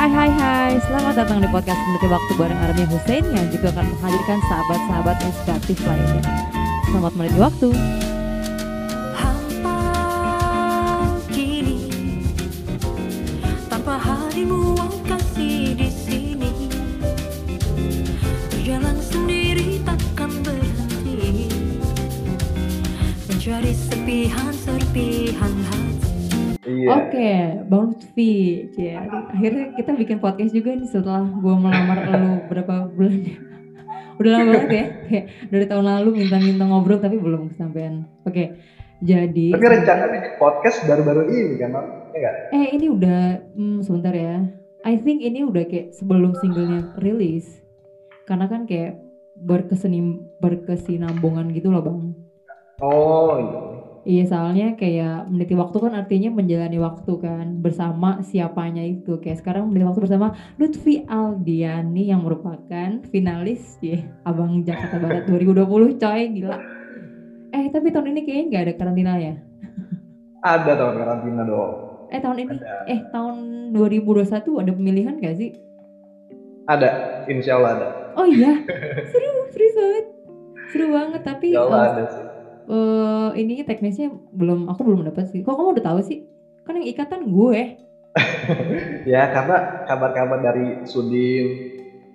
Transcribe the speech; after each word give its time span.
Hai 0.00 0.08
hai 0.08 0.32
hai, 0.32 0.72
selamat 0.80 1.12
datang 1.12 1.44
di 1.44 1.48
podcast 1.52 1.76
Meniti 1.84 2.08
Waktu 2.08 2.32
bareng 2.40 2.56
Army 2.56 2.88
Hussein 2.88 3.20
yang 3.36 3.44
juga 3.52 3.68
akan 3.68 3.84
menghadirkan 3.84 4.40
sahabat-sahabat 4.48 5.16
inspiratif 5.28 5.76
lainnya. 5.84 6.24
Selamat 6.88 7.12
meniti 7.20 7.36
waktu. 7.36 7.68
Bang 27.70 27.94
Lutfi. 27.94 28.66
Cie, 28.74 28.98
akhirnya 28.98 29.70
kita 29.78 29.94
bikin 29.94 30.18
podcast 30.18 30.50
juga 30.50 30.74
nih 30.74 30.90
setelah 30.90 31.22
gue 31.22 31.54
melamar 31.54 31.98
lu 32.10 32.42
berapa 32.50 32.90
bulan 32.90 33.14
ya. 33.22 33.38
Udah 34.18 34.30
lama 34.36 34.44
banget 34.52 34.70
ya, 34.74 34.84
kayak 35.06 35.24
dari 35.48 35.64
tahun 35.70 35.86
lalu 35.86 36.10
minta-minta 36.26 36.66
ngobrol 36.66 36.98
tapi 36.98 37.16
belum 37.16 37.54
kesampaian. 37.54 38.04
Oke, 38.26 38.58
jadi 39.00 39.46
Tapi 39.54 39.64
rencana 39.64 40.12
bikin 40.12 40.32
podcast 40.36 40.84
baru-baru 40.84 41.30
ini 41.30 41.56
kan, 41.56 41.72
nggak? 42.12 42.34
Eh 42.52 42.66
ini 42.74 42.86
udah 42.90 43.48
hmm, 43.54 43.80
sebentar 43.86 44.12
ya. 44.12 44.44
I 44.84 44.98
think 45.00 45.22
ini 45.24 45.46
udah 45.46 45.64
kayak 45.64 45.94
sebelum 45.94 46.36
singlenya 46.42 46.90
rilis. 47.00 47.48
Karena 48.28 48.50
kan 48.50 48.66
kayak 48.66 48.98
berkesenim 49.40 50.26
berkesinambungan 50.42 51.54
gitu 51.56 51.72
loh 51.72 51.80
bang. 51.80 52.00
Oh 52.84 53.32
iya. 53.40 53.79
Iya 54.00 54.24
soalnya 54.24 54.72
kayak 54.80 55.28
meniti 55.28 55.52
waktu 55.52 55.76
kan 55.76 55.92
artinya 55.92 56.32
menjalani 56.32 56.80
waktu 56.80 57.12
kan 57.20 57.60
bersama 57.60 58.24
siapanya 58.24 58.80
itu. 58.80 59.20
Kayak 59.20 59.44
sekarang 59.44 59.68
meniti 59.68 59.84
waktu 59.84 60.00
bersama 60.00 60.32
Lutfi 60.56 61.04
Aldiani 61.04 62.08
yang 62.08 62.24
merupakan 62.24 62.96
finalis 63.12 63.76
ya 63.84 64.00
Abang 64.24 64.64
Jakarta 64.64 64.96
Barat 64.96 65.28
2020 65.28 66.00
coy 66.00 66.20
gila. 66.32 66.56
Eh 67.52 67.68
tapi 67.68 67.92
tahun 67.92 68.16
ini 68.16 68.20
kayaknya 68.24 68.44
nggak 68.48 68.62
ada 68.64 68.72
karantina 68.72 69.12
ya. 69.20 69.34
Ada 70.40 70.72
tahun 70.80 70.94
karantina 70.96 71.42
dong. 71.44 71.72
Eh 72.08 72.20
tahun 72.24 72.38
ini 72.40 72.54
Ada. 72.56 72.74
eh 72.88 73.00
tahun 73.12 73.36
2021 73.76 74.64
ada 74.64 74.70
pemilihan 74.74 75.14
gak 75.20 75.36
sih? 75.36 75.52
Ada, 76.66 76.88
insya 77.30 77.60
Allah 77.60 77.70
ada. 77.78 77.86
Oh 78.18 78.26
iya, 78.26 78.58
seru, 79.10 79.32
serius 79.54 79.74
banget. 79.78 80.04
Seru 80.70 80.86
banget, 80.90 81.20
tapi 81.22 81.54
Insya 81.54 81.66
Allah 81.66 81.82
ada 81.94 82.04
sih. 82.10 82.29
Eh, 82.70 83.30
ini 83.42 83.66
teknisnya 83.66 84.14
belum, 84.30 84.70
aku 84.70 84.80
belum 84.86 85.02
dapat 85.10 85.34
sih. 85.34 85.42
Kok 85.42 85.54
kamu 85.58 85.70
udah 85.78 85.84
tahu 85.92 86.00
sih? 86.06 86.30
Kan 86.62 86.78
yang 86.78 86.88
ikatan 86.88 87.26
gue. 87.28 87.60
Ya 89.08 89.30
karena 89.32 89.86
kabar-kabar 89.88 90.44
dari 90.44 90.84
Sudin, 90.84 91.46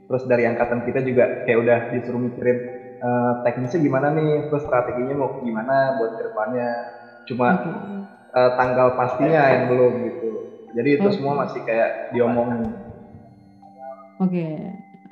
terus 0.06 0.24
dari 0.30 0.46
angkatan 0.46 0.86
kita 0.86 1.02
juga 1.02 1.48
kayak 1.48 1.60
udah 1.66 1.80
disuruh 1.98 2.22
mikirin 2.22 2.60
eh, 3.02 3.34
teknisnya 3.42 3.80
gimana 3.82 4.14
nih, 4.14 4.52
terus 4.52 4.68
strateginya 4.70 5.16
mau 5.18 5.42
gimana 5.42 5.98
buat 5.98 6.20
ke 6.20 6.30
depannya. 6.30 6.70
Cuma 7.26 7.48
Oke. 7.58 7.72
eh, 8.38 8.52
tanggal 8.60 8.94
pastinya 9.00 9.42
yang 9.50 9.64
belum 9.72 9.94
gitu. 10.14 10.30
Jadi 10.78 10.90
itu 11.02 11.08
Oke. 11.10 11.16
semua 11.16 11.34
masih 11.42 11.64
kayak 11.66 12.14
diomongin. 12.14 12.70
Oke, 14.22 14.46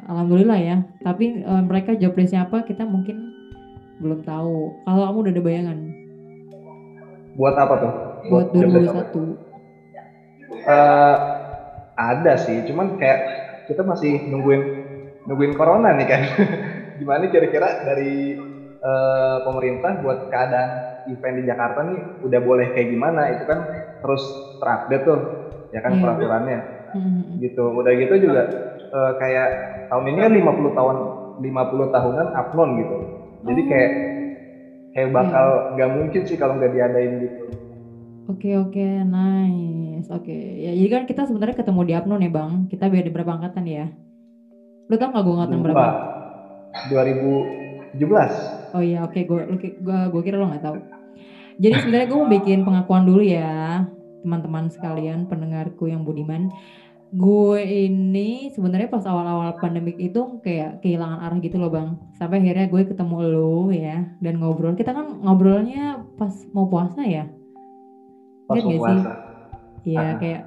alhamdulillah 0.06 0.60
ya. 0.62 0.78
Tapi 1.02 1.42
eh, 1.42 1.64
mereka 1.66 1.98
job 1.98 2.14
apa 2.14 2.58
kita 2.70 2.86
mungkin 2.86 3.33
belum 4.04 4.20
tahu. 4.28 4.56
Kalau 4.84 5.02
kamu 5.08 5.18
udah 5.24 5.32
ada 5.34 5.44
bayangan 5.44 5.78
Buat 7.34 7.56
apa 7.58 7.76
tuh? 7.82 7.92
buat 8.30 8.46
apa? 8.46 8.56
2021. 8.56 9.36
Eh, 10.64 11.16
ada 11.94 12.34
sih, 12.38 12.62
cuman 12.68 12.96
kayak 12.98 13.20
kita 13.68 13.82
masih 13.84 14.28
nungguin 14.30 14.62
nungguin 15.26 15.54
corona 15.56 15.92
nih 15.96 16.08
kan. 16.08 16.22
Gimana 17.00 17.26
kira-kira 17.28 17.82
dari 17.82 18.38
eh, 18.80 19.38
pemerintah 19.42 19.98
buat 19.98 20.30
keadaan 20.30 20.70
event 21.10 21.36
di 21.42 21.44
Jakarta 21.48 21.80
nih 21.84 22.00
udah 22.22 22.40
boleh 22.40 22.68
kayak 22.72 22.90
gimana? 22.92 23.34
Itu 23.34 23.44
kan 23.44 23.66
terus 24.00 24.24
terupdate 24.62 25.04
tuh, 25.04 25.20
ya 25.74 25.80
kan 25.82 25.98
Iya. 25.98 26.02
peraturannya 26.02 26.60
Hmm, 26.94 27.42
gitu. 27.42 27.74
Udah 27.74 27.92
gitu 27.98 28.14
juga 28.22 28.42
eh, 28.94 29.12
kayak 29.18 29.48
tahun 29.90 30.06
ini 30.14 30.20
kan 30.22 30.32
50 30.32 30.72
tahun 30.72 30.96
50 31.42 31.90
tahunan 31.90 32.28
upload 32.38 32.70
gitu. 32.78 32.96
Jadi 33.44 33.62
Oh. 33.62 33.68
kayak 33.68 33.92
kayak 34.94 35.10
bakal 35.12 35.48
nggak 35.76 35.90
mungkin 36.00 36.22
sih 36.24 36.38
kalau 36.40 36.56
nggak 36.56 36.72
diadain 36.72 37.14
gitu. 37.28 37.44
Oke 38.32 38.56
oke, 38.56 38.88
nice. 39.04 40.08
Oke, 40.08 40.36
ya 40.64 40.72
jadi 40.72 40.90
kan 40.90 41.04
kita 41.04 41.28
sebenarnya 41.28 41.60
ketemu 41.60 41.82
di 41.84 41.94
Apnon 41.94 42.24
ya 42.24 42.32
bang. 42.32 42.72
Kita 42.72 42.88
beda 42.88 43.12
berapa 43.12 43.36
angkatan 43.36 43.68
ya? 43.68 43.86
Lu 44.88 44.96
tau 44.96 45.12
gak 45.12 45.24
gue 45.24 45.34
angkatan 45.36 45.60
berapa? 45.60 45.86
Dua. 46.88 47.02
2017. 47.04 48.74
Oh 48.74 48.84
iya, 48.84 49.04
oke, 49.06 49.20
gue 49.22 49.42
gue 49.60 50.00
gue 50.10 50.22
kira 50.24 50.40
lo 50.40 50.48
nggak 50.50 50.64
tahu. 50.64 50.78
Jadi 51.62 51.74
sebenarnya 51.84 52.08
gue 52.10 52.18
mau 52.18 52.32
bikin 52.32 52.60
pengakuan 52.66 53.04
dulu 53.06 53.22
ya, 53.22 53.86
teman-teman 54.26 54.72
sekalian, 54.74 55.30
pendengarku 55.30 55.86
yang 55.86 56.02
budiman. 56.02 56.50
Gue 57.14 57.62
ini 57.62 58.50
sebenarnya 58.50 58.90
pas 58.90 59.06
awal-awal 59.06 59.54
pandemik 59.62 60.02
itu 60.02 60.42
kayak 60.42 60.82
kehilangan 60.82 61.22
arah 61.22 61.38
gitu 61.38 61.62
loh 61.62 61.70
bang. 61.70 61.94
Sampai 62.18 62.42
akhirnya 62.42 62.66
gue 62.66 62.82
ketemu 62.90 63.16
lo 63.30 63.70
ya 63.70 64.18
dan 64.18 64.42
ngobrol. 64.42 64.74
Kita 64.74 64.98
kan 64.98 65.22
ngobrolnya 65.22 66.02
pas 66.18 66.34
mau 66.52 66.66
puasa 66.66 67.06
ya. 67.06 67.30
pas 68.44 68.60
mau 68.60 68.70
sih? 68.74 68.80
puasa. 68.82 69.12
Iya 69.86 70.02
Ah. 70.02 70.12
kayak 70.20 70.42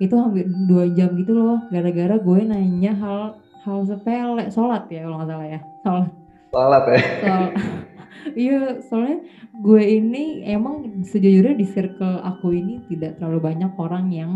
itu 0.00 0.14
hampir 0.16 0.46
dua 0.70 0.84
jam 0.94 1.10
gitu 1.18 1.34
loh. 1.34 1.58
Gara-gara 1.68 2.14
gue 2.16 2.40
nanya 2.46 2.92
hal 2.94 3.20
hal 3.66 3.78
sepele, 3.82 4.48
sholat 4.54 4.86
ya 4.88 5.02
kalau 5.04 5.18
nggak 5.18 5.30
salah 5.34 5.46
ya. 5.50 5.60
Sholat 5.82 6.10
Salat 6.54 6.84
ya. 6.86 7.00
iya 8.32 8.80
soalnya 8.80 9.20
gue 9.60 9.82
ini 9.84 10.40
emang 10.48 11.04
sejujurnya 11.04 11.52
di 11.52 11.66
circle 11.68 12.24
aku 12.24 12.56
ini 12.56 12.80
tidak 12.88 13.20
terlalu 13.20 13.52
banyak 13.52 13.70
orang 13.76 14.08
yang 14.08 14.30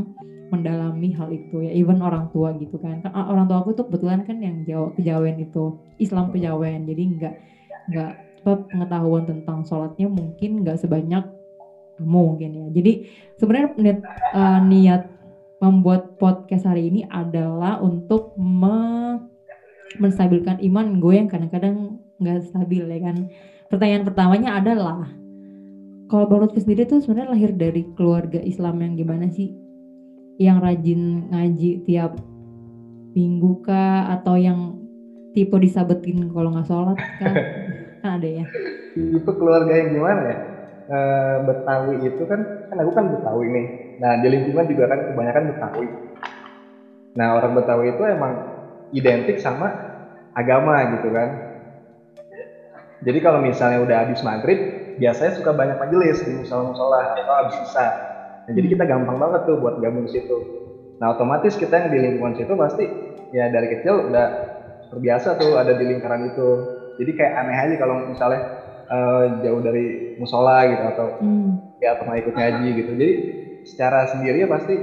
mendalami 0.49 1.13
hal 1.13 1.29
itu 1.29 1.61
ya 1.65 1.73
even 1.77 2.01
orang 2.01 2.29
tua 2.33 2.57
gitu 2.57 2.81
kan. 2.81 3.05
Kan, 3.05 3.13
ah, 3.13 3.29
orang 3.29 3.45
tua 3.49 3.61
aku 3.61 3.77
tuh 3.77 3.85
kebetulan 3.85 4.25
kan 4.25 4.41
yang 4.41 4.65
Jawa 4.65 4.89
kejawen 4.97 5.37
itu 5.45 5.73
Islam 6.01 6.33
kejawen. 6.33 6.89
Jadi 6.89 7.03
nggak 7.21 7.35
nggak 7.93 8.13
pengetahuan 8.45 9.25
tentang 9.29 9.61
sholatnya 9.69 10.09
mungkin 10.09 10.65
nggak 10.65 10.81
sebanyak 10.81 11.21
kamu 12.01 12.19
mungkin 12.33 12.51
ya. 12.55 12.67
Jadi 12.73 12.93
sebenarnya 13.37 13.69
niat, 13.77 13.99
eh, 14.33 14.61
niat 14.65 15.03
membuat 15.59 16.01
podcast 16.17 16.65
hari 16.65 16.89
ini 16.89 17.03
adalah 17.11 17.77
untuk 17.83 18.31
me- 18.39 19.21
menstabilkan 19.99 20.61
iman 20.63 21.01
gue 21.01 21.15
yang 21.19 21.29
kadang-kadang 21.29 21.99
nggak 22.23 22.45
stabil 22.47 22.85
ya 22.89 22.99
kan. 23.11 23.17
Pertanyaan 23.69 24.09
pertamanya 24.09 24.57
adalah 24.57 25.05
kalau 26.09 26.25
Bang 26.25 26.41
Lutfi 26.41 26.65
sendiri 26.65 26.89
tuh 26.89 27.05
sebenarnya 27.05 27.37
lahir 27.37 27.53
dari 27.53 27.85
keluarga 27.93 28.41
Islam 28.41 28.81
yang 28.81 28.97
gimana 28.97 29.29
sih? 29.29 29.53
Yang 30.41 30.57
rajin 30.65 31.01
ngaji 31.29 31.85
tiap 31.85 32.17
minggu 33.13 33.61
kah 33.61 34.09
atau 34.17 34.41
yang 34.41 34.73
tipe 35.37 35.53
disabetin 35.61 36.33
kalau 36.33 36.57
nggak 36.57 36.65
sholat 36.65 36.97
kah? 36.97 37.35
kan 38.01 38.17
ada 38.17 38.29
ya. 38.41 38.45
Itu 38.97 39.29
keluarga 39.37 39.69
yang 39.69 40.01
gimana 40.01 40.21
ya? 40.25 40.39
Eh, 40.89 41.37
Betawi 41.45 41.95
itu 42.09 42.25
kan, 42.25 42.41
kan 42.73 42.77
aku 42.81 42.93
kan 42.97 43.05
Betawi 43.13 43.47
nih. 43.53 43.67
Nah 44.01 44.17
di 44.25 44.27
lingkungan 44.33 44.65
juga 44.65 44.89
kan 44.89 45.13
kebanyakan 45.13 45.45
Betawi. 45.53 45.87
Nah 47.21 47.37
orang 47.37 47.53
Betawi 47.53 47.93
itu 47.93 48.03
emang 48.09 48.33
identik 48.97 49.37
sama 49.37 49.69
agama 50.33 50.97
gitu 50.97 51.13
kan. 51.13 51.48
Jadi 52.99 53.19
kalau 53.23 53.39
misalnya 53.39 53.79
udah 53.85 53.97
habis 54.07 54.21
maghrib, 54.27 54.59
biasanya 54.99 55.39
suka 55.39 55.55
banyak 55.55 55.79
majelis 55.79 56.19
di 56.27 56.35
musola-musola 56.35 57.15
atau 57.15 57.35
habis 57.39 57.57
isa. 57.63 57.87
Nah, 58.49 58.53
jadi 58.53 58.67
kita 58.75 58.85
gampang 58.89 59.23
banget 59.23 59.47
tuh 59.47 59.57
buat 59.63 59.79
gabung 59.79 60.09
di 60.09 60.19
situ. 60.19 60.37
Nah 60.99 61.15
otomatis 61.15 61.55
kita 61.55 61.79
yang 61.79 61.89
di 61.95 61.99
lingkungan 62.03 62.35
situ 62.35 62.53
pasti 62.59 62.85
ya 63.31 63.47
dari 63.55 63.71
kecil 63.71 64.11
udah 64.11 64.27
terbiasa 64.91 65.39
tuh 65.39 65.55
ada 65.55 65.79
di 65.79 65.85
lingkaran 65.87 66.27
itu. 66.35 66.49
Jadi 66.99 67.11
kayak 67.15 67.33
aneh 67.39 67.55
aja 67.55 67.75
kalau 67.79 68.11
misalnya 68.11 68.41
eh, 68.89 69.25
jauh 69.47 69.63
dari 69.63 70.17
musola 70.19 70.67
gitu 70.67 70.85
atau 70.97 71.07
Hmm. 71.23 71.63
ya 71.79 71.95
pernah 71.95 72.19
ikut 72.19 72.35
ngaji 72.35 72.69
gitu. 72.83 72.91
Jadi 72.99 73.15
secara 73.63 74.11
sendiri 74.11 74.43
ya 74.43 74.49
pasti 74.51 74.75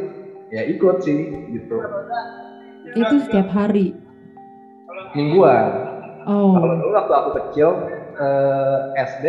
ya 0.56 0.64
ikut 0.64 1.04
sih 1.04 1.20
gitu. 1.52 1.78
Itu 2.96 3.16
setiap 3.28 3.52
hari. 3.52 3.92
Mingguan. 5.18 5.64
Oh. 6.30 6.56
Kalau 6.56 6.76
dulu 6.80 6.94
waktu 6.96 7.14
aku 7.18 7.30
kecil 7.44 7.70
eh, 8.16 8.78
SD 9.06 9.26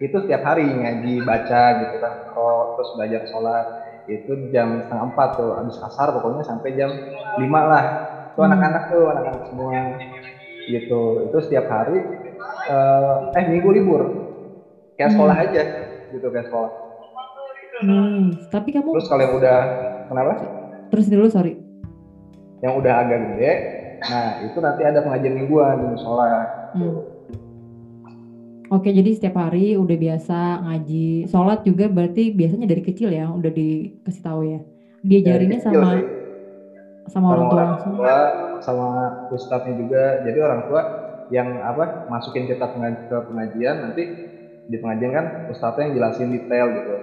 itu 0.00 0.16
setiap 0.18 0.42
hari 0.42 0.66
ngaji 0.66 1.22
baca 1.22 1.62
gitu 1.80 1.96
kan 1.98 2.12
Kalau 2.28 2.74
terus 2.74 2.90
belajar 2.94 3.22
sholat 3.26 3.66
itu 4.04 4.50
jam 4.50 4.82
setengah 4.82 5.06
empat 5.08 5.28
tuh 5.34 5.54
habis 5.54 5.78
asar 5.80 6.12
pokoknya 6.12 6.42
sampai 6.42 6.74
jam 6.74 6.90
lima 7.36 7.60
lah 7.64 7.84
itu 8.28 8.36
Hmm. 8.36 8.50
anak-anak 8.50 8.82
tuh 8.88 9.04
anak-anak 9.06 9.42
semua 9.46 9.72
gitu 10.66 11.00
itu 11.24 11.36
setiap 11.40 11.66
hari 11.66 11.98
eh, 12.66 13.16
eh 13.32 13.44
minggu 13.46 13.70
libur 13.70 14.02
kayak 14.94 15.08
Hmm. 15.08 15.14
sekolah 15.14 15.36
aja 15.38 15.62
gitu 16.10 16.26
kayak 16.28 16.48
sekolah 16.48 16.72
Nice. 17.76 18.46
Tapi 18.48 18.70
kamu 18.70 18.86
terus 18.92 19.06
kalau 19.06 19.18
yang 19.20 19.34
udah 19.34 19.58
kenapa 20.06 20.30
terus 20.88 21.06
dulu 21.06 21.26
sorry. 21.26 21.58
yang 22.60 22.78
udah 22.78 22.94
agak 22.98 23.18
gede 23.30 23.52
nah 24.00 24.26
itu 24.40 24.56
nanti 24.58 24.82
ada 24.82 25.00
pengajian 25.00 25.34
mingguan 25.34 25.74
di 25.76 25.86
musola 25.90 26.44
Hmm. 26.72 26.98
Oke, 28.72 28.88
jadi 28.98 29.08
setiap 29.16 29.34
hari 29.44 29.76
udah 29.82 29.96
biasa 30.04 30.32
ngaji, 30.64 30.94
sholat 31.30 31.58
juga 31.68 31.84
berarti 31.96 32.20
biasanya 32.38 32.66
dari 32.72 32.82
kecil 32.88 33.08
ya, 33.18 33.22
udah 33.38 33.50
dikasih 33.58 34.22
tahu 34.26 34.40
ya. 34.52 34.58
Diajarinnya 35.08 35.58
kecil 35.60 35.80
sama 35.80 35.86
sih. 35.92 36.02
sama 37.12 37.26
orang 37.32 37.46
tua 37.50 37.60
orang 37.60 37.70
langsung. 37.70 37.94
tua 37.96 38.14
sama 38.64 38.86
ustadznya 39.32 39.74
juga 39.76 40.02
jadi 40.24 40.38
orang 40.40 40.60
tua 40.68 40.80
yang 41.32 41.48
apa 41.64 42.08
masukin 42.12 42.44
kita 42.48 42.64
ke 43.08 43.16
pengajian 43.28 43.76
nanti 43.80 44.02
di 44.68 44.76
pengajian 44.80 45.12
kan 45.12 45.26
ustadznya 45.52 45.88
yang 45.88 45.94
jelasin 46.00 46.28
detail 46.32 46.66
gitu 46.72 46.94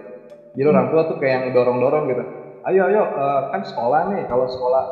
jadi 0.58 0.68
Hmm. 0.68 0.74
orang 0.74 0.88
tua 0.94 1.02
tuh 1.10 1.18
kayak 1.22 1.34
yang 1.38 1.46
dorong-dorong 1.56 2.06
gitu 2.12 2.24
ayo 2.70 2.82
ayo 2.90 3.02
eh, 3.06 3.42
kan 3.54 3.62
sekolah 3.66 4.02
nih 4.14 4.22
kalau 4.30 4.46
sekolah 4.50 4.84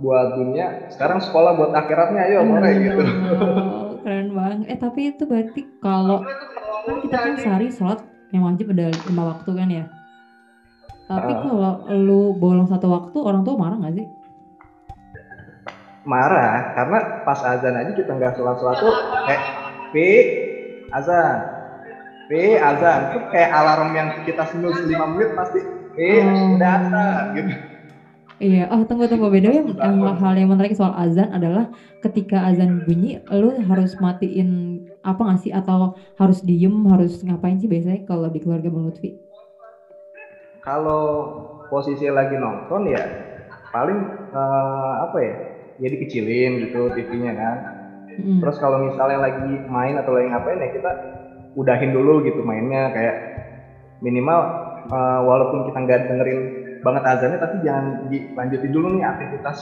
buat 0.00 0.28
dunia 0.40 0.88
sekarang 0.96 1.20
sekolah 1.20 1.52
buat 1.56 1.70
akhiratnya 1.76 2.20
ayo 2.32 2.40
mari 2.48 2.72
gitu 2.88 3.02
Oh, 3.40 3.89
keren 4.00 4.28
banget. 4.32 4.58
Eh 4.68 4.78
tapi 4.78 5.00
itu 5.10 5.22
berarti 5.24 5.60
kalau 5.78 6.24
kan 6.86 6.96
kita 7.00 7.16
kan 7.16 7.34
sehari 7.36 7.68
sholat 7.68 8.00
yang 8.30 8.44
wajib 8.44 8.72
ada 8.72 8.88
lima 9.06 9.22
waktu 9.34 9.50
kan 9.52 9.68
ya. 9.68 9.84
Tapi 11.06 11.32
Ah. 11.32 11.38
kalau 11.42 11.72
lu 11.90 12.20
bolong 12.34 12.66
satu 12.66 12.86
waktu, 12.86 13.18
orang 13.18 13.42
tua 13.42 13.58
marah 13.58 13.78
nggak 13.78 13.96
sih? 13.96 14.06
marah 16.00 16.72
karena 16.72 16.98
pas 17.22 17.40
azan 17.44 17.76
aja 17.76 17.92
kita 17.92 18.08
nggak 18.16 18.32
sholat 18.32 18.56
sholat 18.56 18.76
tuh 18.80 18.94
kayak 19.28 19.42
pi 19.92 20.06
azan 20.90 21.36
pi 22.24 22.56
azan 22.56 23.12
tuh 23.12 23.22
kayak 23.28 23.52
alarm 23.52 23.92
yang 23.92 24.08
kita 24.24 24.48
snooze 24.48 24.80
5 24.88 24.96
menit 25.12 25.36
pasti 25.36 25.60
pi 25.92 26.24
Oh. 26.24 26.56
udah 26.56 26.70
azan 26.80 27.22
gitu 27.36 27.52
Iya, 28.40 28.72
oh 28.72 28.82
tunggu 28.88 29.04
tunggu. 29.04 29.28
Beda 29.28 29.52
yang, 29.52 29.76
yang 29.76 30.00
hal 30.16 30.32
yang 30.32 30.48
menarik 30.48 30.72
soal 30.72 30.96
azan 30.96 31.28
adalah 31.28 31.68
ketika 32.00 32.48
azan 32.48 32.80
bunyi, 32.88 33.20
lu 33.28 33.52
harus 33.60 33.92
matiin 34.00 34.80
apa 35.04 35.20
nggak 35.20 35.40
sih? 35.44 35.52
Atau 35.52 35.92
harus 36.16 36.40
diem, 36.40 36.72
harus 36.88 37.20
ngapain 37.20 37.60
sih 37.60 37.68
biasanya 37.68 38.00
kalau 38.00 38.32
di 38.32 38.40
keluarga 38.40 38.72
Bang 38.72 38.88
Lutfi? 38.88 39.12
kalau 40.60 41.04
posisi 41.72 42.06
lagi 42.12 42.36
nonton 42.36 42.92
ya 42.92 43.00
paling 43.72 43.98
eh, 44.30 44.94
apa 45.08 45.18
ya 45.20 45.34
ya 45.80 45.88
dikecilin 45.88 46.68
gitu 46.68 46.92
TV-nya 46.92 47.32
kan. 47.34 47.58
Mm. 48.10 48.42
terus 48.42 48.58
kalau 48.58 48.82
misalnya 48.84 49.22
lagi 49.22 49.48
main 49.70 49.96
atau 49.96 50.12
lagi 50.12 50.28
ngapain 50.28 50.60
ya 50.60 50.68
kita 50.74 50.90
udahin 51.56 51.94
dulu 51.96 52.20
gitu 52.26 52.44
mainnya. 52.44 52.92
Kayak 52.92 53.16
minimal 54.04 54.38
eh, 54.92 55.20
walaupun 55.24 55.64
kita 55.72 55.78
nggak 55.80 56.00
dengerin 56.12 56.40
banget 56.80 57.02
azannya 57.04 57.38
tapi 57.38 57.56
jangan 57.64 57.84
dilanjutin 58.08 58.72
dulu 58.72 58.86
nih 58.96 59.04
aktivitas 59.04 59.58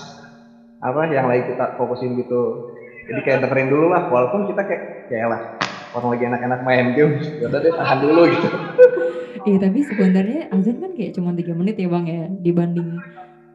apa 0.79 1.11
yang 1.11 1.27
lagi 1.27 1.51
kita 1.51 1.75
fokusin 1.75 2.15
gitu. 2.23 2.73
Jadi 3.09 3.21
kayak 3.25 3.39
dengerin 3.49 3.69
dulu 3.73 3.87
lah 3.91 4.07
walaupun 4.13 4.47
kita 4.47 4.63
kayak 4.69 4.83
kayak 5.11 5.27
lah 5.33 5.41
orang 5.97 6.09
lagi 6.15 6.25
enak-enak 6.29 6.61
main 6.63 6.87
game 6.95 7.13
ya 7.41 7.47
udah 7.49 7.61
deh 7.61 7.73
tahan 7.75 7.99
dulu 8.05 8.23
gitu. 8.31 8.49
Iya 9.49 9.59
tapi 9.65 9.79
sebenarnya 9.87 10.41
azan 10.53 10.77
kan 10.83 10.93
kayak 10.93 11.13
cuma 11.17 11.33
tiga 11.33 11.57
menit 11.57 11.81
ya 11.81 11.89
bang 11.89 12.05
ya 12.05 12.25
dibanding 12.43 13.01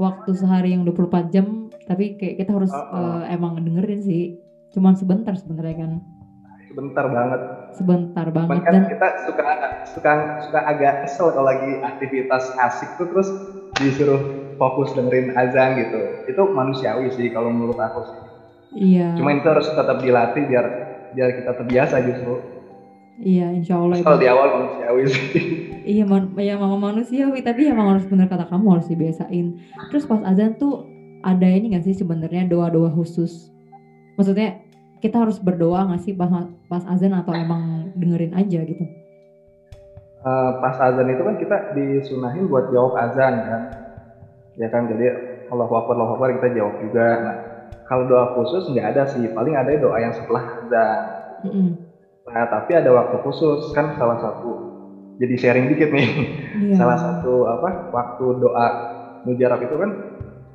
waktu 0.01 0.31
sehari 0.33 0.74
yang 0.74 0.83
24 0.88 1.30
jam 1.30 1.69
tapi 1.86 2.15
kayak 2.18 2.44
kita 2.44 2.51
harus 2.56 2.71
Oh, 2.74 2.80
oh. 2.80 3.21
eh, 3.24 3.36
emang 3.36 3.60
dengerin 3.62 4.01
sih. 4.01 4.24
Cuman 4.74 4.98
sebentar 4.98 5.38
sebenarnya 5.38 5.86
kan 5.86 5.92
sebentar 6.74 7.06
banget 7.06 7.42
sebentar 7.78 8.25
Cuman 8.34 8.46
banget 8.50 8.58
kan 8.66 8.74
dan 8.74 8.84
kita 8.90 9.08
suka 9.30 9.44
suka 9.94 10.12
suka 10.50 10.60
agak 10.66 10.94
kesel 11.06 11.30
kalau 11.30 11.46
lagi 11.46 11.78
aktivitas 11.86 12.50
asik 12.58 12.90
tuh 12.98 13.14
terus 13.14 13.30
disuruh 13.78 14.22
fokus 14.58 14.90
dengerin 14.98 15.38
azan 15.38 15.78
gitu. 15.78 16.25
Itu 16.25 16.50
manusiawi 16.50 17.14
sih 17.14 17.30
kalau 17.30 17.54
menurut 17.54 17.78
aku 17.78 18.02
sih. 18.10 18.20
iya 18.90 19.14
Cuma 19.14 19.38
itu 19.38 19.46
harus 19.46 19.70
tetap 19.70 20.02
dilatih 20.02 20.50
biar 20.50 20.66
biar 21.14 21.30
kita 21.42 21.52
terbiasa 21.62 21.96
justru. 22.10 22.42
iya 23.22 23.54
insya 23.54 23.78
Allah 23.78 24.02
Kalau 24.02 24.18
di 24.18 24.25
awal 24.25 24.48
manusiawi 24.58 25.02
sih. 25.06 25.25
iya 25.94 26.04
man, 26.10 26.34
ya 26.42 26.58
mama 26.58 26.90
manusiawi 26.90 27.46
tapi 27.46 27.70
emang 27.70 27.94
harus 27.94 28.10
bener 28.10 28.25
kata 28.25 28.50
kamu 28.50 28.81
harus 28.81 28.90
dibiasain 28.90 29.62
terus 29.94 30.10
pas 30.10 30.25
azan 30.25 30.58
tuh 30.58 30.90
ada 31.22 31.46
ini 31.46 31.78
gak 31.78 31.86
sih 31.86 31.94
sebenarnya 31.94 32.50
doa-doa 32.50 32.90
khusus 32.90 33.54
maksudnya 34.18 34.58
kita 35.04 35.20
harus 35.20 35.36
berdoa 35.44 35.92
gak 35.92 36.02
sih 36.08 36.16
pas 36.16 36.32
pas 36.72 36.84
azan 36.88 37.12
atau 37.12 37.36
emang 37.36 37.92
dengerin 38.00 38.32
aja 38.32 38.64
gitu 38.64 39.04
Eh, 40.24 40.52
pas 40.64 40.80
azan 40.80 41.12
itu 41.12 41.20
kan 41.20 41.36
kita 41.36 41.58
disunahin 41.76 42.48
buat 42.48 42.72
jawab 42.72 42.96
azan 42.96 43.44
kan. 43.44 43.62
Ya 44.56 44.72
kan 44.72 44.88
jadi 44.88 45.12
Allahu 45.52 45.76
Akbar 45.76 46.00
Allahu 46.00 46.16
Akbar 46.16 46.40
kita 46.40 46.56
jawab 46.56 46.80
juga. 46.80 47.08
Nah, 47.20 47.36
kalau 47.92 48.08
doa 48.08 48.32
khusus 48.40 48.72
nggak 48.72 48.96
ada 48.96 49.04
sih, 49.12 49.28
paling 49.36 49.52
ada 49.52 49.76
doa 49.76 50.00
yang 50.00 50.16
setelah 50.16 50.64
azan. 50.64 51.00
Mm-mm. 51.44 51.70
Nah, 52.24 52.46
tapi 52.48 52.72
ada 52.72 52.88
waktu 52.96 53.20
khusus 53.20 53.76
kan 53.76 54.00
salah 54.00 54.24
satu. 54.24 54.72
Jadi 55.20 55.36
sharing 55.36 55.68
dikit 55.76 55.92
nih. 55.92 56.10
Iya. 56.72 56.80
Salah 56.80 56.98
satu 57.04 57.44
apa 57.44 57.92
waktu 57.92 58.26
doa 58.40 58.68
mujarab 59.28 59.60
itu 59.60 59.76
kan 59.76 59.92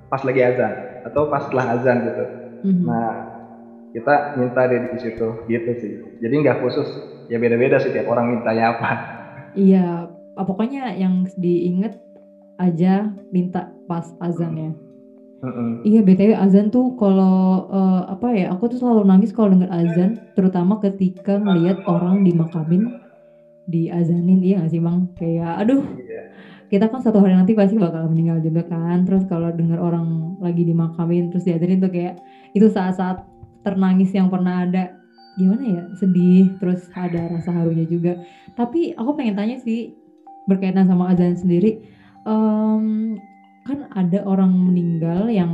pas 0.09 0.25
lagi 0.25 0.41
azan 0.49 0.73
atau 1.05 1.29
pas 1.29 1.45
setelah 1.45 1.77
azan 1.77 1.97
gitu. 2.09 2.25
Mhm. 2.65 2.85
Nah, 2.89 3.11
kita 3.99 4.39
minta 4.39 4.65
deh 4.71 4.81
di 4.95 4.99
situ 5.03 5.27
gitu 5.51 5.71
sih. 5.83 5.93
Jadi 6.23 6.35
nggak 6.47 6.63
khusus, 6.63 6.89
ya 7.27 7.37
beda-beda 7.43 7.83
sih 7.83 7.91
tiap 7.91 8.07
orang 8.07 8.39
mintanya 8.39 8.79
apa. 8.79 8.89
Iya, 9.59 10.07
ah, 10.39 10.45
pokoknya 10.47 10.95
yang 10.95 11.27
diinget 11.35 11.99
aja 12.59 13.11
minta 13.35 13.67
pas 13.91 14.07
azan 14.23 14.55
ya. 14.55 14.71
Mm-mm. 15.39 15.87
Iya, 15.87 16.03
BTW 16.03 16.35
azan 16.35 16.67
tuh 16.75 16.91
kalau 16.99 17.63
eh, 17.71 18.03
apa 18.11 18.35
ya, 18.35 18.47
aku 18.51 18.67
tuh 18.67 18.79
selalu 18.83 19.07
nangis 19.07 19.31
kalau 19.31 19.55
denger 19.55 19.71
azan, 19.71 20.19
terutama 20.35 20.75
ketika 20.83 21.39
ngelihat 21.39 21.79
orang 21.87 22.27
dimakamin, 22.27 22.91
diazanin, 23.69 24.43
iya 24.43 24.65
gak 24.65 24.71
sih 24.75 24.83
Bang? 24.83 25.07
Kayak 25.15 25.63
aduh, 25.63 25.83
Iya. 25.95 26.21
kita 26.67 26.91
kan 26.91 27.01
satu 27.05 27.23
hari 27.23 27.39
nanti 27.39 27.55
pasti 27.55 27.79
bakal 27.79 28.11
meninggal 28.11 28.43
juga 28.43 28.67
kan. 28.67 29.07
Terus 29.07 29.23
kalau 29.29 29.55
denger 29.55 29.79
orang 29.79 30.35
lagi 30.43 30.67
dimakamin 30.67 31.31
terus 31.31 31.47
diazanin 31.47 31.79
tuh 31.79 31.93
kayak 31.93 32.19
itu 32.57 32.67
saat-saat 32.67 33.23
ternangis 33.63 34.11
yang 34.15 34.29
pernah 34.31 34.65
ada. 34.67 34.93
Gimana 35.39 35.65
ya? 35.65 35.83
Sedih, 35.99 36.51
terus 36.59 36.83
ada 36.95 37.31
rasa 37.31 37.55
harunya 37.55 37.87
juga. 37.87 38.19
Tapi 38.59 38.95
aku 38.99 39.15
pengen 39.15 39.39
tanya 39.39 39.57
sih 39.63 39.95
berkaitan 40.51 40.89
sama 40.89 41.13
azan 41.13 41.37
sendiri. 41.37 41.79
em, 42.29 43.17
kan 43.65 43.89
ada 43.95 44.21
orang 44.29 44.53
meninggal 44.53 45.29
yang 45.33 45.53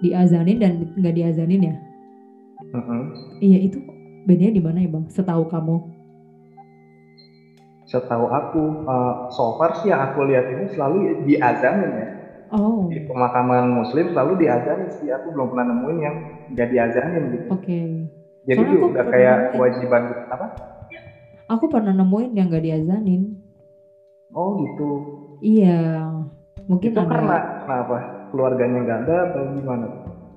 diazanin 0.00 0.58
dan 0.62 0.72
nggak 0.96 1.14
diazanin 1.16 1.72
ya? 1.72 1.76
Mm-mm. 2.74 3.02
Iya 3.42 3.58
itu 3.64 3.78
bedanya 4.28 4.52
di 4.54 4.62
mana 4.62 4.78
ya 4.84 4.88
bang? 4.92 5.04
Setahu 5.08 5.48
kamu? 5.48 5.76
Setahu 7.88 8.26
aku, 8.28 8.62
eh, 8.84 9.14
so 9.32 9.56
far 9.56 9.80
sih 9.80 9.88
yang 9.88 10.12
aku 10.12 10.28
lihat 10.28 10.44
ini 10.52 10.64
selalu 10.76 11.24
diazanin 11.24 11.92
ya. 11.96 12.08
Oh, 12.48 12.88
Di 12.88 13.04
pemakaman 13.04 13.76
muslim 13.76 14.08
selalu 14.10 14.40
diazanin 14.40 14.88
sih. 14.96 15.08
Aku 15.12 15.30
belum 15.30 15.52
pernah 15.52 15.66
nemuin 15.68 15.98
yang 16.00 16.16
nggak 16.48 16.68
diazanin 16.68 17.22
gitu. 17.30 17.46
oke. 17.52 17.80
Jadi 18.48 18.56
Soalnya 18.56 18.80
udah 18.88 19.04
kayak 19.06 19.36
nemuin. 19.36 19.52
kewajiban 19.52 20.02
apa? 20.28 20.46
Aku 21.48 21.64
pernah 21.68 21.92
nemuin 21.92 22.32
yang 22.32 22.46
nggak 22.48 22.64
diazanin. 22.64 23.22
Oh 24.30 24.56
gitu. 24.56 24.90
Iya, 25.38 26.08
mungkin 26.64 26.90
Itu 26.92 27.00
ada 27.00 27.08
karena 27.08 27.36
kenapa? 27.64 27.96
Keluarganya 28.28 28.78
nggak 28.84 28.98
ada 29.06 29.16
atau 29.30 29.42
gimana? 29.54 29.86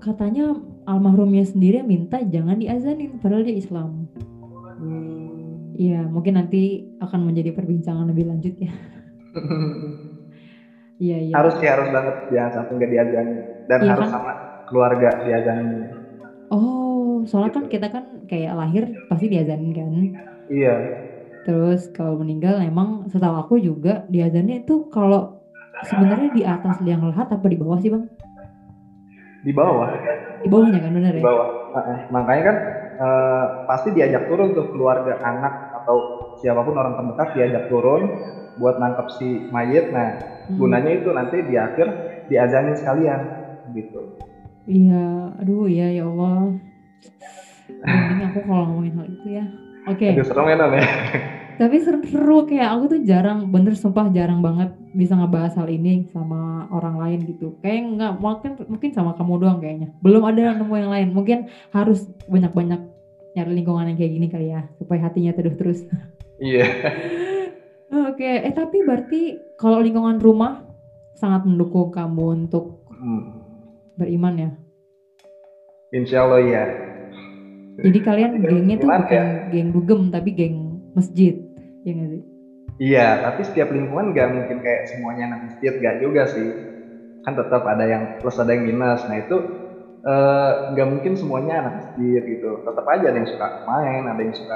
katanya 0.01 0.57
almarhumnya 0.89 1.45
sendiri 1.45 1.85
minta 1.85 2.17
jangan 2.25 2.57
diazanin 2.57 3.21
padahal 3.21 3.45
dia 3.45 3.53
Islam. 3.53 4.09
Hmm. 4.81 5.77
Iya, 5.77 6.09
mungkin 6.09 6.35
nanti 6.35 6.89
akan 6.97 7.21
menjadi 7.29 7.53
perbincangan 7.53 8.09
lebih 8.09 8.25
lanjut 8.27 8.55
ya. 8.57 8.73
Iya, 11.01 11.17
iya. 11.17 11.33
harus 11.33 11.53
sih 11.57 11.65
harus 11.65 11.89
banget 11.89 12.15
jangan 12.29 12.51
sampai 12.61 12.73
nggak 12.77 12.91
diazanin 12.93 13.37
dan 13.65 13.79
Iya 13.81 13.89
harus 13.89 14.05
kan? 14.05 14.13
sama 14.13 14.31
keluarga 14.69 15.09
diazanin. 15.25 15.69
Oh, 16.53 17.23
soalnya 17.25 17.51
kan 17.57 17.63
Gitu. 17.65 17.73
kita 17.79 17.87
kan 17.89 18.03
kayak 18.29 18.53
lahir 18.53 18.83
pasti 19.09 19.25
diazanin 19.25 19.71
kan. 19.73 19.89
Iya. 20.45 20.73
Terus 21.41 21.89
kalau 21.89 22.21
meninggal 22.21 22.61
emang 22.61 23.09
setahu 23.09 23.33
aku 23.33 23.55
juga 23.57 24.05
diazanin 24.05 24.61
itu 24.61 24.85
kalau 24.93 25.41
sebenarnya 25.81 26.29
di 26.29 26.43
atas 26.45 26.77
liang 26.85 27.01
lahat 27.01 27.25
apa 27.33 27.45
di 27.49 27.57
bawah 27.57 27.81
sih 27.81 27.89
bang? 27.89 28.05
Di 29.41 29.49
bawah, 29.49 29.89
Di 30.37 30.47
bawahnya 30.53 30.79
kan 30.85 30.91
bener 30.93 31.13
di 31.17 31.17
ya? 31.17 31.25
bawah. 31.25 31.47
Ah, 31.71 31.83
eh, 31.87 31.99
makanya 32.13 32.43
kan 32.51 32.57
eh, 33.01 33.45
pasti 33.65 33.89
diajak 33.89 34.29
turun 34.29 34.53
tuh 34.53 34.69
keluarga 34.69 35.17
anak 35.17 35.70
atau 35.81 35.97
siapa 36.39 36.61
pun 36.61 36.77
orang 36.77 36.97
terdekat 36.97 37.27
diajak 37.37 37.63
turun 37.67 38.01
buat 38.57 38.77
nangkep 38.77 39.07
si 39.17 39.49
mayit. 39.49 39.89
Nah, 39.89 40.09
Hmm. 40.51 40.57
gunanya 40.57 40.91
itu 40.91 41.09
nanti 41.15 41.37
di 41.47 41.55
akhir 41.55 41.87
diazanin 42.27 42.75
sekalian 42.75 43.21
gitu. 43.71 44.19
Iya, 44.67 45.37
aduh 45.39 45.65
ya 45.71 45.87
ya 45.89 46.03
Allah. 46.05 46.59
Mending 47.81 48.21
aku 48.29 48.39
kalau 48.45 48.63
ngomongin 48.67 48.93
hal 48.99 49.07
itu 49.07 49.27
ya. 49.31 49.45
Oke, 49.89 50.07
Aduh 50.13 50.27
serem 50.27 50.51
ya 50.51 50.55
ya. 50.59 50.85
Tapi 51.61 51.77
seru-seru 51.77 52.49
kayak 52.49 52.69
aku 52.73 52.83
tuh 52.97 53.01
jarang, 53.05 53.53
bener 53.53 53.77
sumpah 53.77 54.09
jarang 54.09 54.41
banget 54.41 54.73
bisa 54.97 55.13
ngebahas 55.13 55.53
hal 55.61 55.69
ini 55.69 56.09
sama 56.09 56.65
orang 56.73 56.97
lain 56.97 57.19
gitu. 57.29 57.57
Kayak 57.61 57.79
nggak 57.97 58.13
mungkin 58.17 58.51
mungkin 58.65 58.89
sama 58.97 59.13
kamu 59.13 59.33
doang 59.37 59.57
kayaknya. 59.61 59.93
Belum 60.01 60.25
ada 60.25 60.41
yang 60.41 60.57
nemu 60.57 60.73
yang 60.73 60.91
lain. 60.91 61.07
Mungkin 61.13 61.37
harus 61.69 62.09
banyak-banyak 62.25 62.81
nyari 63.31 63.51
lingkungan 63.55 63.87
yang 63.87 63.97
kayak 63.97 64.13
gini 64.13 64.27
kali 64.27 64.47
ya 64.51 64.67
supaya 64.75 65.07
hatinya 65.07 65.31
teduh 65.31 65.55
terus. 65.55 65.83
Iya. 66.37 66.65
Oke, 68.11 68.23
eh 68.43 68.53
tapi 68.55 68.83
berarti 68.83 69.21
kalau 69.55 69.79
lingkungan 69.79 70.19
rumah 70.19 70.63
sangat 71.13 71.43
mendukung 71.43 71.91
kamu 71.91 72.47
untuk 72.47 72.79
Hmm. 72.91 73.41
beriman 73.97 74.35
ya. 74.37 74.49
Insya 75.91 76.21
Allah 76.23 76.41
ya. 76.45 76.63
Jadi 77.81 77.99
kalian 77.99 78.31
gengnya 78.37 78.77
tuh 78.77 78.93
bukan 78.93 79.09
ya? 79.09 79.23
geng 79.49 79.69
dugem 79.73 80.01
tapi 80.13 80.29
geng 80.31 80.55
masjid, 80.93 81.33
ya 81.81 81.91
nggak 81.91 82.09
sih? 82.13 82.23
Iya, 82.77 83.07
tapi 83.25 83.41
setiap 83.41 83.73
lingkungan 83.73 84.13
nggak 84.13 84.27
mungkin 84.31 84.57
kayak 84.61 84.85
semuanya 84.87 85.33
anak 85.33 85.39
masjid, 85.49 85.73
nggak 85.81 85.95
juga 85.97 86.29
sih. 86.29 86.47
Kan 87.21 87.33
tetap 87.33 87.65
ada 87.65 87.85
yang 87.85 88.03
plus 88.21 88.37
ada 88.37 88.53
yang 88.53 88.69
minus. 88.69 89.01
Nah 89.05 89.17
itu 89.17 89.37
eh, 90.09 90.51
nggak 90.71 90.87
mungkin 90.91 91.13
semuanya 91.19 91.53
anak 91.65 91.73
masjid 91.79 92.21
gitu. 92.25 92.59
Tetap 92.65 92.85
aja 92.93 93.05
ada 93.11 93.17
yang 93.21 93.29
suka 93.29 93.47
main, 93.69 94.01
ada 94.11 94.21
yang 94.25 94.35
suka 94.35 94.55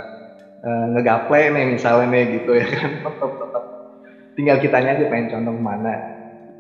eh, 0.65 0.85
ngegaple 0.93 1.41
nih 1.55 1.65
misalnya 1.75 2.05
nih 2.13 2.23
gitu 2.41 2.51
ya 2.61 2.67
kan. 2.69 2.91
Tetap 3.05 3.31
tetap 3.41 3.63
tinggal 4.37 4.57
kitanya 4.63 4.89
aja 4.97 5.05
pengen 5.09 5.27
condong 5.31 5.57
ke 5.61 5.63
mana. 5.71 5.91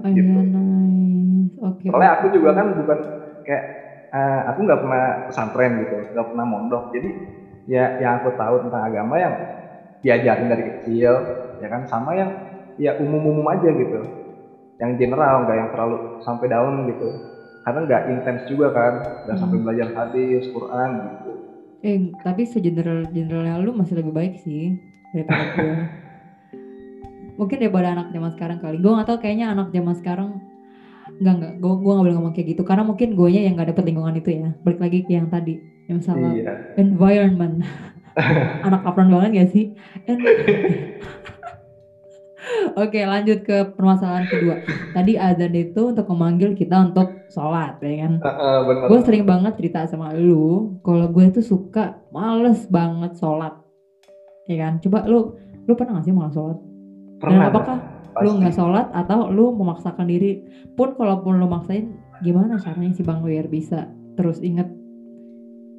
Oh 0.03 0.09
Gitu. 0.17 0.37
iya 0.37 0.39
nice, 0.51 1.55
oke. 1.67 1.89
Soalnya 1.89 2.09
aku 2.17 2.25
juga 2.33 2.49
kan 2.57 2.67
bukan 2.73 2.97
kayak 3.45 3.63
eh, 4.15 4.39
aku 4.49 4.59
nggak 4.65 4.79
pernah 4.81 5.01
pesantren 5.27 5.71
gitu, 5.81 5.97
nggak 6.11 6.25
pernah 6.29 6.45
mondok. 6.47 6.83
Jadi 6.93 7.09
ya 7.69 7.93
yang 8.01 8.13
aku 8.19 8.29
tahu 8.33 8.55
tentang 8.63 8.81
agama 8.89 9.15
yang 9.21 9.33
diajarin 10.03 10.47
dari 10.51 10.63
kecil, 10.69 11.11
ya 11.61 11.67
kan 11.73 11.83
sama 11.89 12.11
yang 12.19 12.31
ya 12.79 12.93
umum-umum 13.01 13.45
aja 13.53 13.69
gitu, 13.75 14.01
yang 14.81 14.91
general 14.99 15.43
nggak 15.45 15.57
yang 15.61 15.69
terlalu 15.73 15.97
sampai 16.21 16.47
dalam 16.51 16.75
gitu. 16.89 17.19
Karena 17.65 17.79
nggak 17.81 18.03
intens 18.13 18.41
juga 18.45 18.69
kan, 18.69 18.93
nggak 19.25 19.37
sampai 19.41 19.57
Hmm. 19.57 19.65
belajar 19.65 19.87
hadis, 19.91 20.45
Quran 20.53 20.89
gitu. 21.01 21.31
Eh 21.81 21.97
tapi 22.21 22.45
segeneral 22.45 23.09
generalnya 23.09 23.57
lu 23.59 23.73
masih 23.73 23.97
lebih 23.97 24.13
baik 24.13 24.37
sih 24.37 24.77
daripada 25.11 25.43
gue. 25.57 25.75
Mungkin 27.35 27.57
daripada 27.59 27.91
anak 27.91 28.13
zaman 28.13 28.31
sekarang 28.31 28.57
kali. 28.61 28.79
Gue 28.79 28.95
gak 28.95 29.07
tau 29.11 29.17
kayaknya 29.19 29.51
anak 29.51 29.73
zaman 29.73 29.97
sekarang 29.97 30.29
Enggak 31.15 31.33
enggak, 31.37 31.53
gue 31.63 31.73
gue 31.79 31.91
gak 31.95 32.05
boleh 32.05 32.15
ngomong 32.17 32.33
kayak 32.35 32.47
gitu 32.57 32.61
karena 32.65 32.83
mungkin 32.83 33.13
gue 33.15 33.29
yang 33.29 33.55
gak 33.55 33.71
dapet 33.71 33.83
lingkungan 33.87 34.15
itu 34.17 34.29
ya. 34.35 34.49
Balik 34.65 34.79
lagi 34.81 34.97
ke 35.05 35.11
yang 35.15 35.27
tadi, 35.29 35.53
yang 35.87 36.01
sama 36.01 36.33
Iya. 36.33 36.75
environment. 36.75 37.61
anak 38.67 38.81
kapan 38.83 39.07
banget 39.11 39.29
gak 39.43 39.49
sih? 39.53 39.65
Oke 42.75 42.99
lanjut 43.07 43.47
ke 43.47 43.71
permasalahan 43.71 44.27
kedua. 44.27 44.55
Tadi 44.91 45.15
azan 45.15 45.55
itu 45.55 45.95
untuk 45.95 46.05
memanggil 46.11 46.51
kita 46.55 46.91
untuk 46.91 47.07
sholat 47.31 47.79
ya 47.79 48.07
kan. 48.07 48.13
Bener. 48.67 48.87
Gue 48.91 48.99
sering 49.03 49.23
banget 49.23 49.55
cerita 49.55 49.87
sama 49.87 50.11
lu, 50.15 50.77
kalau 50.83 51.07
gue 51.07 51.31
tuh 51.31 51.45
suka 51.45 51.99
males 52.11 52.67
banget 52.67 53.15
sholat, 53.15 53.55
ya 54.47 54.55
kan? 54.67 54.79
Coba 54.83 55.07
lu, 55.07 55.35
lu 55.67 55.73
pernah 55.75 55.99
gak 55.99 56.05
sih 56.07 56.15
malas 56.15 56.35
sholat? 56.35 56.57
Dan 56.59 57.19
Pernah. 57.21 57.47
apakah 57.47 57.77
lu 58.23 58.29
pasti. 58.31 58.39
nggak 58.43 58.55
sholat 58.55 58.87
atau 58.91 59.19
lu 59.31 59.55
memaksakan 59.55 60.07
diri? 60.07 60.43
Pun 60.75 60.95
kalaupun 60.99 61.39
lu 61.39 61.47
maksain, 61.47 61.95
gimana 62.23 62.59
caranya 62.59 62.91
sih 62.95 63.03
bang 63.03 63.19
biar 63.23 63.47
bisa 63.47 63.87
terus 64.15 64.39
inget? 64.43 64.67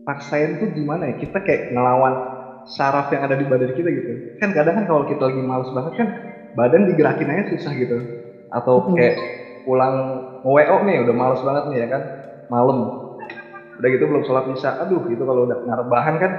paksain 0.07 0.63
tuh 0.63 0.71
gimana 0.71 1.11
ya? 1.11 1.15
Kita 1.19 1.43
kayak 1.43 1.75
ngelawan 1.75 2.15
saraf 2.63 3.11
yang 3.11 3.27
ada 3.27 3.35
di 3.35 3.43
badan 3.43 3.75
kita 3.75 3.91
gitu. 3.91 4.39
Kan 4.39 4.55
kadang 4.55 4.79
kan 4.79 4.85
kalau 4.87 5.03
kita 5.07 5.19
lagi 5.19 5.43
males 5.43 5.67
banget 5.75 5.93
kan 5.99 6.09
badan 6.57 6.89
digerakin 6.89 7.29
aja 7.33 7.45
susah 7.53 7.73
gitu. 7.77 7.97
Atau 8.49 8.81
kayak 8.97 9.15
pulang 9.67 9.95
WO 10.41 10.77
nih 10.87 11.05
udah 11.05 11.15
males 11.15 11.41
banget 11.45 11.65
nih 11.71 11.79
ya 11.85 11.89
kan 11.93 12.03
malam. 12.49 12.79
Udah 13.79 13.89
gitu 13.93 14.05
belum 14.09 14.23
sholat 14.25 14.45
isya. 14.49 14.73
Aduh 14.81 15.05
itu 15.13 15.23
kalau 15.23 15.45
udah 15.47 15.57
kena 15.61 15.75
rebahan 15.77 16.17
kan 16.17 16.33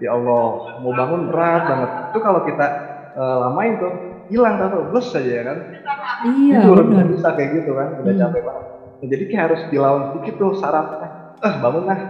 ya 0.00 0.14
Allah 0.16 0.56
mau 0.80 0.92
bangun 0.94 1.28
berat 1.28 1.62
banget. 1.68 1.90
Itu 2.10 2.18
kalau 2.18 2.40
kita 2.40 2.66
eh, 3.14 3.36
lamain 3.44 3.76
tuh 3.76 3.92
hilang 4.28 4.56
tuh 4.60 4.84
blus 4.88 5.12
aja 5.16 5.30
ya 5.30 5.44
kan. 5.44 5.58
Iya 6.26 6.66
benar. 6.66 7.04
nggak 7.04 7.08
bisa 7.14 7.28
kayak 7.36 7.50
gitu 7.62 7.70
kan 7.78 7.88
udah 7.94 8.12
Hmm. 8.14 8.22
capek 8.26 8.42
banget 8.42 8.66
Nah, 8.98 9.06
jadi 9.06 9.24
kayak 9.30 9.44
harus 9.46 9.60
dilawan 9.70 10.02
sedikit 10.10 10.34
tuh 10.42 10.50
sarafnya 10.58 11.06
eh 11.38 11.54
bangun 11.62 11.86
lah 11.86 12.00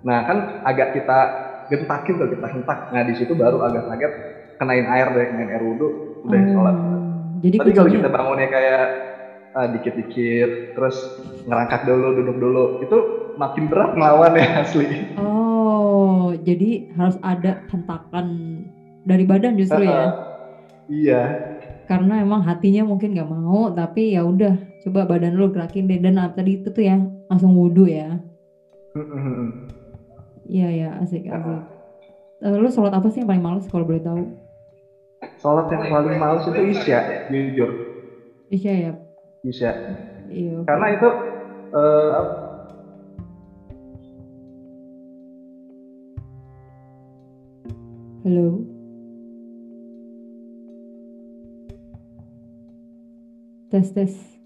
nah 0.00 0.22
kan 0.22 0.38
agak 0.62 0.94
kita 0.94 1.18
gentakin 1.66 2.14
tuh 2.16 2.28
kita 2.30 2.46
hentak 2.46 2.78
nah 2.88 3.02
di 3.02 3.14
situ 3.18 3.34
baru 3.34 3.58
agak 3.66 3.82
kaget 3.90 4.12
kenain 4.54 4.86
air 4.86 5.08
deh 5.10 5.26
kenain 5.26 5.50
air 5.50 5.62
wudhu 5.62 6.09
udah 6.24 6.42
sholat 6.50 6.76
Hmm, 6.76 7.40
Jadi 7.40 7.56
tapi 7.56 7.70
kalau 7.72 7.88
kita 7.88 8.08
bangunnya 8.12 8.48
kayak 8.52 8.82
ah, 9.56 9.66
dikit-dikit 9.72 10.76
terus 10.76 10.96
ngerangkak 11.48 11.88
dulu 11.88 12.06
duduk 12.20 12.36
dulu 12.36 12.64
itu 12.84 12.96
makin 13.40 13.64
berat 13.72 13.96
ngelawan 13.96 14.36
ya 14.36 14.46
asli 14.62 14.86
Oh, 15.16 16.36
jadi 16.36 16.92
harus 16.94 17.16
ada 17.24 17.64
hentakan 17.72 18.26
dari 19.08 19.24
badan 19.24 19.56
justru 19.56 19.82
ya? 19.82 20.12
iya 20.90 21.22
Karena 21.88 22.22
emang 22.22 22.44
hatinya 22.46 22.86
mungkin 22.86 23.16
nggak 23.16 23.30
mau, 23.30 23.72
tapi 23.74 24.14
ya 24.14 24.22
udah 24.22 24.54
coba 24.86 25.10
badan 25.10 25.34
lu 25.34 25.50
gerakin 25.50 25.90
deh 25.90 25.98
dan 25.98 26.20
tadi 26.36 26.62
itu 26.62 26.70
tuh 26.70 26.86
ya 26.86 27.02
langsung 27.26 27.56
wudhu 27.58 27.90
ya. 27.90 28.20
Iya 30.46 30.68
ya 30.70 30.88
asik 31.02 31.26
asik. 31.26 31.60
Eh, 32.40 32.56
lu 32.56 32.68
sholat 32.70 32.94
apa 32.94 33.10
sih 33.10 33.22
yang 33.22 33.28
paling 33.30 33.42
males 33.44 33.66
kalau 33.66 33.86
boleh 33.86 34.02
tahu? 34.02 34.22
Sholat 35.40 35.66
yang 35.72 35.84
paling 35.88 36.16
males 36.16 36.44
itu 36.48 36.60
isya 36.72 37.28
jujur 37.28 37.70
Isya 38.50 38.72
ya. 38.72 38.92
isya 39.46 39.72
Iya. 40.30 40.62
karena 40.66 40.86
itu 40.94 41.08
eh, 41.74 42.20
Halo. 48.20 48.60
Tes 53.70 53.92
tes. 53.96 54.39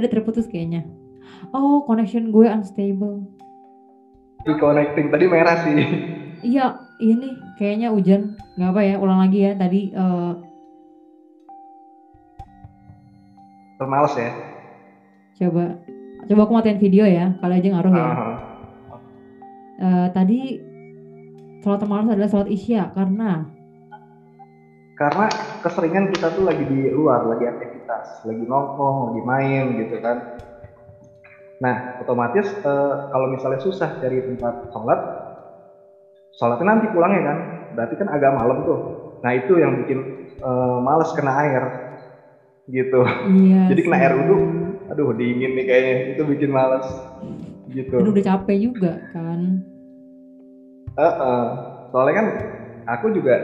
Tadi 0.00 0.08
terputus 0.10 0.48
kayaknya. 0.48 0.88
Oh, 1.52 1.84
connection 1.84 2.32
gue 2.32 2.48
unstable. 2.48 3.28
di 4.40 4.56
connecting 4.56 5.12
tadi 5.12 5.28
merah 5.28 5.60
sih 5.68 5.76
Iya, 6.40 6.80
ini 7.04 7.36
kayaknya 7.60 7.92
hujan. 7.92 8.40
Nggak 8.56 8.70
apa 8.72 8.80
ya, 8.80 8.94
ulang 8.96 9.20
lagi 9.20 9.38
ya. 9.44 9.52
Tadi 9.52 9.92
eh, 9.92 10.32
males 13.84 14.12
ya 14.16 14.30
coba 15.40 15.72
coba 16.28 16.40
aku 16.44 16.52
matiin 16.52 16.80
video 16.80 17.04
ya. 17.08 17.32
Kali 17.40 17.54
aja 17.56 17.68
ngaruh 17.72 17.92
ya. 17.92 18.04
Ah, 18.04 18.36
Eh, 19.80 20.06
tadi 20.12 20.60
sholat 21.64 21.80
termalas 21.80 22.12
adalah 22.12 22.28
sholat 22.28 22.52
isya 22.52 22.92
karena 22.92 23.48
karena 24.92 25.32
keseringan 25.60 26.08
kita 26.12 26.32
tuh 26.32 26.44
lagi 26.48 26.64
di 26.64 26.88
luar 26.90 27.28
lagi 27.28 27.44
aktivitas 27.46 28.24
lagi 28.24 28.44
nongkrong 28.44 29.12
lagi 29.12 29.22
main 29.24 29.64
gitu 29.76 29.96
kan 30.00 30.16
nah 31.60 32.00
otomatis 32.00 32.48
eh, 32.48 32.94
kalau 33.12 33.28
misalnya 33.28 33.60
susah 33.60 34.00
cari 34.00 34.24
tempat 34.24 34.72
sholat 34.72 35.00
sholatnya 36.32 36.64
nanti 36.66 36.86
pulangnya 36.88 37.22
kan 37.22 37.38
berarti 37.76 37.94
kan 38.00 38.08
agak 38.08 38.32
malam 38.32 38.64
tuh 38.64 38.78
nah 39.20 39.36
itu 39.36 39.60
yang 39.60 39.84
bikin 39.84 40.00
eh, 40.40 40.78
males 40.80 41.12
kena 41.12 41.32
air 41.36 41.64
gitu 42.70 43.04
iya. 43.36 43.66
Jadi 43.70 43.80
kena 43.84 43.96
air 44.00 44.14
wudhu. 44.16 44.36
aduh 44.90 45.12
dingin 45.14 45.54
nih 45.54 45.64
kayaknya 45.68 45.94
itu 46.16 46.22
bikin 46.26 46.50
males 46.50 46.88
gitu 47.70 47.94
Dan 48.00 48.10
udah 48.10 48.24
capek 48.24 48.56
juga 48.58 48.98
kan. 49.14 49.62
Heeh. 50.98 51.42
soalnya 51.90 52.14
kan 52.18 52.26
aku 52.86 53.14
juga 53.14 53.34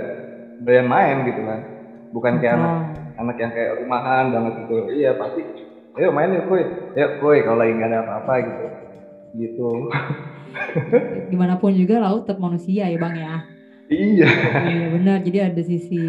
doyan 0.58 0.88
main 0.88 1.26
gitu 1.28 1.42
kan 1.46 1.75
bukan 2.14 2.38
kayak 2.42 2.54
anak 2.58 2.74
anak 3.16 3.36
yang 3.40 3.52
kayak 3.52 3.72
rumahan 3.82 4.24
banget 4.34 4.52
gitu 4.64 4.76
iya 4.94 5.10
pasti 5.16 5.40
ayo 5.96 6.08
main 6.12 6.34
yuk 6.36 6.46
kuy 6.50 6.62
ayo 6.94 7.06
kuy 7.22 7.38
kalau 7.42 7.58
lagi 7.60 7.72
nggak 7.74 7.90
ada 7.90 7.98
apa-apa 8.04 8.34
gitu 8.44 8.64
gitu 9.36 9.68
Gimana 11.30 11.58
pun 11.58 11.74
juga 11.74 12.00
laut 12.00 12.24
tetap 12.24 12.38
manusia 12.40 12.88
ya 12.88 12.96
bang 12.96 13.14
ya. 13.18 13.34
iya 13.92 14.26
iya 14.66 14.86
benar. 14.88 15.20
Jadi 15.20 15.38
ada 15.42 15.62
sisi 15.62 16.02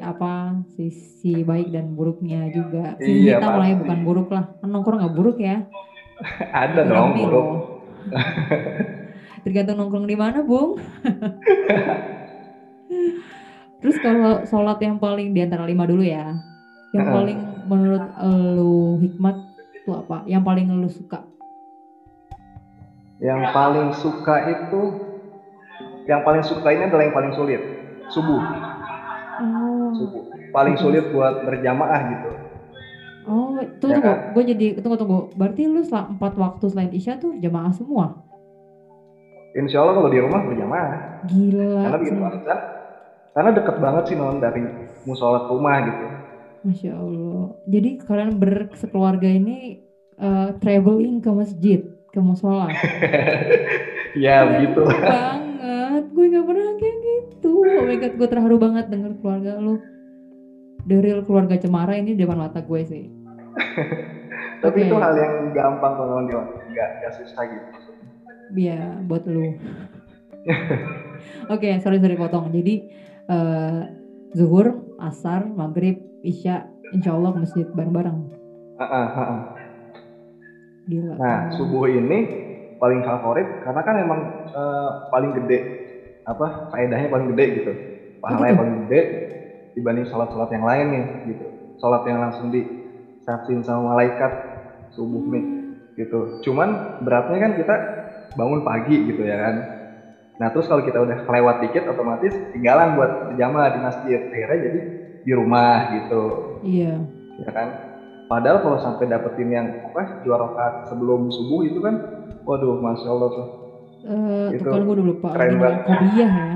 apa 0.00 0.56
sisi 0.74 1.42
baik 1.44 1.70
dan 1.74 1.92
buruknya 1.92 2.48
juga. 2.48 2.96
Sisi 2.98 3.28
Iya, 3.28 3.36
hitam 3.36 3.52
lah 3.58 3.66
ya 3.68 3.76
bukan 3.76 3.98
buruk 4.06 4.28
lah. 4.32 4.44
Kan 4.62 4.68
nongkrong 4.72 4.98
nggak 5.02 5.14
buruk 5.14 5.36
ya. 5.42 5.66
ada 6.62 6.80
Itu 6.82 6.90
dong 6.90 7.10
buruk. 7.18 7.46
Tergantung 9.44 9.76
nongkrong 9.82 10.06
di 10.06 10.16
mana, 10.16 10.38
Bung. 10.46 10.78
Terus 13.82 13.96
kalau 13.98 14.46
sholat 14.46 14.78
yang 14.78 14.96
paling 14.96 15.34
di 15.34 15.42
antara 15.42 15.66
lima 15.66 15.82
dulu 15.84 16.00
ya, 16.00 16.38
yang 16.94 17.02
Heeh. 17.02 17.14
paling 17.14 17.38
menurut 17.66 18.04
lu 18.54 18.74
hikmat 19.02 19.36
itu 19.74 19.90
apa? 19.90 20.22
Yang 20.24 20.42
paling 20.46 20.66
lu 20.70 20.86
suka? 20.86 21.20
Yang 23.18 23.42
paling 23.50 23.88
suka 23.94 24.34
itu, 24.50 24.80
yang 26.06 26.22
paling 26.22 26.42
suka 26.42 26.68
ini 26.70 26.86
adalah 26.86 27.06
yang 27.06 27.14
paling 27.14 27.34
sulit, 27.34 27.60
subuh. 28.10 28.42
Oh, 29.42 29.90
Subuh. 29.94 30.22
Paling 30.52 30.76
sulit 30.76 31.10
buat 31.10 31.42
berjamaah 31.42 32.00
gitu. 32.12 32.28
oh, 33.24 33.56
tunggu, 33.78 33.98
Ya 33.98 34.02
tunggu. 34.02 34.02
kan? 34.02 34.16
Gue 34.34 34.44
jadi 34.46 34.66
tunggu, 34.78 34.96
tunggu. 34.98 35.18
Berarti 35.34 35.66
lu 35.66 35.80
setelah 35.82 36.10
empat 36.10 36.32
waktu 36.36 36.64
selain 36.68 36.92
isya 36.92 37.18
tuh 37.18 37.34
jamaah 37.38 37.72
semua? 37.72 38.22
Insya 39.52 39.82
Allah 39.82 39.94
kalau 39.96 40.10
di 40.10 40.20
rumah 40.20 40.40
berjamaah. 40.44 41.24
Gila. 41.26 41.72
Karena 41.88 41.98
azan, 41.98 42.58
karena 43.32 43.50
deket 43.56 43.76
banget 43.80 44.04
sih 44.12 44.16
non 44.16 44.38
dari 44.40 44.60
musola 45.08 45.48
ke 45.48 45.50
rumah 45.52 45.76
gitu. 45.88 46.04
Masya 46.62 46.92
Allah. 46.94 47.42
Jadi 47.66 47.90
kalian 48.04 48.32
bersekeluarga 48.38 49.28
ini 49.28 49.82
eh, 50.20 50.48
traveling 50.62 51.18
ke 51.18 51.30
masjid, 51.32 51.80
ke 52.12 52.20
musola. 52.20 52.68
Ya 54.12 54.44
begitu. 54.44 54.84
banget. 54.84 56.04
Gue 56.12 56.24
gak 56.28 56.44
pernah 56.44 56.68
kayak 56.76 56.96
gitu. 57.00 57.52
Oh 57.64 57.84
my 57.88 57.96
god, 57.96 58.12
gue 58.20 58.28
terharu 58.28 58.56
banget 58.60 58.84
denger 58.92 59.12
keluarga 59.24 59.56
lu. 59.56 59.80
Dari 60.84 61.08
keluarga 61.24 61.56
Cemara 61.56 61.96
ini 61.96 62.12
depan 62.12 62.36
mata 62.36 62.60
gue 62.60 62.80
sih. 62.84 63.08
Tapi 64.62 64.78
Oke. 64.78 64.86
itu 64.86 64.94
hal 64.94 65.14
yang 65.16 65.34
gampang 65.56 65.92
kalau 65.96 66.20
non 66.20 66.28
nggak 66.28 66.88
nggak 67.00 67.12
susah 67.18 67.42
gitu. 67.50 67.68
Iya, 68.52 69.00
buat 69.08 69.24
lu. 69.24 69.56
Oke, 71.54 71.68
sorry 71.80 71.98
sorry 71.98 72.20
potong. 72.20 72.52
Jadi 72.52 72.84
eh, 73.28 73.82
zuhur, 74.32 74.82
asar, 74.98 75.46
maghrib, 75.52 75.98
isya, 76.24 76.66
insya 76.94 77.14
Allah 77.14 77.30
ke 77.34 77.38
masjid 77.42 77.66
bareng-bareng. 77.74 78.18
Ah, 78.80 78.84
ah, 78.84 79.06
ah. 79.14 79.40
Gila. 80.88 81.14
Nah 81.14 81.38
subuh 81.54 81.86
ini 81.86 82.18
paling 82.82 83.06
favorit 83.06 83.46
karena 83.62 83.80
kan 83.86 83.94
emang 84.02 84.20
eh, 84.50 84.90
paling 85.14 85.30
gede 85.38 85.58
apa 86.26 86.70
faedahnya 86.74 87.08
paling 87.10 87.28
gede 87.34 87.44
gitu. 87.62 87.72
Pahalanya 88.22 88.54
gitu? 88.54 88.60
paling 88.62 88.74
gede 88.86 89.00
dibanding 89.72 90.06
sholat-sholat 90.10 90.50
yang 90.50 90.64
lain 90.66 90.86
nih 90.90 91.04
gitu. 91.34 91.44
Sholat 91.78 92.02
yang 92.06 92.18
langsung 92.22 92.50
disaksin 92.50 93.62
sama 93.62 93.94
malaikat 93.94 94.32
subuh 94.94 95.22
nih 95.30 95.44
gitu. 95.94 96.42
Cuman 96.42 96.98
beratnya 97.02 97.38
kan 97.38 97.52
kita 97.58 97.74
bangun 98.34 98.66
pagi 98.66 98.96
gitu 99.06 99.22
ya 99.22 99.36
kan. 99.38 99.54
Nah 100.32 100.48
terus 100.48 100.64
kalau 100.64 100.80
kita 100.80 100.98
udah 100.98 101.22
kelewat 101.22 101.60
dikit 101.60 101.84
otomatis 101.86 102.32
tinggalan 102.50 102.94
buat 102.94 103.10
berjamaah 103.28 103.68
di 103.70 103.80
masjid. 103.80 104.20
Akhirnya 104.28 104.58
jadi 104.62 104.80
di 105.22 105.32
rumah 105.32 105.74
gitu 105.92 106.22
Iya. 106.62 106.98
ya 107.38 107.50
kan. 107.50 107.68
Padahal 108.26 108.58
kalau 108.60 108.78
sampai 108.78 109.06
dapetin 109.06 109.48
yang 109.48 109.66
apa 109.84 110.24
dua 110.24 110.40
rakaat 110.40 110.88
sebelum 110.88 111.28
subuh 111.28 111.62
itu 111.62 111.78
kan, 111.78 111.94
waduh 112.42 112.80
masya 112.80 113.08
Allah 113.08 113.28
tuh. 113.28 113.46
Eh, 114.02 114.46
Itu 114.56 114.66
kan 114.66 114.82
gue 114.82 114.94
udah 114.94 115.06
lupa 115.06 115.28
keren 115.30 115.60
banget. 115.60 115.84
kopiah 115.84 116.32
ya. 116.32 116.50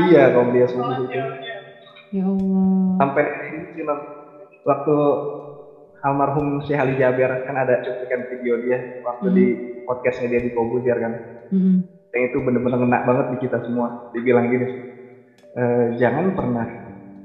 Iya 0.00 0.22
kalau 0.32 0.48
dia 0.50 0.66
subuh 0.66 0.94
itu 0.96 1.18
Ya 2.10 2.24
Allah. 2.26 2.98
sampai 2.98 3.22
non 3.80 3.98
waktu 4.62 4.94
almarhum 6.00 6.60
Syekh 6.60 6.78
Ali 6.78 6.94
Jaber 6.96 7.44
kan 7.44 7.54
ada 7.54 7.80
cuplikan 7.80 8.26
video 8.28 8.54
dia 8.60 8.78
waktu 9.00 9.26
Hmm. 9.28 9.36
di 9.36 9.44
podcastnya 9.84 10.26
dia 10.28 10.40
di 10.42 10.50
Kobuzier 10.50 10.96
kan. 10.96 11.12
Mm-mm. 11.50 11.76
Yang 12.10 12.22
itu 12.34 12.38
bener-bener 12.42 12.78
ngena 12.82 12.98
banget 13.06 13.26
di 13.34 13.36
kita 13.46 13.58
semua. 13.62 14.10
Dibilang 14.10 14.50
gini, 14.50 14.66
"Eh, 15.54 15.86
jangan 15.98 16.34
pernah 16.34 16.66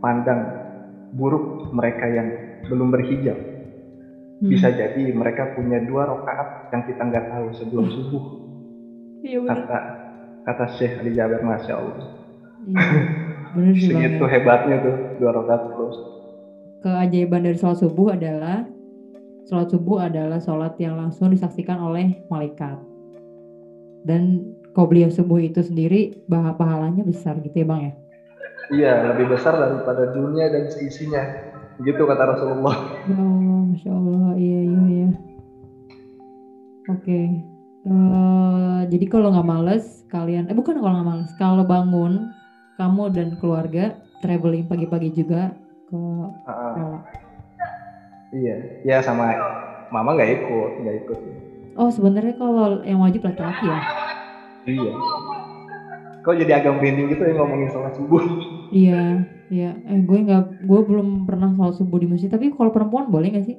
pandang 0.04 0.42
buruk 1.16 1.72
mereka 1.72 2.06
yang 2.06 2.28
belum 2.68 2.92
berhijab. 2.92 3.38
Hmm. 4.44 4.52
Bisa 4.52 4.68
jadi 4.70 5.16
mereka 5.16 5.56
punya 5.56 5.80
dua 5.88 6.12
rakaat 6.12 6.70
yang 6.76 6.84
kita 6.86 7.02
nggak 7.02 7.26
tahu 7.32 7.48
sebelum 7.56 7.86
subuh. 7.88 8.24
Iya 9.24 9.38
bener. 9.42 9.64
Kata 9.64 9.78
kata 10.46 10.66
Syekh 10.76 11.02
Ali 11.02 11.12
Jaber, 11.16 11.42
masya 11.42 11.74
Allah. 11.80 12.00
Iya. 12.68 13.02
Bener 13.56 13.74
sih 13.80 13.88
Segitu 13.88 14.24
ya. 14.28 14.30
hebatnya 14.36 14.76
tuh 14.84 14.96
dua 15.18 15.32
rakaat 15.32 15.62
terus. 15.72 15.98
Keajaiban 16.84 17.42
dari 17.48 17.58
sholat 17.58 17.80
subuh 17.82 18.08
adalah 18.14 18.68
sholat 19.48 19.68
subuh 19.72 19.98
adalah 20.06 20.38
sholat 20.44 20.76
yang 20.78 21.00
langsung 21.00 21.32
disaksikan 21.32 21.80
oleh 21.80 22.28
malaikat. 22.30 22.78
Dan 24.06 24.54
qobliyah 24.76 25.10
subuh 25.10 25.40
itu 25.40 25.64
sendiri 25.64 26.28
bah- 26.28 26.54
pahalanya 26.54 27.02
besar 27.02 27.40
gitu 27.40 27.56
ya 27.56 27.66
Bang 27.66 27.82
ya. 27.82 27.94
Iya, 28.66 28.94
lebih 29.14 29.32
besar 29.32 29.56
daripada 29.56 30.12
dunia 30.12 30.52
dan 30.52 30.68
seisinya. 30.68 31.22
Gitu 31.80 32.02
kata 32.02 32.24
Rasulullah. 32.28 32.76
Ya 33.06 33.16
Allah, 33.16 33.60
Masya 33.64 33.92
Allah, 33.92 34.30
iya 34.36 34.60
iya 34.62 34.84
iya. 34.92 35.10
Oke, 36.86 37.22
Eh, 37.86 38.80
jadi 38.90 39.06
kalau 39.06 39.30
nggak 39.30 39.46
males 39.46 39.86
kalian, 40.10 40.50
eh 40.50 40.58
bukan 40.58 40.82
kalau 40.82 40.90
nggak 40.90 41.06
males, 41.06 41.30
kalau 41.38 41.62
bangun 41.62 42.34
kamu 42.76 43.14
dan 43.14 43.28
keluarga 43.38 43.94
traveling 44.20 44.66
pagi-pagi 44.66 45.14
juga 45.14 45.54
ke 45.86 46.02
Ah, 46.44 46.74
sekolah. 46.74 47.02
iya, 48.34 48.58
ya 48.82 48.98
sama 49.00 49.38
mama 49.94 50.18
nggak 50.18 50.32
ikut, 50.34 50.72
nggak 50.82 50.96
ikut. 51.06 51.20
Oh 51.78 51.94
sebenarnya 51.94 52.34
kalau 52.34 52.82
yang 52.82 52.98
wajib 52.98 53.22
laki-laki 53.22 53.70
ya? 53.70 53.80
Iya. 54.66 54.94
Kok 56.26 56.36
jadi 56.42 56.52
agak 56.58 56.82
merinding 56.82 57.14
gitu 57.14 57.22
ya 57.22 57.34
ngomongin 57.38 57.70
sholat 57.70 57.94
subuh? 57.94 58.22
Iya, 58.74 59.30
iya. 59.54 59.78
Eh 59.86 60.02
gue 60.02 60.18
nggak, 60.26 60.66
gue 60.66 60.80
belum 60.90 61.30
pernah 61.30 61.54
sholat 61.54 61.78
subuh 61.78 62.02
di 62.02 62.10
masjid. 62.10 62.34
Tapi 62.34 62.50
kalau 62.50 62.74
perempuan 62.74 63.14
boleh 63.14 63.30
nggak 63.30 63.46
sih? 63.46 63.58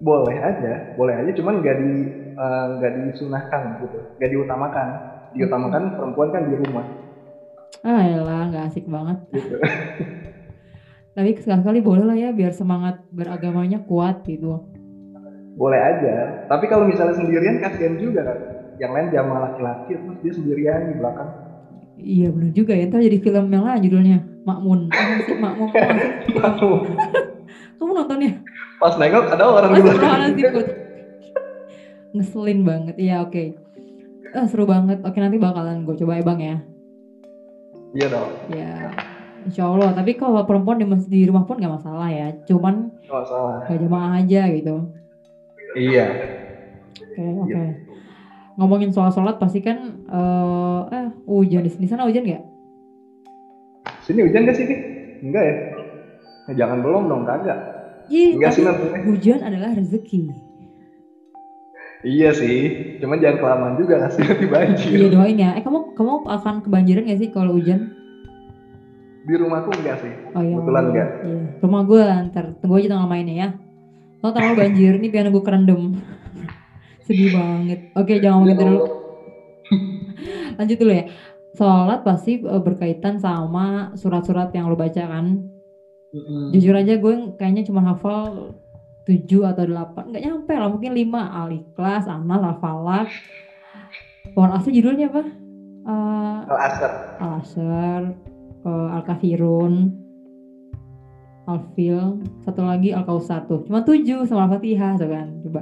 Boleh 0.00 0.36
aja, 0.36 0.96
boleh 0.96 1.14
aja, 1.24 1.30
cuman 1.36 1.60
nggak 1.60 1.76
di 1.80 1.92
eh, 2.36 2.66
nggak 2.80 2.92
disunahkan 3.12 3.80
gitu, 3.84 3.98
nggak 4.16 4.30
diutamakan. 4.32 4.88
Diutamakan 5.36 5.82
perempuan 6.00 6.28
kan 6.32 6.42
di 6.48 6.54
rumah. 6.56 6.84
Ah 7.84 8.00
elah, 8.04 8.48
nggak 8.48 8.64
asik 8.72 8.88
banget. 8.88 9.20
Gitu. 9.36 9.56
Tapi 11.16 11.32
sekali-kali 11.40 11.80
boleh 11.80 12.04
lah 12.04 12.16
ya, 12.16 12.28
biar 12.32 12.52
semangat 12.52 13.04
beragamanya 13.08 13.80
kuat 13.84 14.24
gitu. 14.24 14.68
Boleh 15.56 15.80
aja. 15.80 16.44
Tapi 16.48 16.64
kalau 16.68 16.84
misalnya 16.84 17.16
sendirian 17.16 17.60
kasihan 17.60 17.96
juga 17.96 18.24
kan. 18.24 18.55
Yang 18.76 18.92
lain 18.92 19.06
jamaah 19.12 19.40
laki-laki 19.50 19.92
terus 19.96 20.18
dia 20.20 20.32
sendirian 20.32 20.80
di 20.92 20.94
belakang. 21.00 21.30
Iya 21.96 22.28
bener 22.28 22.50
juga 22.52 22.76
ya, 22.76 22.84
ntar 22.92 23.00
jadi 23.00 23.18
film 23.24 23.48
yang 23.48 23.64
lain 23.64 23.80
judulnya 23.88 24.18
Makmun. 24.46 24.80
Makmun? 25.42 25.68
Sih? 25.74 26.36
Kamu 27.76 27.90
nontonnya? 27.92 28.40
Pas 28.78 28.94
nengok 28.94 29.26
ada 29.34 29.44
orang 29.44 29.70
di 29.74 29.82
belakang. 29.82 30.20
Ngeselin 32.14 32.60
banget. 32.62 32.94
Iya 32.96 33.26
oke. 33.26 33.44
Ah, 34.32 34.46
seru 34.46 34.64
banget. 34.64 35.02
Oke 35.02 35.18
nanti 35.18 35.36
bakalan 35.36 35.82
gue 35.82 35.98
coba 35.98 36.16
ya 36.16 36.22
bang 36.22 36.40
ya. 36.40 36.56
Iya 37.96 38.06
dong, 38.12 38.28
Ya, 38.52 38.92
insya 39.48 39.72
Allah. 39.72 39.96
Tapi 39.96 40.20
kalau 40.20 40.44
perempuan 40.44 40.76
di, 40.76 40.84
di 41.08 41.24
rumah 41.24 41.48
pun 41.48 41.56
gak 41.56 41.80
masalah 41.80 42.12
ya. 42.12 42.28
Cuman 42.44 42.92
nggak 43.08 43.24
salah. 43.24 43.64
gak 43.64 43.78
jamaah 43.80 44.20
aja 44.20 44.42
gitu. 44.52 44.74
Iya. 45.72 46.06
Oke 47.00 47.24
oke. 47.40 47.85
Ngomongin 48.56 48.88
soal 48.92 49.12
sholat 49.12 49.36
pasti 49.36 49.60
kan 49.60 50.00
eh 50.08 50.80
eh 50.92 51.06
hujan 51.28 51.64
di 51.64 51.70
di 51.76 51.88
sana 51.88 52.08
hujan 52.08 52.24
nggak? 52.24 52.44
Sini 54.08 54.24
hujan 54.24 54.48
gak 54.48 54.56
sih? 54.56 54.66
Enggak 55.20 55.42
ya? 55.44 55.54
Nah, 56.46 56.54
jangan 56.54 56.78
belum 56.78 57.10
dong, 57.10 57.22
kagak. 57.26 57.58
Iya. 58.06 58.38
Enggak 58.38 58.52
sih. 58.54 58.62
Hujan 59.02 59.40
adalah 59.42 59.74
rezeki. 59.74 60.30
Iya 62.06 62.30
sih, 62.30 62.58
cuman 63.02 63.18
jangan 63.18 63.38
kelamaan 63.42 63.74
juga 63.82 63.98
kasih 64.06 64.22
nanti 64.30 64.46
banjir. 64.46 64.94
Iya 64.94 65.08
doain 65.10 65.36
ya. 65.42 65.50
Eh 65.58 65.62
kamu 65.66 65.98
kamu 65.98 66.12
akan 66.28 66.54
kebanjiran 66.62 67.02
gak 67.08 67.18
sih 67.18 67.28
kalau 67.34 67.58
hujan? 67.58 67.90
Di 69.26 69.34
rumahku 69.34 69.74
enggak 69.74 70.06
sih. 70.06 70.12
Oh 70.32 70.42
iya. 70.44 70.54
Kebetulan 70.54 70.82
Allah. 70.86 70.92
nggak. 70.94 71.08
Iya. 71.26 71.40
Rumah 71.66 71.82
gue 71.82 72.02
ntar 72.30 72.44
tunggu 72.62 72.74
aja 72.78 72.88
tanggal 72.94 73.10
mainnya 73.10 73.34
ya. 73.34 73.48
Lo 74.22 74.30
terlalu 74.30 74.54
banjir 74.54 74.92
nih 75.02 75.10
biar 75.10 75.26
gue 75.34 75.42
kerendam. 75.42 75.98
Sedih 77.06 77.30
banget. 77.30 77.80
Oke 77.94 78.18
jangan 78.18 78.42
ngomongin 78.42 78.56
itu 78.58 78.64
dulu. 78.66 78.82
Lanjut 80.58 80.76
dulu 80.82 80.92
ya. 80.92 81.04
Sholat 81.56 82.00
pasti 82.04 82.42
eh, 82.42 82.62
berkaitan 82.62 83.16
sama 83.22 83.94
surat-surat 83.96 84.50
yang 84.52 84.68
lo 84.68 84.76
baca 84.76 85.02
kan. 85.06 85.46
Mm-mm. 86.12 86.52
Jujur 86.52 86.74
aja 86.74 86.98
gue 86.98 87.14
kayaknya 87.38 87.62
cuma 87.66 87.80
hafal 87.86 88.52
7 89.06 89.22
atau 89.46 89.64
8. 89.64 90.10
Nggak 90.10 90.22
nyampe 90.26 90.52
lah 90.52 90.68
mungkin 90.68 90.92
5. 90.92 91.14
Al-Ikhlas, 91.14 92.04
Anas, 92.10 92.42
Al-Falak. 92.42 93.08
Wal 94.34 94.52
Asr 94.52 94.74
judulnya 94.74 95.06
apa? 95.08 95.22
Eh, 95.86 96.40
Al-Asr. 96.50 96.90
Al-Asr, 97.22 98.02
eh, 98.66 98.88
Al-Kafirun, 98.98 99.74
Al-Fil, 101.46 102.26
satu 102.42 102.66
lagi 102.66 102.90
Al-Kausar 102.90 103.46
tuh. 103.46 103.62
Cuma 103.62 103.86
tujuh 103.86 104.26
sama 104.26 104.50
Al-Fatihah 104.50 104.98
tuh 104.98 105.06
kan. 105.06 105.26
Coba. 105.46 105.60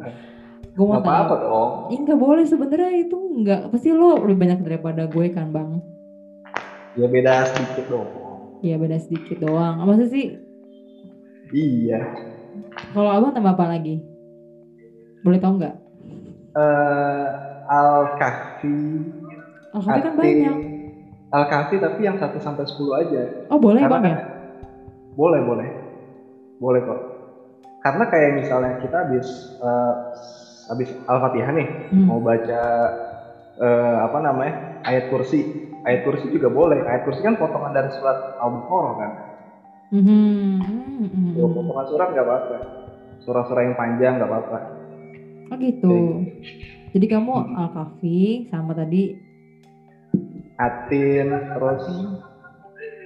Gue 0.74 0.84
mau 0.84 0.92
Nggak 0.92 1.04
apa-apa 1.04 1.34
tahu. 1.37 1.44
dong. 1.44 1.70
Ih, 1.88 1.98
nggak 2.00 2.18
boleh 2.18 2.44
sebenarnya 2.44 2.90
itu 2.98 3.14
nggak. 3.14 3.60
Pasti 3.70 3.88
lo 3.88 4.18
lebih 4.18 4.37
banyak 4.37 4.60
daripada 4.60 5.06
gue 5.06 5.26
kan 5.30 5.48
bang. 5.48 5.78
Ya 6.94 7.06
beda 7.06 7.46
sedikit 7.46 7.84
dong. 7.88 8.08
Iya 8.58 8.76
beda 8.76 8.96
sedikit 8.96 9.38
doang. 9.40 9.78
Maksudnya 9.80 10.10
sih 10.10 10.26
Iya. 11.52 12.00
kalau 12.90 13.10
abang 13.12 13.30
tambah 13.30 13.52
apa 13.52 13.66
lagi? 13.68 14.02
Boleh 15.20 15.38
tau 15.38 15.54
nggak? 15.54 15.74
Eh 16.52 17.26
Al-Kahfi, 17.64 18.76
Alkafi 19.70 19.88
kan 19.96 20.12
Atin, 20.12 20.14
banyak. 20.14 20.56
Al-Kahfi 21.30 21.76
tapi 21.78 22.00
yang 22.02 22.16
1 22.16 22.37
sampai 22.37 22.64
10 22.64 22.92
aja. 22.94 23.22
Oh 23.48 23.56
boleh 23.56 23.78
Karena 23.80 23.92
bang 23.92 24.02
ya? 24.02 24.10
kan- 24.12 24.24
boleh, 25.14 25.40
boleh. 25.40 25.68
Boleh 26.56 26.80
kok. 26.82 27.00
Karena 27.80 28.04
kayak 28.06 28.30
misalnya 28.34 28.72
kita 28.78 28.96
habis 28.98 29.28
eh, 29.56 29.94
habis 30.66 30.88
Al-Fatihah 31.05 31.50
nih, 31.53 31.68
Hmm. 31.92 32.07
mau 32.09 32.20
baca 32.20 32.62
eh, 33.55 33.96
apa 34.03 34.18
namanya? 34.18 34.83
ayat 34.83 35.09
kursi. 35.09 35.46
Ayat 35.85 36.03
kursi 36.03 36.27
juga 36.29 36.50
boleh. 36.50 36.83
Ayat 36.83 37.07
kursi 37.07 37.22
kan 37.22 37.38
potongan 37.38 37.70
dari 37.70 37.92
surat 37.94 38.16
Al-Baqarah 38.40 38.94
kan. 38.98 39.11
Mhm, 39.94 40.18
mhm. 41.07 41.29
Kalau 41.37 41.48
potongan 41.55 41.87
surat 41.87 42.09
nggak 42.11 42.27
apa-apa. 42.27 42.57
Surah-surah 43.22 43.62
yang 43.62 43.77
panjang 43.79 44.18
nggak 44.18 44.27
apa-apa. 44.27 44.59
Oh 45.48 45.57
gitu. 45.57 45.94
Jadi 46.90 47.07
kamu 47.07 47.31
Hmm. 47.31 47.55
Al-Kafi 47.59 48.48
sama 48.48 48.74
tadi 48.74 49.14
Atin, 50.55 51.27
terus 51.50 51.83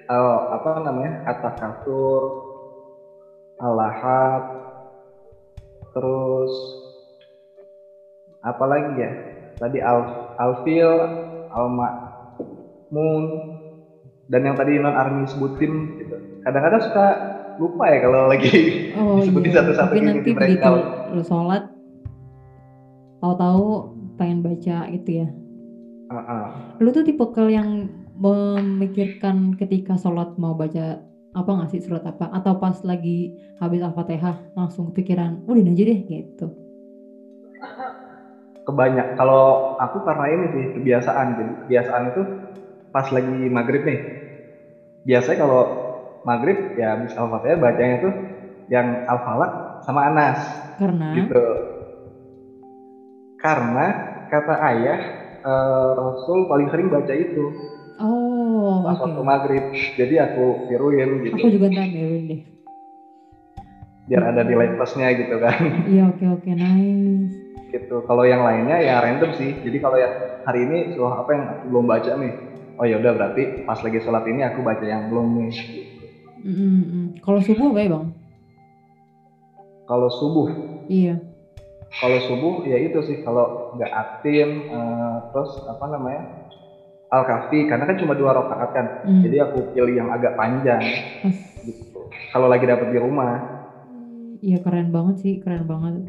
al- 0.06 0.46
apa 0.52 0.84
namanya? 0.84 1.24
At-Takatsur, 1.24 2.22
Al-Lahab, 3.58 4.42
terus 5.92 6.52
apa 8.42 8.64
lagi 8.66 8.92
ya? 8.98 9.10
Tadi 9.58 9.78
Al 9.82 10.00
Alfil, 10.38 10.90
Al-Ma'mun, 11.50 13.24
dan 14.30 14.40
yang 14.46 14.54
tadi 14.54 14.78
non 14.78 14.94
Armi 14.94 15.26
sebutin 15.26 15.98
gitu. 15.98 16.16
Kadang-kadang 16.46 16.82
suka 16.84 17.06
lupa 17.58 17.90
ya 17.90 17.98
kalau 18.06 18.30
lagi 18.30 18.50
Oh 18.94 19.18
disebutin 19.18 19.50
iya. 19.50 19.56
satu-satu 19.60 19.90
Tapi 19.90 19.98
nanti 20.06 20.30
begitu 20.30 20.72
lu 21.10 21.22
sholat, 21.26 21.66
tahu-tahu 23.18 23.66
pengen 24.14 24.44
baca 24.46 24.86
gitu 24.94 25.10
ya. 25.24 25.28
Heeh. 26.08 26.44
Lu 26.78 26.88
tuh 26.94 27.02
tipe 27.02 27.26
yang 27.50 27.90
memikirkan 28.18 29.54
ketika 29.58 29.98
sholat 29.98 30.34
mau 30.38 30.54
baca 30.54 31.02
apa 31.36 31.50
nggak 31.54 31.70
sih 31.70 31.82
surat 31.82 32.02
apa? 32.06 32.30
Atau 32.34 32.58
pas 32.58 32.74
lagi 32.82 33.34
habis 33.62 33.82
al-fatihah 33.84 34.54
langsung 34.58 34.90
kepikiran, 34.90 35.44
udah 35.46 35.62
aja 35.62 35.82
deh 35.86 36.00
gitu. 36.06 36.46
Kebanyak. 38.68 39.16
Kalau 39.16 39.74
aku 39.80 40.04
karena 40.04 40.26
ini 40.28 40.46
sih 40.52 40.64
kebiasaan. 40.76 41.26
Jadi 41.40 41.52
kebiasaan 41.64 42.02
itu 42.12 42.22
pas 42.92 43.08
lagi 43.08 43.48
maghrib 43.48 43.82
nih. 43.88 44.00
Biasanya 45.08 45.38
kalau 45.40 45.62
maghrib 46.28 46.76
ya 46.76 46.92
habis 46.92 47.16
al-fatihah 47.16 47.56
bacanya 47.56 47.96
tuh 48.04 48.14
yang 48.68 49.08
al-falak 49.08 49.80
sama 49.88 50.12
anas. 50.12 50.38
Karena? 50.76 51.16
Gitu. 51.16 51.44
Karena 53.40 53.86
kata 54.28 54.54
ayah 54.76 55.00
eh, 55.40 55.90
rasul 55.96 56.44
paling 56.44 56.68
sering 56.68 56.92
baca 56.92 57.14
itu. 57.16 57.44
Oh 57.98 58.84
pas 58.84 59.00
oke. 59.00 59.08
waktu 59.08 59.22
maghrib. 59.24 59.64
Jadi 59.96 60.14
aku 60.20 60.68
tiruin 60.68 61.24
gitu. 61.24 61.34
Aku 61.40 61.48
juga 61.48 61.72
ntar 61.72 61.88
niruin 61.88 62.24
deh. 62.28 62.42
biar 64.08 64.24
ada 64.24 64.40
nilai 64.40 64.72
plusnya 64.72 65.12
gitu 65.12 65.36
kan. 65.36 65.84
Iya 65.84 66.08
oke 66.08 66.24
oke. 66.40 66.50
Nice. 66.56 67.47
Gitu. 67.68 68.04
Kalau 68.08 68.24
yang 68.24 68.42
lainnya 68.44 68.80
ya 68.80 69.00
random 69.00 69.36
sih. 69.36 69.56
Jadi 69.60 69.76
kalau 69.78 69.96
yang 70.00 70.12
hari 70.44 70.64
ini 70.64 70.78
surah 70.96 71.24
apa 71.24 71.30
yang 71.36 71.44
aku 71.52 71.64
belum 71.68 71.84
baca 71.84 72.12
nih? 72.16 72.32
Oh 72.78 72.86
ya 72.86 72.96
udah 73.02 73.12
berarti 73.12 73.66
pas 73.66 73.78
lagi 73.82 73.98
sholat 74.00 74.22
ini 74.30 74.46
aku 74.46 74.62
baca 74.62 74.84
yang 74.86 75.10
belum 75.10 75.26
nih 75.34 75.52
Mm, 76.38 76.54
mm, 76.54 76.82
mm. 76.86 77.06
Kalau 77.18 77.42
subuh 77.42 77.74
apa 77.74 77.80
ya 77.82 77.90
bang? 77.90 78.06
kalau 79.88 80.12
subuh? 80.12 80.48
Iya. 80.86 81.16
kalau 81.98 82.18
subuh 82.28 82.54
ya 82.68 82.78
itu 82.78 83.00
sih. 83.02 83.24
Kalau 83.26 83.74
nggak 83.74 83.90
atin 83.90 84.48
eh, 84.70 85.16
terus 85.34 85.58
apa 85.66 85.84
namanya? 85.90 86.22
Al 87.08 87.24
kafi 87.24 87.64
karena 87.66 87.88
kan 87.88 87.96
cuma 87.96 88.12
dua 88.14 88.36
rakaat 88.36 88.70
kan. 88.70 88.86
Mm. 89.08 89.20
jadi 89.26 89.36
aku 89.50 89.72
pilih 89.74 89.96
yang 89.96 90.12
agak 90.12 90.36
panjang 90.38 90.78
gitu. 91.66 92.06
Kalau 92.30 92.46
lagi 92.46 92.68
dapet 92.68 92.92
di 92.94 92.98
rumah. 93.00 93.58
Iya 94.38 94.62
keren 94.62 94.94
banget 94.94 95.18
sih, 95.18 95.34
keren 95.42 95.66
banget. 95.66 96.06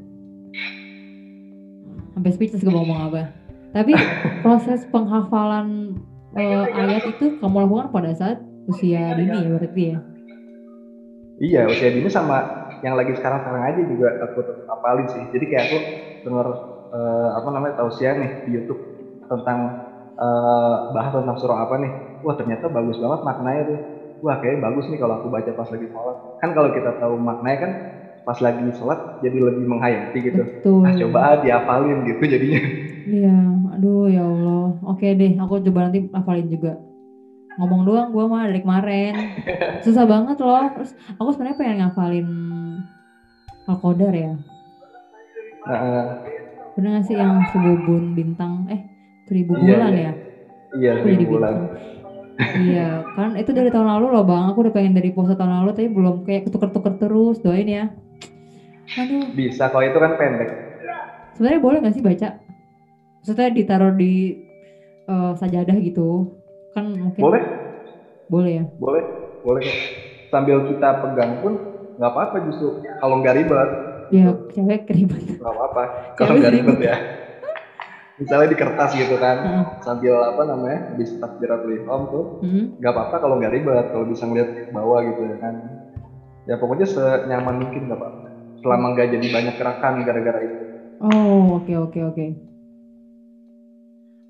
Sampai 2.20 2.36
speechless 2.36 2.68
gue 2.68 2.68
mau 2.68 2.84
ngomong 2.84 3.00
apa. 3.08 3.32
Tapi 3.72 3.96
proses 4.44 4.84
penghafalan 4.92 5.96
eh, 6.36 6.68
ayat 6.68 7.16
itu 7.16 7.40
kamu 7.40 7.64
lakukan 7.64 7.96
pada 7.96 8.12
saat 8.12 8.44
usia 8.68 9.16
dini 9.16 9.40
ya 9.40 9.50
berarti 9.56 9.84
ya? 9.96 9.98
iya 11.40 11.64
usia 11.72 11.96
dini 11.96 12.12
sama 12.12 12.44
yang 12.84 13.00
lagi 13.00 13.16
sekarang 13.16 13.40
sekarang 13.40 13.64
aja 13.72 13.82
juga 13.88 14.20
aku 14.28 14.44
hafalin 14.68 15.08
sih. 15.08 15.24
Jadi 15.32 15.46
kayak 15.48 15.64
aku 15.72 15.78
denger 16.28 16.48
eh, 16.92 17.30
apa 17.40 17.48
namanya 17.56 17.74
tausiah 17.80 18.20
nih 18.20 18.32
di 18.44 18.52
YouTube 18.52 18.84
tentang 19.32 19.60
eh, 20.20 20.76
bahas 20.92 21.16
tentang 21.16 21.40
surah 21.40 21.72
apa 21.72 21.80
nih. 21.80 21.92
Wah 22.20 22.36
ternyata 22.36 22.68
bagus 22.68 23.00
banget 23.00 23.24
maknanya 23.24 23.62
tuh. 23.64 23.80
Wah 24.28 24.44
kayaknya 24.44 24.68
bagus 24.68 24.92
nih 24.92 25.00
kalau 25.00 25.24
aku 25.24 25.32
baca 25.32 25.56
pas 25.56 25.72
lagi 25.72 25.88
sholat. 25.88 26.18
Kan 26.44 26.52
kalau 26.52 26.76
kita 26.76 27.00
tahu 27.00 27.16
maknanya 27.16 27.60
kan 27.64 27.72
pas 28.22 28.38
lagi 28.38 28.62
sholat 28.74 29.20
jadi 29.20 29.38
lebih 29.40 29.66
menghayati 29.66 30.18
gitu 30.22 30.42
Betul. 30.44 30.84
ah 30.86 30.94
coba 30.94 31.18
ah 31.20 31.36
dihafalin 31.40 32.00
gitu 32.06 32.24
jadinya 32.26 32.62
Iya, 33.10 33.42
aduh 33.74 34.06
ya 34.06 34.22
Allah. 34.22 34.78
Oke 34.86 35.18
deh, 35.18 35.34
aku 35.34 35.58
coba 35.66 35.90
nanti 35.90 36.06
hafalin 36.14 36.46
juga. 36.46 36.78
Ngomong 37.58 37.82
doang 37.82 38.14
gue 38.14 38.22
mah 38.22 38.46
dari 38.46 38.62
kemarin. 38.62 39.14
Susah 39.86 40.06
banget 40.06 40.38
loh. 40.38 40.62
Terus 40.78 40.94
aku 41.18 41.34
sebenarnya 41.34 41.58
pengen 41.58 41.78
ngafalin 41.82 42.28
Al-Qadar 43.66 44.14
ya. 44.14 44.34
Nah, 45.66 46.22
Bener 46.78 47.02
gak 47.02 47.06
sih 47.10 47.18
yang 47.18 47.44
sebubun 47.50 48.14
bintang 48.14 48.70
eh 48.70 48.86
seribu 49.26 49.58
Iya, 49.58 49.64
bulan 49.66 49.92
iya. 49.92 50.02
ya? 50.06 50.14
iya 50.78 50.92
seribu 51.02 51.24
bulan 51.34 51.54
bintang. 51.66 51.82
iya, 52.62 52.88
kan 53.18 53.36
itu 53.36 53.52
dari 53.52 53.68
tahun 53.68 53.90
lalu 53.90 54.06
loh 54.14 54.24
bang. 54.24 54.54
Aku 54.54 54.62
udah 54.62 54.74
pengen 54.74 54.94
dari 54.94 55.10
puasa 55.10 55.34
tahun 55.34 55.66
lalu 55.66 55.70
tapi 55.74 55.90
belum 55.90 56.16
kayak 56.24 56.46
ketuker-tuker 56.46 56.94
terus. 56.96 57.42
Doain 57.42 57.66
ya. 57.66 57.90
Aduh, 58.98 59.22
bisa 59.32 59.70
kalau 59.70 59.86
itu 59.86 59.98
kan 59.98 60.18
pendek 60.18 60.50
sebenarnya 61.36 61.62
boleh 61.62 61.78
gak 61.80 61.96
sih 61.96 62.04
baca? 62.04 62.30
Maksudnya 63.22 63.48
ditaruh 63.52 63.94
di 63.94 64.34
eh, 65.06 65.32
sajadah 65.36 65.78
gitu. 65.80 66.26
Kan 66.74 66.86
mungkin 66.98 67.22
boleh 67.22 67.42
boleh 68.30 68.52
ya. 68.62 68.66
boleh 68.78 69.04
boleh 69.42 69.62
kok. 69.64 69.78
sambil 70.30 70.62
kita 70.70 71.02
pegang 71.02 71.42
pun 71.42 71.54
nggak 71.98 72.12
apa-apa 72.14 72.38
justru 72.46 72.68
kalau 73.02 73.18
nggak 73.20 73.36
ribet 73.36 73.70
Ya 74.10 74.34
cewek 74.54 74.86
keribet. 74.86 75.22
nggak 75.38 75.50
apa-apa 75.50 75.84
kalau 76.20 76.38
nggak 76.38 76.54
ribet 76.54 76.78
ribet. 76.78 76.90
ya 76.94 76.96
misalnya 78.22 78.48
di 78.52 78.58
kertas 78.60 78.92
gitu 78.94 79.16
kan 79.18 79.38
Heeh. 79.42 79.66
sambil 79.82 80.14
apa 80.22 80.42
namanya 80.46 80.94
habis 80.94 81.10
takbiratul 81.18 81.74
ihram 81.74 82.02
tuh 82.14 82.26
Hmm. 82.46 82.66
nggak 82.78 82.92
apa-apa 82.94 83.16
kalau 83.18 83.36
nggak 83.42 83.54
ribet 83.58 83.86
kalau 83.90 84.06
bisa 84.06 84.24
ngeliat 84.30 84.50
bawah 84.70 85.00
gitu 85.02 85.22
ya 85.26 85.36
kan 85.42 85.54
ya 86.46 86.56
pokoknya 86.56 86.86
senyaman 86.86 87.56
mungkin 87.58 87.90
nggak 87.90 87.98
apa-apa 87.98 88.19
selama 88.60 88.96
nggak 88.96 89.08
jadi 89.16 89.28
banyak 89.32 89.56
gerakan 89.58 89.94
gara-gara 90.04 90.40
itu 90.44 90.58
Oh 91.00 91.56
oke 91.56 91.72
oke 91.80 92.00
oke. 92.12 92.28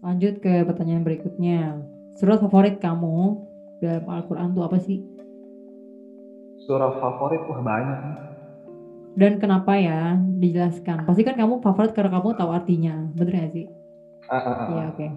Lanjut 0.05 0.37
ke 0.37 0.61
pertanyaan 0.61 1.01
berikutnya. 1.01 1.81
Surat 2.13 2.37
favorit 2.37 2.77
kamu 2.77 3.41
dalam 3.81 4.05
Al-Quran 4.05 4.53
tuh 4.53 4.61
apa 4.61 4.77
sih? 4.77 5.01
surah 6.69 7.01
favorit 7.01 7.41
wah 7.49 7.65
banyak. 7.65 7.99
Dan 9.17 9.41
kenapa 9.41 9.73
ya? 9.81 10.21
Dijelaskan. 10.21 11.09
Pasti 11.09 11.25
kan 11.25 11.33
kamu 11.33 11.57
favorit 11.65 11.89
karena 11.97 12.13
kamu 12.13 12.37
tahu 12.37 12.53
artinya. 12.53 13.09
Bener 13.17 13.49
gak 13.49 13.51
sih? 13.57 13.65
Ah, 14.29 14.37
ah, 14.37 14.45
ah. 14.45 14.67
Iya 14.69 14.85
oke. 14.93 15.07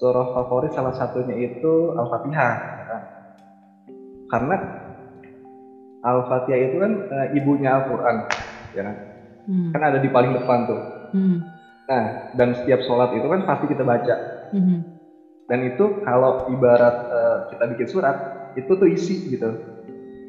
surah 0.00 0.32
favorit 0.32 0.72
salah 0.72 0.96
satunya 0.96 1.36
itu 1.44 1.92
al-fatihah 1.92 2.56
karena 4.32 4.56
al-fatihah 6.00 6.60
itu 6.60 6.76
kan 6.76 6.92
eh, 6.96 7.26
ibunya 7.36 7.76
Al-Quran 7.76 8.16
ya 8.76 8.82
kan 8.86 8.96
Hmm. 9.48 9.72
kan 9.72 9.82
ada 9.88 9.98
di 9.98 10.06
paling 10.06 10.36
depan 10.36 10.68
tuh 10.68 10.78
Hmm. 11.10 11.42
Nah, 11.90 12.06
dan 12.30 12.54
setiap 12.54 12.78
sholat 12.86 13.10
itu 13.10 13.26
kan 13.26 13.42
pasti 13.42 13.66
kita 13.66 13.82
baca. 13.82 14.14
Hmm. 14.54 14.78
Dan 15.50 15.66
itu 15.66 15.90
kalau 16.06 16.38
ibarat 16.46 16.94
eh, 16.94 17.36
kita 17.50 17.66
bikin 17.66 17.88
surat, 17.90 18.14
itu 18.54 18.70
tuh 18.78 18.86
isi 18.86 19.18
gitu. 19.26 19.58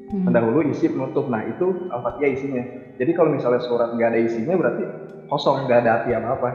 Hmm. 0.10 0.26
Pendahulu 0.26 0.66
isi 0.66 0.90
penutup. 0.90 1.30
Nah, 1.30 1.46
itu 1.46 1.86
Al-Fatihah 1.94 2.34
isinya. 2.34 2.64
Jadi 2.98 3.12
kalau 3.14 3.30
misalnya 3.30 3.62
surat 3.62 3.94
nggak 3.94 4.10
ada 4.10 4.20
isinya 4.26 4.58
berarti 4.58 4.82
kosong, 5.30 5.70
nggak 5.70 5.86
ada 5.86 5.90
arti 6.02 6.10
apa-apa. 6.18 6.50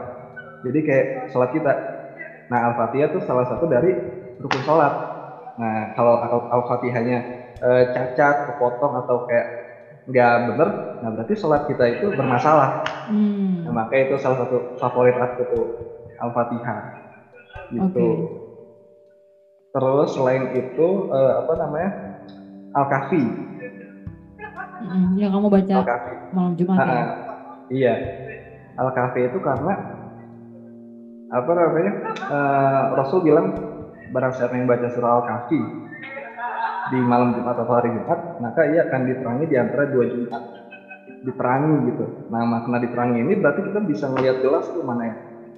Jadi 0.67 0.79
kayak 0.83 1.05
sholat 1.31 1.49
kita. 1.55 1.71
Nah, 2.51 2.67
Al-Fatihah 2.67 3.07
tuh 3.07 3.23
salah 3.23 3.47
satu 3.47 3.63
dari 3.63 3.95
rukun 4.43 4.59
sholat. 4.67 4.91
Nah, 5.55 5.87
kalau 5.95 6.19
Al- 6.19 6.47
Al-Fatihahnya 6.51 7.23
eh, 7.61 7.83
cacat, 7.93 8.35
kepotong 8.45 8.93
atau 9.01 9.25
kayak 9.25 9.47
nggak 10.07 10.33
bener, 10.51 10.69
nah 11.03 11.09
berarti 11.11 11.35
sholat 11.35 11.67
kita 11.67 11.83
itu 11.91 12.07
bermasalah. 12.15 12.83
Hmm. 13.07 13.67
Nah, 13.67 13.83
makanya 13.83 14.11
itu 14.11 14.15
salah 14.19 14.43
satu 14.43 14.75
favorit 14.79 15.15
aku 15.19 15.41
tuh 15.51 15.65
Al-Fatihah. 16.19 16.79
Gitu. 17.71 17.83
Oke. 17.83 18.07
Terus 19.75 20.09
selain 20.15 20.43
itu 20.55 20.87
eh, 21.11 21.33
apa 21.43 21.53
namanya? 21.59 21.89
Al-Kahfi. 22.71 23.23
Mm-mm. 24.77 25.17
Yang 25.17 25.31
kamu 25.33 25.47
baca 25.51 25.73
Al-Kahfi. 25.81 26.13
malam 26.31 26.53
Jumat 26.55 26.77
ya? 26.79 26.87
Ah, 26.87 27.07
iya. 27.67 27.93
Al-Kahfi 28.79 29.27
itu 29.27 29.39
karena 29.43 29.73
apa 31.27 31.51
namanya? 31.51 31.91
eh, 32.31 32.83
Rasul 32.95 33.19
bilang 33.27 33.51
barang 34.07 34.33
siapa 34.39 34.55
yang 34.55 34.71
baca 34.71 34.87
surah 34.87 35.19
Al-Kahfi 35.19 35.59
di 36.91 36.99
malam 37.01 37.35
Jumat 37.35 37.55
atau 37.59 37.73
hari 37.75 37.89
Jumat, 37.95 38.19
maka 38.39 38.61
ia 38.67 38.87
akan 38.87 39.01
diperangi 39.07 39.45
di 39.47 39.55
antara 39.59 39.83
dua 39.89 40.05
Jumat. 40.07 40.43
Diperangi 41.23 41.73
gitu. 41.91 42.05
Nah, 42.31 42.43
makna 42.47 42.77
diperangi 42.79 43.19
ini 43.23 43.33
berarti 43.39 43.61
kita 43.67 43.79
bisa 43.83 44.05
melihat 44.11 44.39
jelas 44.43 44.67
tuh 44.71 44.83
mana 44.85 45.03
yang 45.11 45.17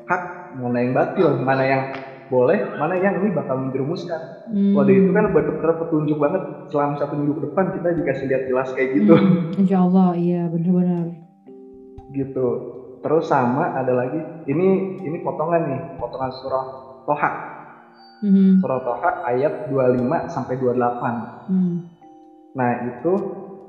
hak, 0.09 0.23
mana 0.57 0.77
yang 0.81 0.91
batil, 0.95 1.29
mana 1.41 1.63
yang 1.65 1.81
boleh, 2.29 2.59
mana 2.77 2.93
yang 2.97 3.21
ini 3.25 3.33
bakal 3.33 3.57
menjerumuskan. 3.57 4.21
Hmm. 4.53 4.77
Waduh 4.77 4.93
itu 4.93 5.09
kan 5.09 5.33
benar-benar 5.33 5.81
petunjuk 5.81 6.17
banget 6.21 6.41
selama 6.69 6.93
satu 7.01 7.13
minggu 7.17 7.33
ke 7.37 7.41
depan 7.49 7.65
kita 7.73 7.87
dikasih 7.97 8.25
lihat 8.29 8.43
jelas 8.45 8.69
kayak 8.77 8.89
gitu. 9.01 9.13
Hmm, 9.17 9.57
Insya 9.57 9.77
Allah, 9.81 10.13
iya 10.13 10.45
benar-benar. 10.49 11.09
gitu 12.09 12.47
terus 12.99 13.29
sama 13.29 13.71
ada 13.77 13.93
lagi 13.95 14.19
ini 14.49 14.99
ini 15.05 15.17
potongan 15.23 15.61
nih 15.69 15.79
potongan 16.01 16.31
surah 16.41 16.65
Toha 17.07 17.31
Mhm. 18.19 18.60
surah 18.60 18.79
Toha 18.79 19.12
ayat 19.25 19.53
25 19.67 20.27
sampai 20.27 20.55
28 20.55 21.15
Hmm. 21.47 21.75
nah 22.51 22.71
itu 22.84 23.13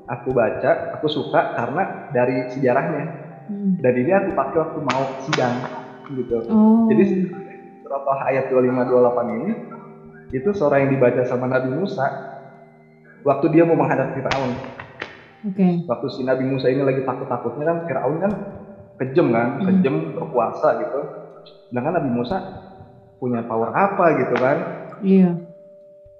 aku 0.03 0.29
baca 0.31 0.71
aku 0.93 1.07
suka 1.07 1.55
karena 1.55 1.83
dari 2.09 2.49
sejarahnya 2.49 3.05
Hmm. 3.47 3.79
dan 3.79 3.93
ini 3.93 4.11
aku 4.11 4.29
pakai 4.31 4.57
waktu 4.59 4.79
mau 4.81 5.03
sidang 5.21 5.55
gitu 6.09 6.35
Oh. 6.47 6.87
jadi 6.87 7.03
surah 7.81 8.01
Toha 8.01 8.23
ayat 8.27 8.45
25 8.47 8.83
28 8.83 9.27
ini 9.33 9.51
itu 10.31 10.49
surah 10.51 10.79
yang 10.79 10.89
dibaca 10.89 11.23
sama 11.23 11.45
Nabi 11.45 11.71
Musa 11.71 12.07
waktu 13.21 13.45
dia 13.49 13.63
mau 13.63 13.75
menghadap 13.75 14.11
Firaun 14.11 14.51
Oke. 15.43 15.67
waktu 15.83 16.07
si 16.09 16.21
Nabi 16.21 16.43
Musa 16.43 16.67
ini 16.67 16.81
lagi 16.81 17.01
takut-takutnya 17.01 17.65
kan 17.65 17.77
Firaun 17.83 18.17
kan 18.19 18.33
kejam 18.97 19.33
kan, 19.33 19.57
Hmm. 19.57 19.65
kejam 19.65 19.95
berkuasa 20.13 20.77
gitu. 20.77 20.99
Sedangkan 21.65 21.97
Nabi 21.97 22.13
Musa 22.13 22.37
punya 23.21 23.45
power 23.45 23.69
apa 23.69 24.05
gitu 24.17 24.35
kan? 24.41 24.57
Iya. 25.05 25.37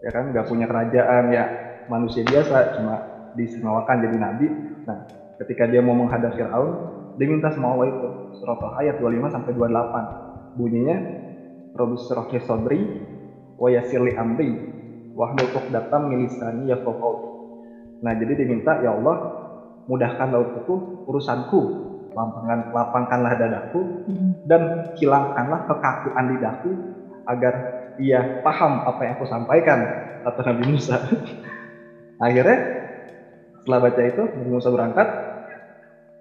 Ya 0.05 0.09
kan 0.13 0.29
nggak 0.29 0.45
punya 0.45 0.69
kerajaan 0.69 1.33
ya 1.33 1.45
manusia 1.89 2.21
biasa 2.21 2.77
cuma 2.77 2.95
diistimewakan 3.33 4.05
jadi 4.05 4.17
nabi. 4.21 4.47
Nah, 4.85 5.09
ketika 5.41 5.65
dia 5.65 5.81
mau 5.81 5.97
menghadap 5.97 6.37
Firaun, 6.37 6.69
dia 7.17 7.25
minta 7.25 7.49
sama 7.49 7.73
Allah 7.73 7.89
itu 7.89 8.07
surat 8.37 8.61
Al 8.61 8.73
ayat 8.85 8.95
25 9.01 9.33
sampai 9.33 9.51
28. 9.57 10.57
Bunyinya 10.61 10.97
Robus 11.73 12.05
Rohi 12.11 12.39
Sodri 12.45 12.79
wa 13.57 13.67
yassirli 13.71 14.13
amri 14.13 14.51
wahlul 15.17 15.49
uqdatam 15.57 16.11
min 16.11 16.27
lisani 16.29 16.69
yafqahu 16.69 17.31
Nah, 18.01 18.17
jadi 18.17 18.33
diminta 18.33 18.81
ya 18.81 18.97
Allah 18.97 19.17
mudahkan 19.85 20.33
untukku 20.33 21.05
urusanku, 21.05 21.61
lapangkan 22.17 22.73
lapangkanlah 22.73 23.33
dadaku 23.37 23.81
Mm-mm. 24.09 24.31
dan 24.49 24.91
hilangkanlah 24.97 25.69
kekakuan 25.69 26.25
lidahku 26.33 26.71
agar 27.31 27.53
ia 27.99 28.41
paham 28.43 28.83
apa 28.87 28.99
yang 29.03 29.13
aku 29.19 29.25
sampaikan 29.27 29.79
kata 30.27 30.41
Nabi 30.51 30.63
Musa. 30.75 30.97
Akhirnya 32.25 32.57
setelah 33.61 33.79
baca 33.89 34.01
itu 34.03 34.21
Nabi 34.21 34.49
Musa 34.51 34.69
berangkat 34.69 35.07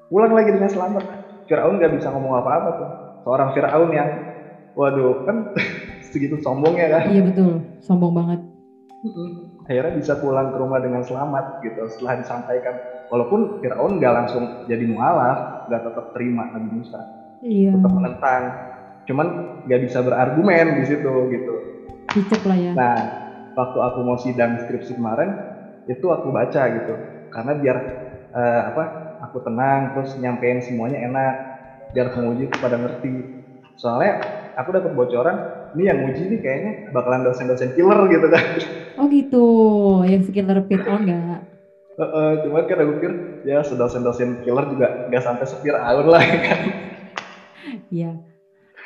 pulang 0.09 0.33
lagi 0.33 0.51
dengan 0.55 0.71
selamat. 0.71 1.05
Firaun 1.51 1.77
nggak 1.83 1.93
bisa 1.99 2.09
ngomong 2.15 2.39
apa-apa 2.39 2.69
tuh. 2.79 2.91
Seorang 3.27 3.49
Firaun 3.53 3.91
yang 3.91 4.11
waduh 4.79 5.27
kan 5.27 5.37
segitu 6.11 6.39
sombongnya 6.41 6.87
kan. 6.89 7.03
Iya 7.11 7.23
betul. 7.27 7.65
Sombong 7.83 8.15
banget. 8.15 8.41
Akhirnya 9.65 9.97
bisa 9.97 10.19
pulang 10.21 10.53
ke 10.53 10.57
rumah 10.61 10.83
dengan 10.83 11.01
selamat 11.01 11.65
gitu 11.65 11.81
setelah 11.89 12.21
disampaikan 12.21 12.75
walaupun 13.11 13.59
Fir'aun 13.61 13.99
nggak 13.99 14.13
langsung 14.15 14.45
jadi 14.71 14.85
mualaf 14.87 15.67
nggak 15.67 15.83
tetap 15.89 16.07
terima 16.15 16.47
Nabi 16.53 16.69
Musa 16.79 17.01
Iya. 17.41 17.73
tetap 17.73 17.93
menentang 17.97 18.43
cuman 19.11 19.27
nggak 19.67 19.81
bisa 19.91 19.99
berargumen 20.07 20.79
di 20.79 20.85
situ 20.87 21.13
gitu 21.35 21.55
Cicep 22.15 22.43
lah 22.47 22.59
ya. 22.59 22.73
nah 22.79 22.97
waktu 23.59 23.79
aku 23.83 23.99
mau 24.07 24.19
sidang 24.23 24.63
skripsi 24.63 24.95
kemarin 24.95 25.35
itu 25.91 26.07
aku 26.07 26.31
baca 26.31 26.63
gitu 26.71 26.95
karena 27.35 27.53
biar 27.59 27.77
eh, 28.31 28.63
apa 28.71 28.83
aku 29.27 29.43
tenang 29.43 29.99
terus 29.99 30.15
nyampein 30.23 30.63
semuanya 30.63 31.03
enak 31.03 31.35
biar 31.91 32.15
penguji 32.15 32.47
itu 32.47 32.57
pada 32.63 32.79
ngerti 32.79 33.11
soalnya 33.75 34.23
aku 34.55 34.71
dapat 34.71 34.95
bocoran 34.95 35.37
ini 35.75 35.91
yang 35.91 35.99
uji 36.07 36.23
nih 36.31 36.39
kayaknya 36.39 36.73
bakalan 36.95 37.27
dosen-dosen 37.27 37.75
killer 37.75 38.07
gitu 38.07 38.31
kan 38.31 38.45
Oh 39.01 39.09
gitu. 39.09 39.47
Yang 40.05 40.29
sekitar 40.29 40.61
Fir'aun 40.69 41.09
nggak? 41.09 41.41
Heeh, 41.97 42.31
cuman 42.45 42.69
kan 42.69 42.85
aku 42.85 42.93
pikir 43.01 43.13
ya 43.49 43.65
sedosen-dosen 43.65 44.45
killer 44.45 44.69
juga 44.69 45.09
nggak 45.09 45.25
sampai 45.25 45.49
sepiraun 45.49 46.05
lah 46.05 46.21
ya 46.21 46.39
kan. 46.45 46.61
Iya. 47.89 48.13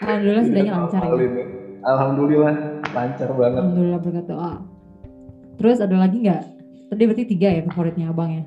Alhamdulillah 0.01 0.45
sedangnya 0.45 0.73
lancar 0.81 1.01
ya. 1.03 1.45
Alhamdulillah. 1.85 2.55
Lancar 2.91 3.29
banget. 3.31 3.61
Alhamdulillah 3.61 4.01
berkat 4.01 4.27
doa. 4.27 4.53
Terus 5.55 5.79
ada 5.79 5.97
lagi 5.97 6.17
nggak? 6.19 6.43
Tadi 6.91 7.03
berarti 7.05 7.25
tiga 7.27 7.49
ya 7.51 7.63
favoritnya 7.65 8.07
abang 8.11 8.31
ya? 8.33 8.45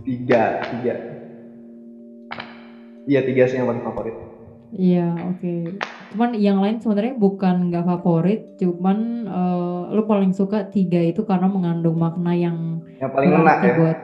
Tiga, 0.00 0.42
tiga. 0.70 0.94
Iya 3.08 3.20
tiga 3.24 3.42
sih 3.48 3.56
yang 3.56 3.68
paling 3.68 3.84
favorit. 3.84 4.16
Iya, 4.68 5.16
oke. 5.32 5.80
Cuman 6.12 6.36
yang 6.36 6.60
lain 6.60 6.76
sebenarnya 6.76 7.16
bukan 7.16 7.72
nggak 7.72 7.88
favorit, 7.88 8.40
cuman 8.60 8.98
eh, 9.24 9.80
lu 9.96 10.04
paling 10.04 10.36
suka 10.36 10.68
tiga 10.68 11.00
itu 11.00 11.24
karena 11.24 11.48
mengandung 11.48 11.96
makna 11.96 12.36
yang 12.36 12.84
Yang 13.00 13.10
paling 13.16 13.30
enak 13.32 13.58
ya. 13.64 13.72
buat 13.80 13.98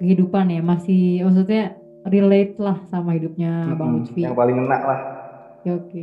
kehidupan 0.00 0.44
ya. 0.48 0.60
Masih 0.64 1.20
maksudnya 1.20 1.76
relate 2.08 2.56
lah 2.56 2.80
sama 2.88 3.12
hidupnya 3.12 3.76
Bang 3.76 3.92
Mm-mm, 3.92 4.08
Lutfi. 4.08 4.20
Yang 4.24 4.36
paling 4.36 4.56
enak 4.64 4.82
lah. 4.82 5.00
Oke, 5.66 5.74
oke. 5.74 6.02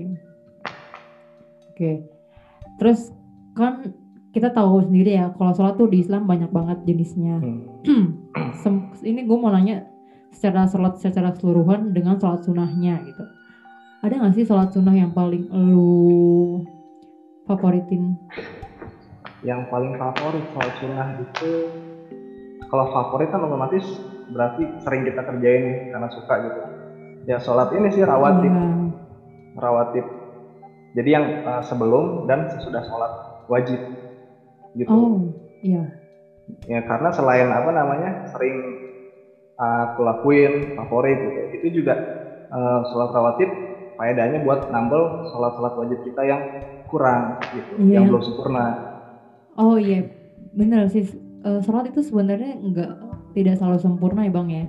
Oke. 1.72 1.92
Terus 2.84 3.16
kan 3.56 3.96
kita 4.36 4.52
tahu 4.52 4.84
sendiri 4.84 5.16
ya, 5.16 5.32
kalau 5.32 5.56
sholat 5.56 5.80
tuh 5.80 5.88
di 5.88 6.04
Islam 6.04 6.28
banyak 6.28 6.52
banget 6.52 6.84
jenisnya. 6.84 7.40
Hmm. 7.40 8.28
Ini 9.08 9.24
gue 9.24 9.38
mau 9.40 9.48
nanya 9.56 9.88
secara 10.36 10.68
sholat 10.68 11.00
secara 11.00 11.32
keseluruhan 11.32 11.96
dengan 11.96 12.20
sholat 12.20 12.44
sunnahnya 12.44 13.08
gitu. 13.08 13.24
Ada 14.04 14.20
nggak 14.20 14.36
sih 14.36 14.44
sholat 14.44 14.76
sunnah 14.76 15.00
yang 15.00 15.16
paling 15.16 15.48
lu 15.48 16.60
favoritin? 17.48 18.20
Yang 19.48 19.72
paling 19.72 19.96
favorit 19.96 20.44
soal 20.52 20.70
sunnah 20.84 21.08
itu 21.24 21.52
kalau 22.68 22.92
favorit 22.92 23.32
kan 23.32 23.48
otomatis 23.48 23.86
berarti 24.28 24.68
sering 24.84 25.08
kita 25.08 25.24
kerjain 25.24 25.88
karena 25.88 26.10
suka 26.12 26.36
gitu. 26.52 26.60
Ya 27.32 27.40
sholat 27.40 27.72
ini 27.72 27.88
sih 27.96 28.04
rawatib, 28.04 28.52
Iya. 28.52 28.83
Rawatib. 29.58 30.06
Jadi 30.94 31.10
yang 31.10 31.26
uh, 31.44 31.62
sebelum 31.66 32.30
dan 32.30 32.50
sesudah 32.54 32.86
sholat 32.86 33.12
wajib 33.50 33.80
gitu. 34.74 34.90
Oh, 34.90 35.34
iya. 35.62 35.90
ya 36.68 36.84
karena 36.84 37.08
selain 37.14 37.48
apa 37.50 37.72
namanya 37.72 38.28
sering 38.36 38.58
uh, 39.56 39.96
aku 39.96 40.02
lakuin 40.04 40.76
favorit 40.76 41.18
gitu 41.24 41.40
itu 41.62 41.68
juga 41.82 41.94
uh, 42.52 42.84
sholat 42.92 43.16
rawatib 43.16 43.48
faedahnya 43.96 44.44
buat 44.44 44.68
nambel 44.68 45.30
sholat-sholat 45.32 45.74
wajib 45.80 46.00
kita 46.04 46.22
yang 46.26 46.42
kurang 46.92 47.38
gitu 47.54 47.72
Iya. 47.80 47.94
yang 48.02 48.12
belum 48.12 48.22
sempurna 48.22 48.66
Oh 49.54 49.78
iya, 49.78 50.10
bener 50.58 50.90
sih. 50.90 51.06
Eh, 51.46 51.60
sholat 51.62 51.94
itu 51.94 52.02
sebenarnya 52.02 52.58
nggak 52.58 52.92
tidak 53.38 53.62
selalu 53.62 53.78
sempurna 53.78 54.26
ya 54.26 54.32
bang 54.34 54.48
ya. 54.50 54.66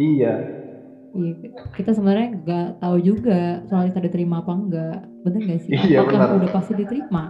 iya 0.00 0.32
Iya, 1.18 1.32
kita 1.76 1.90
sebenarnya 1.96 2.26
nggak 2.38 2.66
tahu 2.82 2.96
juga 3.02 3.38
soal 3.68 3.90
kita 3.90 4.00
diterima 4.06 4.36
apa 4.42 4.52
enggak. 4.54 4.96
Bener 5.24 5.40
nggak 5.46 5.60
sih? 5.66 5.72
Iya, 5.74 5.98
Apakah 6.00 6.18
benar. 6.28 6.28
udah 6.38 6.50
pasti 6.56 6.72
diterima? 6.78 7.22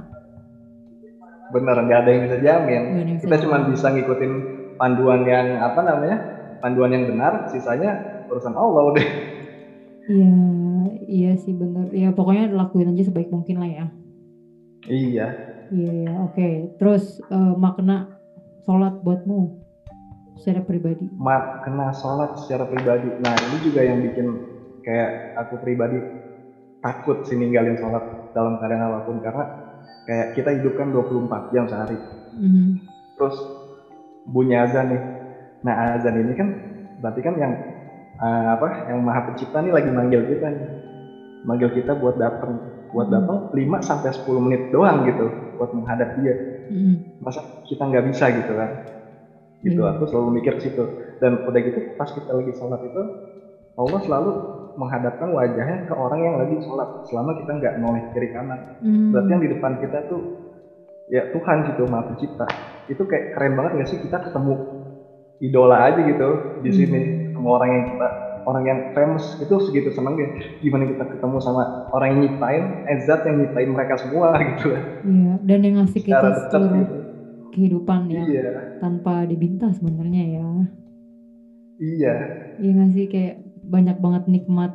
bener 1.48 1.77
nggak 1.81 1.98
ada 2.05 2.11
yang 2.12 2.22
bisa 2.29 2.38
jamin 2.44 2.83
yang 2.92 3.09
kita 3.24 3.35
bisa 3.35 3.37
cuma 3.40 3.57
jamin. 3.57 3.72
bisa 3.72 3.87
ngikutin 3.88 4.33
panduan 4.77 5.20
yang 5.24 5.46
apa 5.64 5.81
namanya 5.81 6.16
panduan 6.61 6.92
yang 6.92 7.09
benar 7.09 7.48
sisanya 7.48 7.90
urusan 8.29 8.53
Allah 8.53 8.83
udah 8.92 9.07
Iya, 10.09 10.33
iya 11.16 11.31
sih 11.42 11.53
bener. 11.53 11.87
Ya 11.92 12.09
pokoknya 12.16 12.48
lakuin 12.59 12.90
aja 12.92 13.03
sebaik 13.09 13.29
mungkin 13.29 13.57
lah 13.61 13.68
ya. 13.68 13.85
iya 14.88 15.27
Iya, 15.68 15.90
iya, 15.92 16.11
oke. 16.24 16.48
Terus 16.81 17.03
eh, 17.29 17.53
makna 17.64 18.09
sholat 18.64 18.94
buatmu 19.05 19.38
secara 20.38 20.62
pribadi. 20.62 21.05
makna 21.18 21.90
sholat 21.92 22.38
secara 22.38 22.64
pribadi 22.64 23.11
nah 23.18 23.35
ini 23.35 23.59
juga 23.61 23.83
yang 23.85 23.98
bikin 23.98 24.27
kayak 24.81 25.11
aku 25.37 25.59
pribadi 25.61 25.98
takut 26.81 27.20
sih 27.27 27.35
ninggalin 27.35 27.74
sholat 27.77 28.07
dalam 28.31 28.55
keadaan 28.57 28.87
apa 28.88 29.03
pun 29.03 29.18
karena 29.18 29.44
kayak 30.07 30.27
kita 30.33 30.51
hidup 30.55 30.72
kan 30.79 30.88
24 30.94 31.42
jam 31.51 31.66
sehari 31.66 31.98
Mhm. 32.33 32.79
terus 33.18 33.35
bunyi 34.24 34.55
azan 34.57 34.94
nih 34.94 35.03
Nah 35.59 35.98
azan 35.98 36.14
ini 36.14 36.33
kan 36.38 36.48
berarti 37.03 37.18
kan 37.18 37.35
yang 37.35 37.53
eh, 38.18 38.46
apa 38.55 38.87
yang 38.87 39.03
maha 39.03 39.27
pencipta 39.27 39.59
nih 39.59 39.74
lagi 39.74 39.90
manggil 39.90 40.22
kita 40.27 40.46
nih. 40.51 40.66
Manggil 41.46 41.70
kita 41.70 41.94
buat 41.94 42.18
datang, 42.18 42.59
buat 42.90 43.07
Hmm. 43.11 43.14
datang 43.18 43.37
5 43.55 43.79
sampai 43.79 44.11
10 44.11 44.42
menit 44.42 44.70
doang 44.70 45.03
gitu 45.07 45.31
buat 45.55 45.70
menghadap 45.74 46.14
dia. 46.14 46.35
Mm-mm. 46.70 47.03
Masa 47.22 47.42
kita 47.66 47.83
nggak 47.87 48.05
bisa 48.07 48.31
gitu 48.31 48.55
kan? 48.55 48.70
Gitu 49.59 49.77
Iya. 49.77 49.90
aku 49.90 50.07
selalu 50.07 50.29
mikir 50.35 50.53
ke 50.57 50.62
situ. 50.64 50.85
Dan 51.18 51.44
udah 51.44 51.61
gitu 51.61 51.79
pas 51.94 52.09
kita 52.09 52.31
lagi 52.31 52.53
sholat 52.55 52.81
itu 52.81 53.03
Allah 53.75 54.01
selalu 54.01 54.31
menghadapkan 54.75 55.29
wajahnya 55.29 55.85
ke 55.85 55.94
orang 55.94 56.21
yang 56.21 56.37
lagi 56.37 56.57
sholat 56.61 57.03
selama 57.05 57.35
kita 57.37 57.51
nggak 57.53 57.75
noleh 57.77 58.03
kiri 58.11 58.31
kanan. 58.31 58.79
Mm. 58.79 59.11
Berarti 59.11 59.31
yang 59.31 59.42
di 59.42 59.51
depan 59.51 59.73
kita 59.79 59.99
tuh 60.07 60.23
ya 61.09 61.27
Tuhan 61.29 61.57
gitu 61.66 61.83
maha 61.85 62.07
pencipta. 62.07 62.47
Itu 62.87 63.03
kayak 63.03 63.35
keren 63.35 63.55
banget 63.55 63.73
gak 63.77 63.88
sih 63.88 63.99
kita 63.99 64.18
ketemu 64.21 64.55
idola 65.38 65.77
aja 65.85 66.01
gitu 66.01 66.29
di 66.61 66.68
Hmm. 66.68 66.77
sini 66.77 67.01
ketemu 67.29 67.49
orang 67.49 67.71
yang 67.71 67.85
kita 67.88 68.09
orang 68.42 68.64
yang 68.64 68.79
famous 68.90 69.38
itu 69.38 69.55
segitu 69.61 69.88
seneng 69.88 70.16
dia 70.16 70.29
gimana 70.59 70.83
kita 70.85 71.05
ketemu 71.07 71.37
sama 71.38 71.62
orang 71.92 72.09
yang 72.11 72.21
nyiptain 72.25 72.62
eh 72.85 72.99
zat 72.99 73.23
yang 73.23 73.38
nyiptain 73.38 73.68
mereka 73.68 73.94
semua 73.94 74.35
gitu 74.49 74.75
Iya, 75.05 75.38
dan 75.38 75.59
yang 75.61 75.75
ngasih 75.79 76.01
kita 76.01 76.27
seluruh 76.49 76.75
gitu 76.75 76.94
kehidupan 77.50 78.08
ya 78.08 78.22
iya 78.24 78.44
tanpa 78.78 79.24
diminta 79.24 79.70
sebenarnya 79.72 80.24
ya. 80.28 80.48
iya 81.78 82.14
Iya 82.58 82.70
nggak 82.74 82.90
sih 82.90 83.06
kayak 83.06 83.34
banyak 83.62 83.96
banget 83.98 84.22
nikmat. 84.26 84.72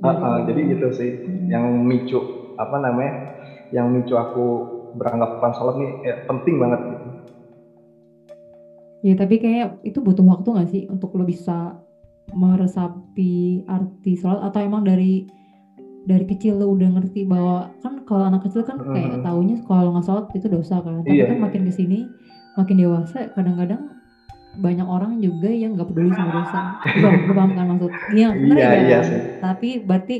Ah, 0.00 0.16
Allah. 0.16 0.48
jadi 0.48 0.60
gitu 0.76 0.86
sih 0.92 1.10
Mm. 1.20 1.48
yang 1.48 1.64
micu 1.84 2.20
apa 2.56 2.80
namanya 2.80 3.36
yang 3.68 3.92
micu 3.92 4.16
aku 4.16 4.64
beranggapan 4.96 5.52
sholat 5.52 5.76
nih 5.76 5.90
ya, 6.04 6.14
penting 6.24 6.56
banget 6.56 6.80
gitu 6.88 7.06
Ya 9.00 9.16
tapi 9.16 9.40
kayak 9.40 9.80
itu 9.80 9.96
butuh 10.00 10.20
waktu 10.20 10.48
nggak 10.52 10.68
sih 10.68 10.82
untuk 10.84 11.16
lo 11.16 11.24
bisa 11.24 11.80
meresapi 12.32 13.64
arti 13.64 14.12
sholat 14.12 14.44
atau 14.44 14.60
emang 14.60 14.84
dari 14.84 15.24
dari 16.00 16.24
kecil 16.24 16.56
lo 16.56 16.72
udah 16.72 16.88
ngerti 16.90 17.22
bahwa 17.22 17.68
kan 17.78 18.00
kalau 18.02 18.24
anak 18.26 18.42
kecil 18.42 18.64
kan 18.64 18.80
kayak 18.80 19.20
Mhm. 19.20 19.22
taunya 19.22 19.56
kalau 19.62 19.92
nggak 19.92 20.04
sholat 20.04 20.26
itu 20.32 20.46
dosa 20.48 20.80
kan. 20.80 21.00
Tapi 21.00 21.12
Iya. 21.12 21.28
kan 21.28 21.38
makin 21.38 21.62
ke 21.62 21.72
sini 21.72 22.08
makin 22.56 22.76
dewasa 22.76 23.30
kadang-kadang 23.30 23.82
banyak 24.52 24.82
orang 24.82 25.20
juga 25.20 25.46
yang 25.46 25.76
nggak 25.76 25.86
peduli 25.86 26.10
sama 26.10 26.32
dosa. 26.34 26.58
Lo, 26.98 27.08
paham 27.30 27.50
kan 27.52 27.66
maksud? 27.68 27.92
Iya, 28.10 28.28
Iya, 28.50 28.56
ya? 28.58 28.80
iya 28.82 28.98
sih. 29.00 29.20
Tapi 29.38 29.68
berarti 29.78 30.16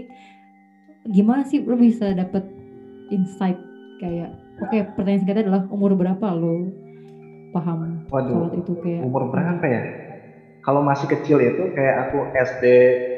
gimana 1.03 1.43
sih 1.43 1.59
lo 1.59 1.75
bisa 1.75 2.13
dapet 2.13 2.45
insight 3.09 3.57
kayak 3.99 4.31
oke 4.61 4.77
pertanyaan 4.95 5.19
singkatnya 5.19 5.43
adalah 5.49 5.63
umur 5.67 5.97
berapa 5.97 6.27
lo 6.31 6.71
paham 7.51 8.05
Waduh. 8.07 8.31
sholat 8.31 8.53
itu 8.55 8.73
kayak 8.79 9.01
umur 9.03 9.27
berapa 9.27 9.65
ya? 9.67 9.81
Kalau 10.61 10.85
masih 10.85 11.09
kecil 11.09 11.41
itu 11.41 11.73
kayak 11.73 12.07
aku 12.07 12.29
SD 12.31 12.65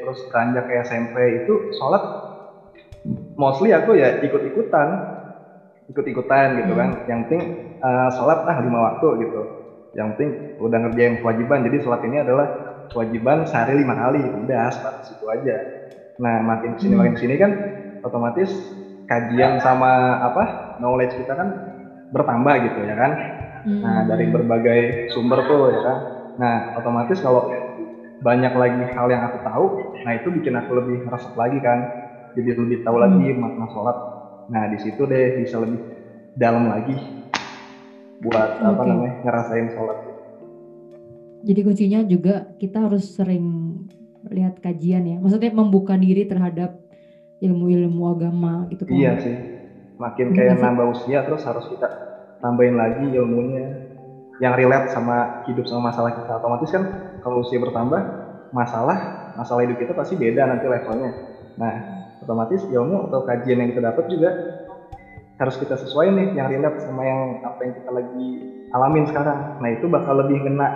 terus 0.01 0.19
beranjak 0.31 0.63
ke 0.63 0.73
SMP 0.81 1.15
itu 1.43 1.53
sholat 1.75 2.01
mostly 3.35 3.71
aku 3.75 3.97
ya 3.97 4.15
ikut-ikutan, 4.19 5.01
ikut-ikutan 5.91 6.55
gitu 6.59 6.73
Hmm. 6.73 6.79
kan. 6.79 6.89
Yang 7.09 7.19
penting 7.27 7.41
eh, 7.83 8.09
sholat 8.15 8.39
ah 8.47 8.57
lima 8.63 8.79
waktu 8.91 9.27
gitu. 9.27 9.47
Yang 9.93 10.07
penting 10.15 10.29
udah 10.57 10.77
ngerjain 10.87 11.15
kewajiban. 11.19 11.59
Jadi 11.65 11.77
sholat 11.83 12.01
ini 12.07 12.23
adalah 12.23 12.47
kewajiban 12.89 13.43
sehari 13.45 13.75
lima 13.77 13.95
kali. 13.97 14.31
Udah 14.33 14.71
sebatas 14.71 15.07
itu 15.11 15.25
aja. 15.29 15.59
Nah 16.21 16.41
makin 16.45 16.73
ke 16.77 16.79
sini 16.81 16.93
Hmm. 16.95 17.01
makin 17.03 17.13
ke 17.17 17.21
sini 17.23 17.35
kan 17.39 17.51
otomatis 18.03 18.49
kajian 19.09 19.59
sama 19.59 20.15
apa 20.17 20.55
knowledge 20.79 21.15
kita 21.17 21.33
kan 21.35 21.51
bertambah 22.13 22.55
gitu 22.63 22.85
ya 22.85 22.95
kan. 22.95 23.11
Nah, 23.83 24.03
Hmm. 24.03 24.07
dari 24.07 24.25
berbagai 24.27 24.81
sumber 25.11 25.39
tuh 25.47 25.71
ya 25.71 25.81
kan. 25.81 25.97
Nah, 26.35 26.55
otomatis 26.75 27.19
kalau 27.19 27.47
banyak 28.19 28.53
lagi 28.55 28.81
hal 28.87 29.07
yang 29.11 29.23
aku 29.23 29.39
tahu, 29.39 29.65
nah 30.03 30.13
itu 30.15 30.27
bikin 30.31 30.55
aku 30.55 30.71
lebih 30.79 31.03
resep 31.07 31.33
lagi 31.35 31.59
kan. 31.59 31.87
Jadi 32.33 32.49
lebih 32.57 32.81
tahu 32.81 32.97
lagi 32.97 33.27
makna 33.37 33.65
sholat. 33.69 33.97
Nah, 34.49 34.63
di 34.73 34.77
situ 34.81 35.01
deh 35.05 35.39
bisa 35.41 35.61
lebih 35.61 35.79
dalam 36.33 36.65
lagi 36.65 36.97
buat 38.23 38.49
apa 38.63 38.81
Oke. 38.81 38.89
namanya 38.89 39.13
ngerasain 39.21 39.67
sholat. 39.75 39.97
Jadi 41.43 41.59
kuncinya 41.59 41.99
juga 42.07 42.55
kita 42.55 42.87
harus 42.87 43.03
sering 43.13 43.75
lihat 44.31 44.63
kajian 44.63 45.03
ya. 45.03 45.17
Maksudnya 45.19 45.51
membuka 45.51 45.99
diri 45.99 46.23
terhadap 46.23 46.79
ilmu-ilmu 47.43 48.03
agama 48.07 48.63
gitu 48.71 48.87
kan. 48.87 48.95
Iya 48.95 49.11
sih. 49.19 49.35
Makin 49.99 50.33
kayak 50.33 50.57
nambah 50.57 50.95
usia 50.95 51.21
terus 51.27 51.43
harus 51.43 51.67
kita 51.69 51.85
tambahin 52.39 52.79
lagi 52.79 53.11
ilmunya 53.11 53.91
yang 54.41 54.55
relate 54.57 54.89
sama 54.89 55.45
hidup 55.45 55.67
sama 55.67 55.91
masalah 55.91 56.15
kita. 56.15 56.31
Otomatis 56.39 56.71
kan 56.71 56.83
kalau 57.21 57.43
usia 57.43 57.59
bertambah, 57.59 58.01
masalah 58.55 58.97
masalah 59.35 59.67
hidup 59.67 59.77
kita 59.83 59.93
pasti 59.93 60.15
beda 60.15 60.47
nanti 60.47 60.65
levelnya. 60.65 61.11
Nah, 61.59 62.02
otomatis 62.23 62.63
ilmu 62.65 63.11
atau 63.11 63.27
kajian 63.27 63.59
yang 63.59 63.69
kita 63.75 63.83
dapat 63.83 64.05
juga 64.07 64.29
harus 65.37 65.55
kita 65.59 65.75
sesuaiin 65.75 66.15
nih 66.15 66.27
yang 66.39 66.47
relate 66.47 66.79
sama 66.81 67.03
yang 67.03 67.21
apa 67.43 67.59
yang 67.67 67.73
kita 67.75 67.91
lagi 67.91 68.27
alamin 68.71 69.05
sekarang. 69.09 69.39
Nah, 69.59 69.69
itu 69.69 69.85
bakal 69.91 70.23
lebih 70.23 70.39
kena 70.45 70.67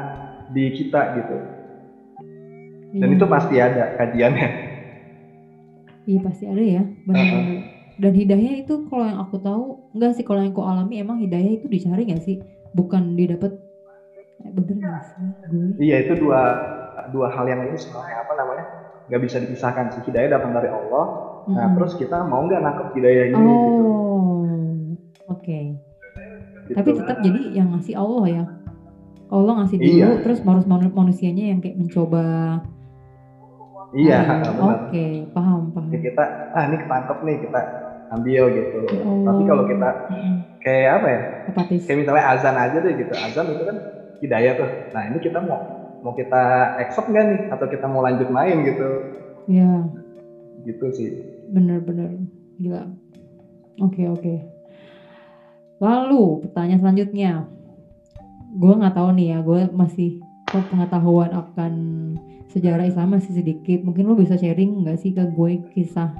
di 0.51 0.75
kita 0.75 1.01
gitu. 1.23 1.37
Dan 2.97 3.09
Iya. 3.13 3.15
itu 3.19 3.25
pasti 3.27 3.55
ada 3.59 3.83
kajiannya. 3.99 4.49
Iya 6.07 6.19
pasti 6.23 6.43
ada 6.47 6.63
ya. 6.63 6.83
Benar-benar. 7.03 7.75
Dan 7.97 8.13
hidayah 8.13 8.53
itu 8.63 8.73
kalau 8.87 9.03
yang 9.03 9.19
aku 9.19 9.35
tahu, 9.41 9.65
enggak 9.91 10.15
sih 10.15 10.23
kalau 10.23 10.39
yang 10.39 10.53
aku 10.55 10.63
alami 10.63 11.01
emang 11.01 11.17
hidayah 11.19 11.57
itu 11.59 11.67
dicari 11.67 12.07
nggak 12.07 12.23
sih? 12.23 12.39
Bukan 12.71 13.17
didapat. 13.19 13.51
Eh, 14.45 14.51
bener 14.53 14.75
nggak 14.79 15.03
sih 15.03 15.27
gue? 15.51 15.67
Iya 15.83 15.95
itu 16.07 16.13
dua 16.21 16.41
dua 17.11 17.27
hal 17.33 17.45
yang 17.49 17.67
ini 17.67 17.75
sebenarnya 17.75 18.23
apa 18.23 18.33
namanya 18.37 18.65
nggak 19.11 19.21
bisa 19.23 19.37
dipisahkan 19.43 19.85
sih 19.97 20.01
hidayah 20.07 20.39
datang 20.39 20.55
dari 20.55 20.69
Allah. 20.71 21.26
Nah 21.47 21.63
Mm-mm. 21.63 21.75
terus 21.75 21.93
kita 21.95 22.17
mau 22.23 22.43
nggak 22.43 22.59
nangkep 22.59 22.87
hidayah 22.93 23.25
ini 23.29 23.39
gitu. 23.65 23.83
Oh, 23.83 24.43
oke. 25.29 25.59
gitu. 26.67 26.75
Tapi 26.75 26.89
tetap 26.93 27.17
jadi 27.21 27.41
yang 27.53 27.71
ngasih 27.71 27.95
Allah 27.95 28.25
ya. 28.27 28.43
Allah 29.27 29.53
ngasih 29.59 29.77
dulu, 29.77 29.91
Iya. 29.91 30.09
terus 30.21 30.39
harus 30.39 30.63
manu- 30.63 30.91
manusianya 30.93 31.51
yang 31.51 31.59
kayak 31.59 31.75
mencoba. 31.75 32.25
Iya 33.89 34.19
Oh, 34.59 34.67
Oke, 34.67 34.99
benar. 34.99 35.31
paham 35.31 35.61
paham. 35.71 35.91
Ya, 35.91 35.99
kita 36.01 36.23
ah 36.51 36.63
ini 36.67 36.75
ketangkep 36.77 37.17
nih 37.23 37.35
kita 37.39 37.59
ambil 38.09 38.43
gitu. 38.51 38.77
Allah. 38.97 39.23
Tapi 39.25 39.41
kalau 39.45 39.63
kita 39.65 39.89
kayak 40.59 40.89
apa 40.93 41.07
ya? 41.07 41.19
Apatis. 41.47 41.81
Kayak 41.87 41.99
misalnya 42.03 42.23
azan 42.27 42.55
aja 42.55 42.77
deh 42.77 42.93
gitu. 42.93 43.13
Azan 43.15 43.45
itu 43.47 43.63
kan 43.63 43.77
hidayah 44.19 44.53
tuh. 44.55 44.69
Nah 44.91 45.01
ini 45.07 45.17
kita 45.19 45.39
mau 45.39 45.59
mau 45.97 46.11
kita 46.13 46.41
accept 46.77 47.07
nggak 47.07 47.23
nih 47.25 47.39
atau 47.49 47.65
kita 47.65 47.85
mau 47.87 47.99
lanjut 47.99 48.27
main 48.29 48.59
gitu 48.61 48.87
Ya, 49.47 49.87
gitu 50.67 50.85
sih. 50.91 51.09
bener-bener 51.47 52.19
gila. 52.59 52.91
Oke 53.79 54.03
oke. 54.09 54.35
Lalu 55.77 56.43
pertanyaan 56.43 56.81
selanjutnya, 56.81 57.31
gue 58.57 58.73
nggak 58.73 58.95
tahu 58.97 59.09
nih 59.13 59.27
ya, 59.31 59.37
gue 59.45 59.61
masih 59.71 60.19
kok 60.49 60.65
pengetahuan 60.73 61.31
akan 61.31 61.73
sejarah 62.49 62.89
Islam 62.89 63.13
masih 63.13 63.37
sedikit. 63.37 63.85
Mungkin 63.85 64.09
lo 64.09 64.17
bisa 64.17 64.35
sharing 64.35 64.83
nggak 64.83 64.97
sih 64.97 65.13
ke 65.13 65.23
gue 65.29 65.61
kisah 65.71 66.17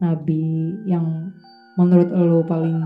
Nabi 0.00 0.74
yang 0.88 1.30
menurut 1.76 2.08
lo 2.10 2.40
paling 2.48 2.80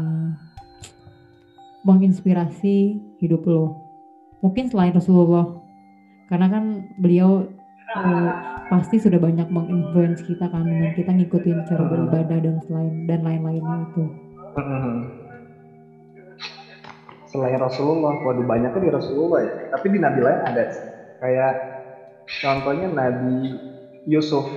menginspirasi 1.87 2.99
hidup 3.23 3.47
lo? 3.47 3.79
Mungkin 4.43 4.71
selain 4.71 4.95
Rasulullah, 4.95 5.55
karena 6.27 6.47
kan 6.51 6.65
beliau 6.99 7.47
eh, 7.89 8.31
pasti 8.69 9.01
sudah 9.01 9.17
banyak 9.17 9.49
menginfluence 9.49 10.21
kita 10.21 10.45
kan 10.47 10.61
dengan 10.61 10.93
kita 10.93 11.11
ngikutin 11.11 11.65
cara 11.65 11.83
Hmm. 11.83 11.91
beribadah 11.91 12.39
dan 12.39 12.57
selain 12.61 12.95
dan 13.09 13.21
lain-lainnya 13.25 13.77
itu. 13.83 14.05
Mhm. 14.55 14.97
Selain 17.27 17.57
Rasulullah, 17.57 18.17
waduh 18.19 18.41
banyak 18.43 18.73
kan 18.73 18.81
di 18.81 18.89
Rasulullah 18.89 19.41
ya. 19.41 19.53
Tapi 19.69 19.87
di 19.89 19.99
Nabi 19.99 20.21
lain 20.21 20.41
ada 20.43 20.63
sih. 20.67 20.85
Kayak 21.19 21.53
contohnya 22.41 22.89
Nabi 22.89 23.53
Yusuf. 24.05 24.49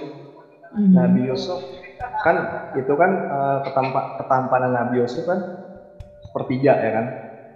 Mhm. 0.71 0.91
Nabi 0.91 1.27
Yusuf 1.27 1.59
kan 2.23 2.35
itu 2.73 2.93
kan 2.95 3.11
eh, 3.11 3.57
ketampa- 3.61 4.15
ketampanan 4.17 4.71
Nabi 4.71 5.03
Yusuf 5.03 5.23
kan 5.23 5.39
sepertiga 6.21 6.79
ya 6.79 6.91
kan. 6.93 7.05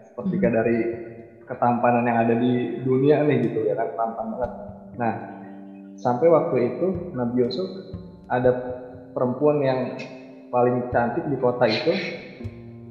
Sepertiga 0.05 0.47
Hmm. 0.47 0.55
dari 0.55 0.77
ketampanan 1.45 2.03
yang 2.03 2.17
ada 2.17 2.33
di 2.33 2.51
dunia 2.81 3.23
nih 3.23 3.43
gitu 3.43 3.63
ya 3.63 3.75
kan 3.75 3.87
tampan 3.93 4.25
banget. 4.31 4.51
Nah, 4.95 5.13
sampai 5.99 6.27
waktu 6.27 6.75
itu 6.75 6.93
Nabi 7.15 7.45
Yusuf 7.45 7.67
ada 8.27 8.51
perempuan 9.15 9.61
yang 9.63 9.79
paling 10.51 10.87
cantik 10.91 11.23
di 11.27 11.37
kota 11.39 11.65
itu 11.67 11.91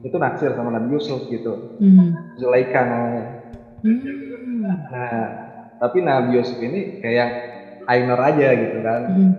itu 0.04 0.16
naksir 0.20 0.52
sama 0.52 0.72
Nabi 0.74 0.94
Yusuf 0.96 1.24
gitu 1.28 1.60
Hmm. 1.80 2.12
Zulaika 2.40 2.84
namanya 2.84 3.24
Hmm. 3.84 4.00
nah 4.64 5.28
tapi 5.80 6.00
Nabi 6.00 6.40
Yusuf 6.40 6.56
ini 6.60 6.96
kayak 7.00 7.28
Ainur 7.84 8.16
aja 8.16 8.48
gitu 8.56 8.78
kan 8.80 9.04
Hmm. 9.04 9.32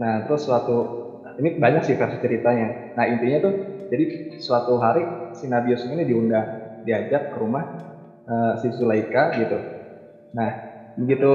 nah 0.00 0.24
terus 0.24 0.44
suatu 0.48 0.88
ini 1.36 1.56
banyak 1.56 1.82
sih 1.84 1.96
versi 1.96 2.16
ceritanya 2.20 2.72
nah 2.96 3.04
intinya 3.04 3.48
tuh 3.48 3.54
jadi 3.92 4.04
suatu 4.40 4.80
hari 4.80 5.04
si 5.36 5.44
Nabi 5.48 5.76
Yusuf 5.76 5.92
ini 5.92 6.04
diundang 6.08 6.48
diajak 6.82 7.28
ke 7.28 7.36
rumah 7.36 7.64
eh, 8.26 8.52
si 8.58 8.70
Sulaika 8.74 9.30
gitu. 9.34 9.58
Nah, 10.32 10.50
begitu 10.98 11.32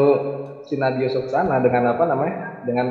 si 0.68 0.76
Yusuf 0.78 1.32
sana 1.32 1.62
dengan 1.64 1.95
apa 1.95 2.03
namanya? 2.05 2.62
Dengan 2.68 2.88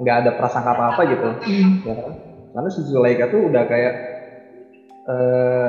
nggak 0.00 0.16
ada 0.24 0.30
prasangka 0.40 0.72
apa-apa 0.72 1.02
gitu, 1.12 1.28
Hmm. 1.44 1.84
ya 1.84 1.94
kan? 1.98 2.12
Karena 2.50 2.68
si 2.72 2.80
Zulaika 2.88 3.28
tuh 3.28 3.46
udah 3.52 3.62
kayak 3.68 3.94
eh 5.10 5.68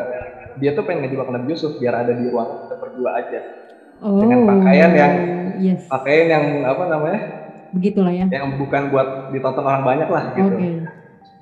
dia 0.60 0.76
tuh 0.76 0.84
pengen 0.84 1.08
ngejebak 1.08 1.32
Nabi 1.32 1.56
Yusuf 1.56 1.80
biar 1.80 2.04
ada 2.04 2.12
di 2.12 2.28
ruangan 2.28 2.68
kita 2.68 2.76
berdua 2.80 3.10
aja. 3.18 3.42
Oh. 4.02 4.20
Dengan 4.20 4.40
pakaian 4.50 4.92
yang- 4.92 5.18
yes. 5.62 5.82
Pakaian 5.88 6.28
yang 6.28 6.46
apa 6.68 6.84
namanya? 6.90 7.22
Begitulah 7.72 8.12
ya. 8.12 8.26
Yang 8.28 8.60
bukan 8.60 8.92
buat 8.92 9.32
ditonton 9.32 9.64
orang 9.64 9.84
banyak 9.88 10.10
lah 10.12 10.24
gitu. 10.36 10.52
Oke. 10.52 10.70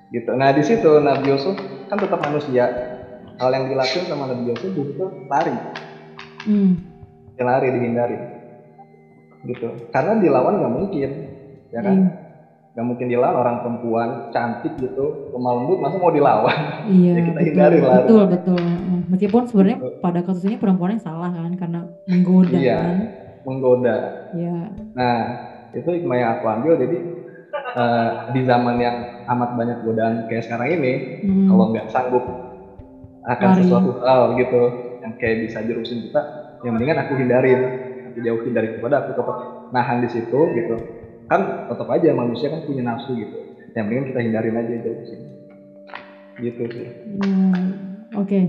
Gitu. 0.09 0.31
Nah, 0.33 0.49
di 0.53 0.61
situ 0.65 0.91
Nabi 1.01 1.25
Yusuf 1.29 1.57
kan 1.89 1.97
tetap 1.97 2.21
manusia. 2.21 2.65
Hal 3.39 3.49
yang 3.55 3.71
dilakukan 3.71 4.05
sama 4.05 4.29
Nabi 4.29 4.51
Yusuf 4.53 4.71
itu 4.75 5.05
lari. 5.25 5.55
Hmm. 6.45 6.71
Ya, 7.39 7.43
lari 7.47 7.67
dihindari. 7.73 8.17
Gitu. 9.41 9.67
Karena 9.89 10.17
dilawan 10.17 10.59
nggak 10.59 10.73
mungkin. 10.73 11.09
Ya 11.69 11.79
kan? 11.79 11.95
Iya. 11.95 12.07
Nggak 12.69 12.85
mungkin 12.85 13.07
dilawan 13.07 13.35
orang 13.35 13.55
perempuan 13.59 14.09
cantik 14.29 14.73
gitu, 14.77 15.33
lemah 15.33 15.51
lembut 15.57 15.77
masa 15.79 15.97
mau 15.97 16.13
dilawan. 16.13 16.57
Iya, 16.89 17.11
Ya, 17.11 17.21
kita 17.21 17.31
betul, 17.33 17.45
hindari 17.45 17.77
lah. 17.79 17.95
betul, 17.99 18.23
betul. 18.27 18.63
Meskipun 19.09 19.41
sebenarnya 19.45 19.77
Gitu. 19.79 19.89
pada 19.99 20.19
kasus 20.21 20.43
ini 20.43 20.55
perempuannya 20.55 20.99
salah 20.99 21.29
kan 21.29 21.51
karena 21.53 21.79
menggoda 22.05 22.55
Iya. 22.55 22.77
kan. 22.79 22.97
Menggoda. 23.41 23.95
Ya, 24.31 24.57
Nah, 24.93 25.17
itu 25.71 25.87
hikmah 25.87 26.15
yang 26.15 26.29
aku 26.35 26.45
ambil 26.47 26.73
jadi 26.77 26.97
eh, 27.71 28.09
di 28.31 28.41
zaman 28.43 28.77
yang 28.77 28.95
amat 29.27 29.53
banyak 29.53 29.77
godaan 29.81 30.25
kayak 30.25 30.41
sekarang 30.43 30.69
ini, 30.71 30.93
mm, 31.21 31.47
kalau 31.47 31.69
nggak 31.69 31.89
sanggup 31.89 32.23
akan 33.23 33.47
Lari. 33.51 33.61
sesuatu 33.63 33.91
hal 33.99 34.21
gitu 34.35 34.61
yang 34.99 35.13
kayak 35.15 35.45
bisa 35.45 35.61
jerusin 35.61 36.01
kita, 36.03 36.21
yang 36.61 36.75
mendingan 36.75 36.97
aku 36.99 37.13
hindarin, 37.15 37.88
aku 38.09 38.19
jauhin 38.25 38.53
daripada 38.57 39.05
aku 39.05 39.11
tetap 39.13 39.37
nahan 39.69 40.01
di 40.01 40.09
situ 40.09 40.39
gitu. 40.57 40.75
Kan 41.29 41.69
tetap 41.69 41.87
aja 41.93 42.09
manusia 42.17 42.49
kan 42.49 42.65
punya 42.65 42.81
nafsu 42.81 43.13
gitu. 43.13 43.37
Yang 43.77 43.83
mendingan 43.85 44.05
kita 44.09 44.19
hindarin 44.25 44.55
aja 44.57 44.73
jauhin. 44.81 45.19
Gitu 46.39 46.61
sih. 46.71 46.87
ya, 47.19 47.51
oke. 48.17 48.39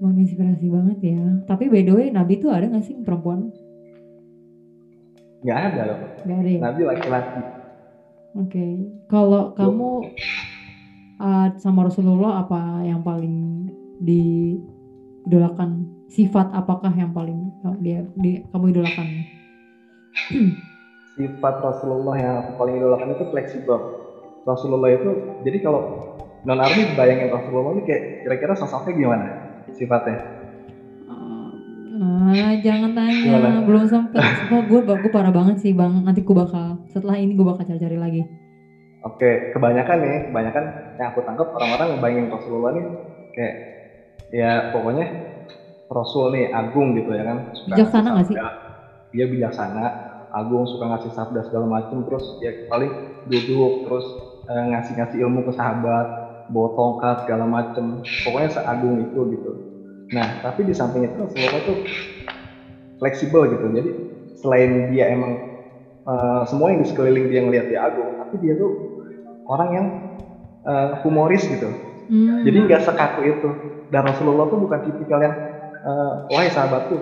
Menginspirasi 0.00 0.66
banget 0.70 0.98
ya. 1.02 1.22
Tapi 1.44 1.64
by 1.68 1.82
the 1.84 1.92
way, 1.92 2.06
Nabi 2.08 2.40
tuh 2.40 2.52
ada 2.54 2.70
nggak 2.70 2.84
sih 2.86 2.96
perempuan? 3.02 3.52
Nggak 5.40 5.58
ada 5.72 5.80
loh. 5.88 5.98
Gak 6.24 6.38
ada 6.40 6.50
ya. 6.52 6.60
Nabi 6.60 6.80
laki-laki. 6.84 7.42
Oke. 8.38 8.66
Kalau 9.10 9.56
kamu 9.56 9.90
uh, 11.18 11.46
sama 11.58 11.88
Rasulullah 11.88 12.44
apa 12.44 12.84
yang 12.84 13.00
paling 13.00 13.66
diidolakan? 14.04 15.99
Sifat 16.10 16.50
apakah 16.50 16.90
yang 16.90 17.14
paling 17.14 17.54
dia, 17.78 18.02
di, 18.18 18.42
kamu 18.50 18.74
idolakan? 18.74 19.06
sifat 21.14 21.54
Rasulullah 21.62 22.14
yang 22.18 22.34
aku 22.42 22.50
paling 22.58 22.74
idolakan 22.82 23.14
itu 23.14 23.24
fleksibel. 23.30 23.78
Rasulullah 24.42 24.90
itu, 24.90 25.38
jadi 25.46 25.62
kalau 25.62 25.80
non 26.42 26.58
army 26.58 26.96
bayangin 26.98 27.30
Rasulullah 27.30 27.76
ini 27.76 27.82
kayak 27.86 28.02
kira-kira 28.26 28.52
sosoknya 28.56 28.92
gimana 28.96 29.26
sifatnya? 29.76 30.18
Ah, 32.00 32.56
jangan 32.58 32.96
tanya, 32.96 33.20
Gimana? 33.20 33.60
belum 33.62 33.84
sempet. 33.84 34.18
Sumpah 34.18 34.60
gue 34.66 34.80
gue 34.82 35.10
parah 35.12 35.30
banget 35.30 35.60
sih 35.60 35.76
bang. 35.76 36.00
Nanti 36.00 36.24
gue 36.24 36.32
bakal 36.32 36.80
setelah 36.88 37.20
ini 37.20 37.36
gue 37.36 37.44
bakal 37.44 37.62
cari-cari 37.68 38.00
lagi. 38.00 38.22
Oke, 39.04 39.52
kebanyakan 39.52 39.96
nih, 40.00 40.16
kebanyakan 40.32 40.64
yang 40.96 41.08
aku 41.12 41.20
tangkap 41.22 41.52
orang-orang 41.52 42.00
bayangin 42.00 42.32
Rasulullah 42.32 42.72
nih 42.72 42.84
kayak 43.36 43.54
ya 44.32 44.50
pokoknya 44.72 45.06
Rasul 45.90 46.30
nih 46.30 46.54
agung 46.54 46.94
gitu 46.94 47.10
ya 47.10 47.26
kan. 47.26 47.50
Suka 47.50 47.74
Bijaksana 47.74 48.08
nggak 48.14 48.26
sih? 48.30 48.36
Dia 49.10 49.26
bijaksana, 49.26 49.84
agung, 50.30 50.70
suka 50.70 50.86
ngasih 50.86 51.10
sabda 51.10 51.42
segala 51.50 51.66
macem, 51.66 52.06
terus 52.06 52.38
ya 52.38 52.54
paling 52.70 52.94
duduk, 53.26 53.82
terus 53.82 54.06
eh, 54.46 54.64
ngasih-ngasih 54.70 55.18
ilmu 55.26 55.50
ke 55.50 55.52
sahabat, 55.58 56.06
bawa 56.46 56.68
tongkat 56.78 57.26
segala 57.26 57.42
macem. 57.50 57.98
Pokoknya 58.22 58.54
seagung 58.54 59.02
itu 59.02 59.18
gitu. 59.34 59.50
Nah, 60.14 60.38
tapi 60.46 60.62
di 60.62 60.70
samping 60.70 61.10
itu 61.10 61.18
Rasulullah 61.18 61.58
tuh 61.66 61.78
fleksibel 63.02 63.50
gitu. 63.50 63.66
Jadi 63.74 63.90
selain 64.38 64.94
dia 64.94 65.10
emang 65.10 65.34
eh, 66.06 66.42
semua 66.46 66.70
yang 66.70 66.78
di 66.78 66.86
sekeliling 66.86 67.26
dia 67.26 67.42
ngelihat 67.42 67.66
dia 67.66 67.82
agung, 67.82 68.14
tapi 68.14 68.38
dia 68.38 68.54
tuh 68.54 68.70
orang 69.50 69.68
yang 69.74 69.86
eh, 70.70 70.88
humoris 71.02 71.50
gitu. 71.50 71.66
Hmm. 72.06 72.46
Jadi 72.46 72.58
nggak 72.62 72.86
sekaku 72.86 73.26
itu. 73.26 73.50
Dan 73.90 74.06
Rasulullah 74.06 74.46
tuh 74.46 74.62
bukan 74.62 74.86
tipikal 74.86 75.18
yang 75.18 75.34
eh, 75.80 76.12
wahai 76.28 76.50
sahabatku 76.50 76.96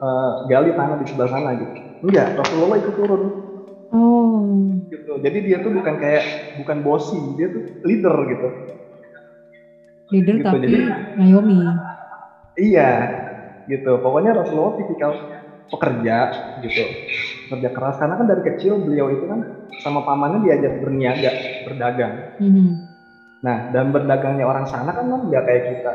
eh, 0.00 0.32
gali 0.46 0.70
tanah 0.72 0.96
di 0.96 1.06
sebelah 1.06 1.30
sana 1.30 1.50
gitu. 1.54 1.74
Enggak, 2.00 2.32
Rasulullah 2.38 2.78
itu 2.80 2.90
turun 2.94 3.22
Oh, 3.90 4.46
gitu. 4.86 5.18
Jadi 5.18 5.38
dia 5.42 5.58
tuh 5.58 5.74
bukan 5.74 5.98
kayak 5.98 6.22
bukan 6.54 6.78
bosi, 6.78 7.18
dia 7.34 7.50
tuh 7.50 7.66
leader 7.82 8.14
gitu. 8.30 8.48
leader 10.14 10.34
Gitu, 10.38 10.46
tapi 10.46 10.58
jadi- 10.62 10.86
ngayomi. 11.18 11.58
Iya, 12.54 13.10
gitu. 13.66 13.98
Pokoknya 13.98 14.34
Rasulullah 14.34 14.74
tipikal 14.78 15.10
pekerja 15.70 16.30
gitu. 16.58 16.86
Kerja 17.50 17.68
keras 17.70 17.98
karena 17.98 18.14
kan 18.18 18.26
dari 18.26 18.42
kecil 18.42 18.78
beliau 18.78 19.10
itu 19.10 19.26
kan 19.26 19.42
sama 19.82 20.02
pamannya 20.06 20.38
diajak 20.42 20.74
berniaga, 20.78 21.30
berdagang. 21.66 22.22
Mhm. 22.38 22.74
Nah, 23.40 23.64
dan 23.70 23.90
berdagangnya 23.90 24.44
orang 24.46 24.66
sana 24.70 24.94
kan 24.94 25.06
kan 25.06 25.20
nggak 25.26 25.42
kayak 25.46 25.62
kita 25.66 25.92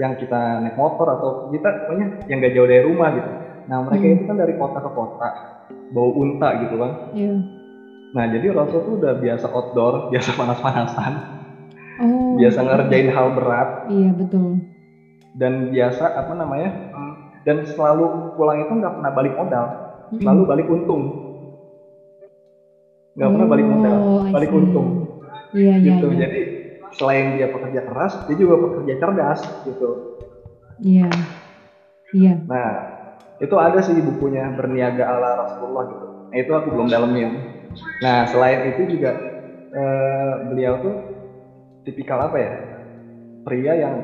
yang 0.00 0.16
kita 0.16 0.56
naik 0.58 0.74
motor 0.74 1.06
atau 1.12 1.36
kita 1.44 1.76
pokoknya 1.78 2.08
yang 2.24 2.40
nggak 2.40 2.52
jauh 2.52 2.68
dari 2.68 2.80
rumah 2.80 3.12
gitu. 3.12 3.28
Nah, 3.68 3.78
mereka 3.84 4.04
Hmm. 4.04 4.14
itu 4.16 4.22
kan 4.24 4.36
dari 4.36 4.52
kota 4.52 4.78
ke 4.80 4.90
kota 4.90 5.28
bawa 5.92 6.10
unta 6.16 6.48
gitu 6.56 6.80
kan. 6.80 6.96
Iya. 7.12 7.38
Nah, 8.12 8.24
jadi 8.28 8.52
Rasul 8.52 8.80
tuh 8.82 8.94
udah 8.96 9.12
biasa 9.12 9.48
outdoor, 9.48 10.04
biasa 10.12 10.32
panas-panasan, 10.32 11.12
Oh. 12.00 12.36
biasa 12.36 12.58
ngerjain 12.60 13.08
hal 13.08 13.28
berat 13.30 13.68
Iya 13.84 14.10
betul. 14.12 14.60
dan 15.32 15.68
biasa 15.68 16.08
apa 16.10 16.32
namanya? 16.32 16.76
hmm, 16.92 17.12
dan 17.42 17.64
selalu 17.64 18.04
pulang 18.32 18.60
itu 18.60 18.70
nggak 18.70 18.94
pernah 18.96 19.10
balik 19.10 19.32
modal, 19.32 19.64
Mhm. 20.08 20.20
selalu 20.20 20.42
balik 20.44 20.66
untung. 20.68 21.02
Nggak 23.12 23.28
pernah 23.28 23.48
balik 23.48 23.66
modal, 23.68 23.96
Oh, 24.00 24.24
balik 24.24 24.48
untung 24.48 25.04
Iya 25.52 25.76
iya 25.76 26.00
gitu. 26.00 26.08
iya. 26.16 26.18
Jadi 26.24 26.40
selain 26.96 27.36
dia 27.36 27.48
pekerja 27.48 27.80
keras, 27.84 28.12
dia 28.28 28.36
juga 28.36 28.56
pekerja 28.68 28.94
cerdas 29.00 29.40
gitu. 29.64 29.88
Iya. 30.82 31.08
Iya. 32.12 32.34
Nah, 32.44 32.68
itu 33.40 33.54
ada 33.56 33.80
sih 33.80 33.96
bukunya 33.98 34.52
berniaga 34.52 35.08
ala 35.08 35.30
Rasulullah 35.46 35.88
gitu. 35.88 36.06
Nah, 36.28 36.36
itu 36.36 36.52
aku 36.52 36.68
belum 36.72 36.88
dalemin. 36.92 37.30
Nah, 38.04 38.28
selain 38.28 38.76
itu 38.76 38.84
juga 38.98 39.16
eh, 39.72 40.32
beliau 40.46 40.74
tuh 40.80 40.94
tipikal 41.84 42.20
apa 42.28 42.36
ya? 42.38 42.52
Pria 43.42 43.74
yang 43.74 43.94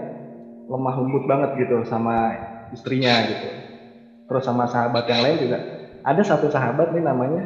lemah 0.69 0.95
lembut 0.99 1.25
banget 1.25 1.65
gitu 1.65 1.87
sama 1.87 2.37
istrinya 2.75 3.23
gitu. 3.29 3.49
Terus 4.29 4.45
sama 4.45 4.69
sahabat 4.69 5.09
yang 5.09 5.25
lain 5.25 5.37
juga. 5.49 5.59
Ada 6.05 6.37
satu 6.37 6.53
sahabat 6.53 6.93
nih 6.93 7.05
namanya 7.05 7.43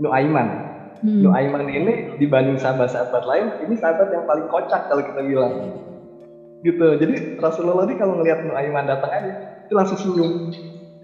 Nuaiman. 0.00 0.71
Hmm. 0.98 1.20
Nuaiman 1.20 1.64
ini 1.64 1.92
dibanding 2.14 2.56
sahabat-sahabat 2.56 3.22
lain, 3.22 3.46
ini 3.58 3.74
sahabat 3.74 4.06
yang 4.08 4.22
paling 4.22 4.44
kocak 4.44 4.84
kalau 4.86 5.00
kita 5.00 5.22
bilang. 5.22 5.56
Gitu. 6.60 6.86
Jadi 6.94 7.14
Rasulullah 7.34 7.82
ini 7.82 7.94
kalau 7.94 8.14
ngelihat 8.14 8.42
Nuaiman 8.42 8.84
datang 8.84 9.10
aja, 9.10 9.32
itu 9.34 9.72
langsung 9.72 9.96
senyum 9.96 10.36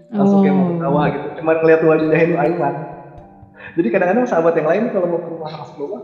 langsung 0.09 0.41
kayak 0.41 0.55
mau 0.55 0.65
Oh. 0.65 0.69
ketawa 0.73 1.01
gitu 1.07 1.27
cuma 1.37 1.53
ngeliat 1.53 1.81
wajahnya 1.81 2.25
itu 2.25 2.33
Aiman 2.33 2.73
jadi 3.77 3.87
kadang-kadang 3.89 4.25
sahabat 4.25 4.57
yang 4.57 4.65
lain 4.65 4.83
kalau 4.89 5.05
mau 5.05 5.21
ke 5.21 5.29
rumah 5.29 5.53
Rasulullah 5.53 6.01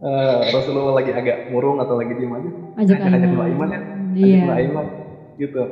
eh, 0.00 0.40
Rasulullah 0.54 0.94
lagi 0.94 1.10
agak 1.10 1.50
murung 1.50 1.82
atau 1.82 1.98
lagi 1.98 2.14
diem 2.14 2.30
aja 2.30 2.50
Ajak 2.78 3.02
ajak 3.02 3.10
ajak 3.10 3.26
Aiman. 3.26 3.42
Aiman 3.42 3.68
ya 3.68 3.80
Iya. 4.14 4.22
ajak 4.22 4.38
Mbak 4.46 4.56
Aiman 4.62 4.86
gitu 5.34 5.62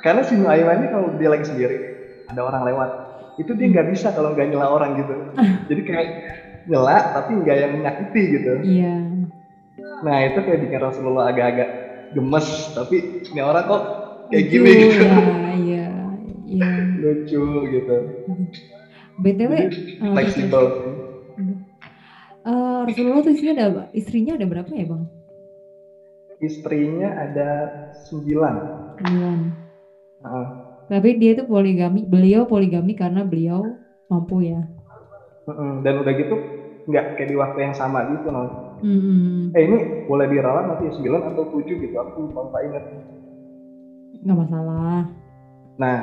karena 0.00 0.20
si 0.24 0.32
Mbak 0.32 0.48
Aiman 0.50 0.76
ini 0.80 0.88
kalau 0.88 1.06
dia 1.12 1.28
lagi 1.28 1.44
sendiri 1.44 1.76
ada 2.24 2.40
orang 2.40 2.62
lewat 2.64 2.88
itu 3.36 3.50
dia 3.52 3.66
nggak 3.68 3.86
bisa 3.92 4.08
kalau 4.16 4.32
nggak 4.32 4.46
nyela 4.48 4.72
orang 4.72 4.96
gitu 4.96 5.12
jadi 5.68 5.80
kayak 5.84 6.08
nyela 6.70 6.96
tapi 7.12 7.30
nggak 7.36 7.56
yang 7.58 7.72
menyakiti 7.74 8.22
gitu 8.30 8.52
Iya. 8.62 8.94
nah 10.00 10.16
itu 10.22 10.38
kayak 10.38 10.60
bikin 10.64 10.80
Rasulullah 10.80 11.28
agak-agak 11.28 11.68
gemes 12.14 12.46
tapi 12.72 13.26
ini 13.26 13.40
orang 13.42 13.64
kok 13.66 13.82
kayak 14.30 14.44
Lucu, 14.46 14.52
gini 14.54 14.70
gitu 14.78 15.04
Ya, 15.04 15.18
iya. 15.58 15.86
Iya. 16.46 16.70
lucu 17.02 17.42
gitu 17.68 17.96
BTW 19.18 19.52
eh, 19.52 19.68
fleksibel 20.14 20.64
eh, 22.46 22.80
Rasulullah 22.86 23.20
tuh 23.20 23.32
istrinya 23.34 23.54
ada 23.58 23.66
istrinya 23.92 24.32
ada 24.38 24.46
berapa 24.46 24.70
ya, 24.72 24.86
Bang? 24.86 25.04
istrinya 26.40 27.08
ada 27.20 27.48
sembilan 28.08 28.54
Sembilan. 28.96 29.38
Heeh. 30.24 30.46
Tapi 30.88 31.08
dia 31.16 31.32
tuh 31.36 31.46
poligami, 31.46 32.02
beliau 32.02 32.44
poligami 32.44 32.92
karena 32.92 33.22
beliau 33.22 33.62
mampu 34.08 34.42
ya. 34.42 34.64
Dan 35.80 36.02
udah 36.02 36.12
gitu 36.18 36.34
nggak 36.90 37.16
kayak 37.16 37.28
di 37.30 37.36
waktu 37.38 37.58
yang 37.70 37.74
sama 37.78 38.04
gitu 38.10 38.28
no. 38.28 38.42
Hmm, 38.80 39.52
eh 39.52 39.62
ini 39.62 39.78
boleh 40.08 40.26
diralat 40.26 40.64
nanti 40.72 40.88
9 40.90 41.30
atau 41.30 41.44
7 41.52 41.78
gitu 41.78 41.94
aku 41.94 42.32
lupa 42.32 42.58
ingat 42.64 42.84
nggak 44.20 44.36
masalah. 44.36 45.08
Nah, 45.80 45.96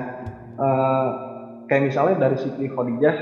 eh, 0.57 1.07
kayak 1.69 1.83
misalnya 1.85 2.15
dari 2.17 2.37
Siti 2.41 2.65
Khadijah 2.65 3.15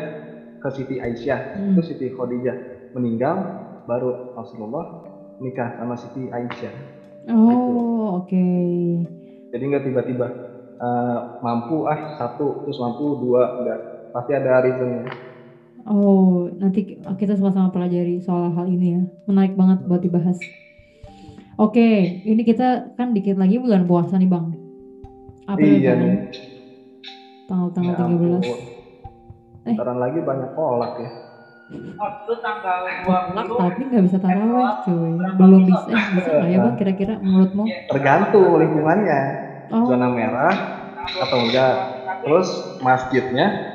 ke 0.63 0.68
Siti 0.72 0.95
Aisyah, 1.03 1.39
Hmm. 1.55 1.76
itu 1.76 1.82
Siti 1.84 2.07
Khadijah 2.16 2.55
meninggal, 2.95 3.36
baru 3.84 4.32
Rasulullah 4.39 5.03
nikah 5.43 5.76
sama 5.76 5.99
Siti 5.99 6.32
Aisyah. 6.32 6.74
Oh, 7.28 8.22
oke. 8.22 8.47
Jadi 9.51 9.63
nggak 9.66 9.84
tiba-tiba 9.84 10.28
eh, 10.76 11.20
mampu 11.39 11.88
ah 11.88 12.20
satu 12.20 12.68
terus 12.68 12.80
mampu 12.80 13.16
dua 13.20 13.63
enggak 13.63 13.80
pasti 14.11 14.32
ada 14.36 14.63
reasonnya. 14.63 15.07
Oh, 15.86 16.50
nanti 16.58 16.98
kita 16.98 17.38
sama-sama 17.38 17.70
pelajari 17.70 18.18
soal 18.18 18.50
hal 18.50 18.66
ini 18.66 18.88
ya. 18.98 19.02
Menarik 19.30 19.54
banget 19.54 19.86
buat 19.86 20.02
dibahas. 20.02 20.34
Oke, 21.62 22.20
ini 22.26 22.42
kita 22.42 22.98
kan 22.98 23.14
dikit 23.14 23.38
lagi 23.38 23.62
bulan 23.62 23.86
puasa 23.86 24.18
nih, 24.18 24.26
Bang. 24.26 24.58
Apa 25.46 25.62
Iya 25.62 25.94
nih. 25.94 26.14
Tanggal-tanggal 27.46 27.94
Ya 27.94 28.02
ampun. 28.02 28.42
13. 28.42 28.50
Eh. 29.66 29.76
Ntaran 29.78 29.98
lagi 30.02 30.20
banyak 30.26 30.52
kolak 30.58 30.94
ya. 30.98 31.10
Oh, 31.98 32.10
itu 32.14 32.34
tanggal 32.46 32.78
Kolak 33.06 33.26
20 33.42 33.58
tapi 33.58 33.82
nggak 33.90 34.04
bisa 34.06 34.18
taraweh, 34.22 34.70
cuy. 34.86 35.14
Belum 35.38 35.62
bisa. 35.66 35.86
Eh, 35.90 36.02
bisa 36.18 36.30
nggak 36.34 36.50
ya, 36.50 36.58
Bang? 36.62 36.76
Kira-kira 36.78 37.14
menurutmu? 37.22 37.64
Tergantung 37.94 38.58
lingkungannya, 38.58 39.22
Oh, 39.74 39.90
zona 39.90 40.06
merah 40.14 40.54
atau 41.26 41.38
enggak. 41.42 41.74
Terus 42.22 42.50
masjidnya 42.86 43.74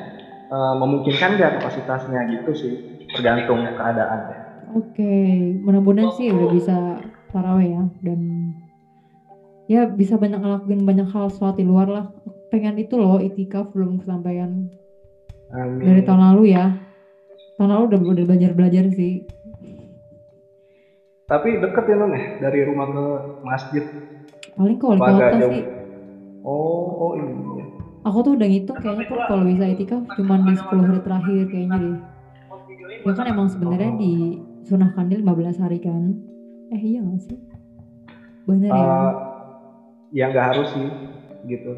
eh, 0.51 0.75
memungkinkan 0.77 1.39
nggak 1.39 1.63
kapasitasnya 1.63 2.21
gitu 2.35 2.51
sih, 2.53 2.73
tergantung 3.15 3.63
keadaannya. 3.65 4.39
oke. 4.75 5.15
Mudah-mudahan 5.63 6.11
sih 6.15 6.31
udah 6.31 6.49
bisa 6.51 6.77
taraweh 7.31 7.79
ya 7.79 7.83
dan 8.03 8.21
ya 9.71 9.87
bisa 9.87 10.19
banyak 10.19 10.43
ngelakuin 10.43 10.83
banyak 10.83 11.07
hal 11.11 11.31
sholat 11.31 11.55
di 11.59 11.65
luar 11.67 11.87
lah. 11.87 12.07
Pengen 12.51 12.83
itu 12.83 12.99
loh 12.99 13.23
itikaf 13.23 13.71
belum 13.71 14.03
kesampaian 14.03 14.67
Amin. 15.55 15.87
dari 15.87 16.03
tahun 16.03 16.23
lalu 16.35 16.43
ya. 16.55 16.75
Tahun 17.59 17.71
lalu 17.71 17.83
udah 17.95 18.01
udah 18.15 18.25
belajar 18.27 18.51
belajar 18.55 18.85
sih. 18.91 19.23
Tapi 21.31 21.63
deket 21.63 21.85
ya 21.87 21.95
Nun 21.95 22.11
ya, 22.11 22.23
dari 22.43 22.67
rumah 22.67 22.91
ke 22.91 23.05
masjid. 23.47 23.85
Paling 24.59 24.79
ke 24.83 24.87
wali 24.91 24.99
kota 24.99 25.39
sih. 25.47 25.65
Oh, 26.43 26.91
oh 26.99 27.13
iya. 27.15 27.31
Aku 28.01 28.25
tuh 28.25 28.33
udah 28.33 28.49
ngitung 28.49 28.81
kayaknya 28.81 29.05
tuh 29.13 29.21
kalau 29.29 29.45
bisa 29.45 29.65
itikaf 29.69 30.01
cuma 30.17 30.41
di 30.41 30.57
10 30.57 30.89
hari 30.89 31.01
terakhir 31.05 31.43
kayaknya 31.53 31.77
deh. 31.77 31.97
Ya 33.05 33.13
kan 33.13 33.27
emang 33.29 33.49
sebenarnya 33.53 33.93
di 34.01 34.41
sunah 34.65 34.91
kandil 34.97 35.21
15 35.21 35.61
hari 35.61 35.79
kan. 35.85 36.17
Eh 36.73 36.81
iya 36.81 37.05
gak 37.05 37.21
sih? 37.29 37.39
Bener 38.49 38.73
ya. 38.73 38.81
Eh, 38.81 39.13
ya 40.17 40.25
nggak 40.33 40.47
harus 40.55 40.69
sih, 40.73 40.89
gitu. 41.45 41.73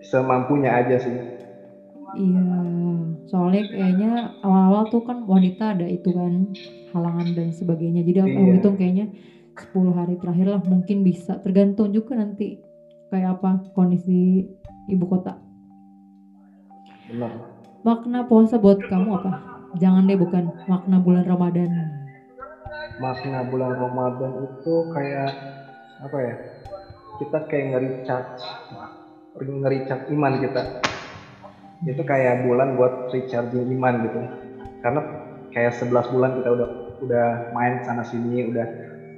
Semampunya 0.00 0.72
aja 0.72 0.96
sih. 0.96 1.16
Iya. 2.16 2.48
Soalnya 3.28 3.62
kayaknya 3.68 4.12
awal-awal 4.40 4.88
tuh 4.88 5.04
kan 5.04 5.20
wanita 5.28 5.76
ada 5.76 5.84
itu 5.84 6.16
kan 6.16 6.48
halangan 6.96 7.28
dan 7.36 7.52
sebagainya. 7.52 8.00
Jadi 8.08 8.18
aku 8.24 8.40
Iya. 8.40 8.52
hitung 8.56 8.76
kayaknya 8.80 9.06
10 9.52 9.92
hari 9.92 10.16
terakhir 10.16 10.48
lah 10.48 10.62
mungkin 10.64 11.04
bisa. 11.04 11.36
Tergantung 11.44 11.92
juga 11.92 12.16
nanti 12.16 12.64
kayak 13.12 13.40
apa 13.40 13.68
kondisi 13.76 14.48
ibu 14.86 15.04
kota. 15.06 15.38
Benar. 17.10 17.32
Makna 17.86 18.26
puasa 18.26 18.58
buat 18.58 18.82
kamu 18.82 19.08
apa? 19.22 19.30
Jangan 19.78 20.10
deh 20.10 20.18
bukan 20.18 20.50
makna 20.66 20.98
bulan 20.98 21.22
Ramadan. 21.22 21.70
Makna 22.98 23.46
bulan 23.46 23.78
Ramadan 23.78 24.32
itu 24.42 24.74
kayak 24.90 25.30
apa 26.02 26.18
ya? 26.18 26.34
Kita 27.16 27.38
kayak 27.46 27.64
nge-recharge, 27.72 28.42
nge-recharge 29.38 30.06
iman 30.10 30.32
kita. 30.42 30.62
Itu 31.86 32.02
kayak 32.02 32.48
bulan 32.48 32.74
buat 32.74 33.12
recharging 33.14 33.70
iman 33.76 33.94
gitu. 34.02 34.20
Karena 34.80 35.00
kayak 35.52 35.76
11 35.78 36.12
bulan 36.12 36.30
kita 36.40 36.48
udah 36.52 36.68
udah 37.04 37.26
main 37.52 37.84
sana 37.84 38.02
sini, 38.02 38.48
udah 38.50 38.66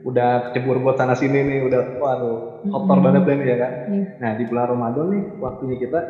udah 0.02 0.50
kecebur 0.50 0.78
buat 0.78 0.96
sana 0.96 1.14
sini 1.14 1.42
nih, 1.42 1.58
udah 1.66 1.82
waduh 1.98 2.38
kotor 2.64 2.98
Mm-mm. 2.98 3.06
banget 3.06 3.22
deh 3.26 3.38
ya 3.42 3.56
kan. 3.58 3.72
Iya. 3.88 4.04
Nah 4.18 4.30
di 4.34 4.44
bulan 4.46 4.66
Ramadan 4.70 5.06
nih 5.10 5.22
waktunya 5.38 5.76
kita 5.76 6.00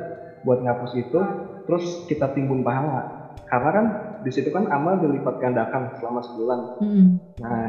buat 0.44 0.58
ngapus 0.60 0.92
itu, 0.94 1.18
terus 1.64 1.84
kita 2.06 2.32
timbun 2.32 2.62
pahala. 2.62 3.04
Karena 3.48 3.70
kan 3.72 3.84
di 4.20 4.30
situ 4.30 4.52
kan 4.52 4.68
amal 4.68 5.00
dilipat 5.00 5.40
gandakan 5.40 5.96
selama 5.98 6.20
sebulan. 6.20 6.58
Mm-mm. 6.84 7.06
Nah, 7.40 7.68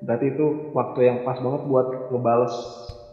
berarti 0.00 0.32
itu 0.32 0.44
waktu 0.72 0.98
yang 1.08 1.24
pas 1.24 1.38
banget 1.38 1.62
buat 1.64 1.86
ngebales 2.12 2.52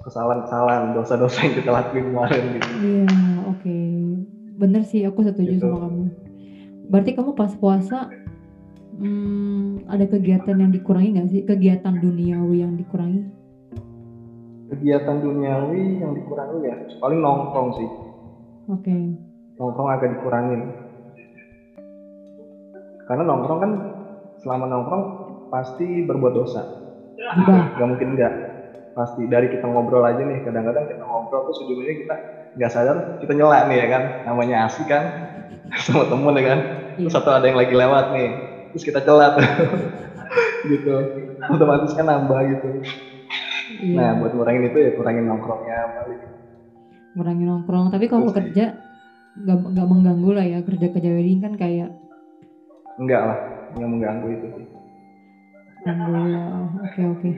kesalahan-kesalahan, 0.03 0.95
dosa-dosa 0.95 1.43
yang 1.43 1.55
kita 1.55 1.69
lakuin 1.69 2.05
kemarin 2.11 2.43
gitu. 2.55 2.69
Iya, 2.80 3.07
oke. 3.45 3.78
Bener 4.57 4.82
sih, 4.88 5.03
aku 5.03 5.19
setuju 5.21 5.53
Gitu. 5.53 5.63
sama 5.63 5.84
kamu. 5.84 6.03
Berarti 6.88 7.11
kamu 7.11 7.36
pas 7.36 7.51
puasa 7.53 8.07
hmm, 8.97 9.87
ada 9.87 10.05
kegiatan 10.09 10.57
yang 10.57 10.71
dikurangi 10.73 11.09
nggak 11.17 11.29
sih? 11.29 11.41
Kegiatan 11.45 11.95
duniawi 11.97 12.65
yang 12.65 12.73
dikurangi? 12.75 13.21
Kegiatan 14.67 15.17
duniawi 15.23 16.03
yang 16.03 16.11
dikurangi 16.17 16.57
ya, 16.67 16.75
paling 16.99 17.19
nongkrong 17.23 17.69
sih. 17.77 17.87
Oke. 18.67 18.97
Nongkrong 19.57 19.89
agak 19.89 20.09
dikurangin. 20.17 20.61
Karena 23.07 23.23
nongkrong 23.23 23.59
kan 23.63 23.71
selama 24.43 24.65
nongkrong 24.67 25.03
pasti 25.47 26.03
berbuat 26.03 26.33
dosa. 26.35 26.67
Gak 27.79 27.87
mungkin 27.87 28.19
enggak. 28.19 28.33
Pasti 28.91 29.29
dari 29.29 29.47
kita 29.47 29.69
ngobrol 29.69 30.03
aja 30.03 30.19
nih, 30.19 30.41
kadang-kadang 30.41 30.89
kita 30.89 31.03
ngobrol 31.05 31.45
terus 31.47 31.61
ujungnya 31.63 31.95
kita 31.95 32.15
nggak 32.57 32.71
sadar 32.73 32.97
kita 33.21 33.37
nyela 33.37 33.69
nih 33.69 33.77
ya 33.85 33.87
kan, 33.93 34.03
namanya 34.25 34.65
asik 34.65 34.89
kan, 34.89 35.29
sama 35.85 36.09
temen 36.09 36.33
ya 36.33 36.43
kan. 36.43 36.59
Terus 36.97 37.13
Iya. 37.13 37.21
atau 37.21 37.31
ada 37.37 37.45
yang 37.45 37.61
lagi 37.61 37.77
lewat 37.77 38.05
nih, 38.09 38.29
terus 38.78 38.93
kita 38.93 39.01
celat 39.01 39.34
gitu. 40.69 40.93
Otomatis 41.49 41.97
kan 41.97 42.05
nambah 42.05 42.39
gitu. 42.45 42.67
Iya. 43.82 43.97
Nah 43.97 44.09
buat 44.21 44.38
ngurangin 44.38 44.69
itu 44.69 44.78
ya 44.78 44.91
kurangin 44.93 45.25
nongkrongnya 45.25 45.97
paling. 45.97 46.21
Kurangi 47.17 47.43
nongkrong. 47.49 47.89
Tapi 47.89 48.05
kalau 48.05 48.30
Terus 48.30 48.38
kerja 48.38 48.65
nggak 49.34 49.57
nggak 49.73 49.88
mengganggu 49.89 50.30
lah 50.30 50.45
ya 50.45 50.59
kerja 50.61 50.93
kerja 50.93 51.09
wedding 51.09 51.41
kan 51.41 51.57
kayak 51.57 51.89
Enggak 53.01 53.21
lah, 53.25 53.38
nggak 53.73 53.89
mengganggu 53.89 54.28
itu 54.30 54.45
sih. 54.53 54.65
Alhamdulillah. 55.86 56.49
Oke 56.86 57.01
oke. 57.01 57.30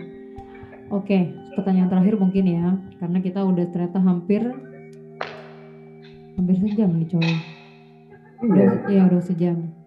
Oke, 0.90 1.18
pertanyaan 1.56 1.88
terakhir 1.92 2.16
mungkin 2.18 2.46
ya, 2.50 2.66
karena 2.98 3.20
kita 3.22 3.46
udah 3.46 3.68
ternyata 3.70 4.00
hampir 4.02 4.42
hampir 6.40 6.56
sejam 6.64 6.90
nih 6.96 7.08
coy. 7.12 7.32
Udah, 8.40 8.68
Iya. 8.88 8.88
ya 8.88 9.02
udah 9.12 9.22
sejam. 9.22 9.79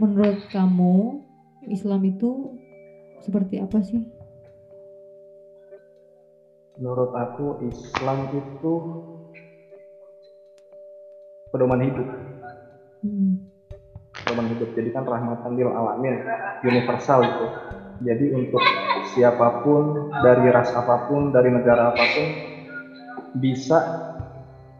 Menurut 0.00 0.40
kamu 0.48 1.20
Islam 1.68 2.00
itu 2.08 2.56
seperti 3.20 3.60
apa 3.60 3.84
sih? 3.84 4.00
Menurut 6.80 7.12
aku 7.12 7.60
Islam 7.68 8.32
itu 8.32 8.72
pedoman 11.52 11.84
hidup. 11.84 12.08
Hmm. 13.02 13.34
pedoman 14.12 14.46
hidup 14.54 14.70
jadi 14.78 14.94
kan 14.94 15.02
rahmatan 15.02 15.58
lil 15.58 15.66
alamin 15.74 16.22
universal 16.62 17.26
gitu 17.26 17.46
jadi 18.06 18.30
untuk 18.30 18.62
siapa 19.10 19.66
pun 19.66 20.12
dari 20.22 20.46
ras 20.54 20.70
apa 20.70 21.10
pun 21.10 21.34
dari 21.34 21.50
negara 21.50 21.90
apa 21.90 22.04
pun 22.14 22.26
bisa 23.42 23.78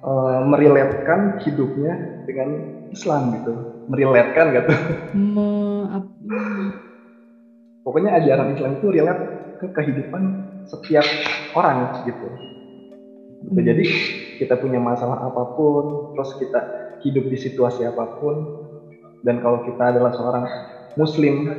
eh, 0.07 0.41
meriletkan 0.47 1.43
hidupnya 1.43 2.23
dengan 2.29 2.49
Islam 2.95 3.23
gitu 3.43 3.72
meriletkan 3.87 4.47
gitu 4.53 4.71
Me- 5.13 5.87
ap- 5.91 6.17
pokoknya 7.85 8.15
ajaran 8.17 8.55
Islam 8.55 8.79
itu 8.79 8.87
relate 8.89 9.23
ke 9.59 9.67
kehidupan 9.71 10.23
setiap 10.65 11.05
orang 11.53 12.03
gitu 12.05 12.31
Gitu. 13.43 13.59
Hmm. 13.59 13.67
jadi 13.67 13.85
kita 14.39 14.55
punya 14.55 14.79
masalah 14.79 15.19
apa 15.19 15.59
pun 15.59 16.15
terus 16.15 16.31
kita 16.39 16.63
hidup 17.03 17.27
di 17.27 17.35
situasi 17.35 17.83
apa 17.83 18.07
pun 18.17 18.39
dan 19.21 19.43
kalau 19.43 19.67
kita 19.67 19.91
adalah 19.91 20.15
seorang 20.15 20.47
muslim 20.95 21.51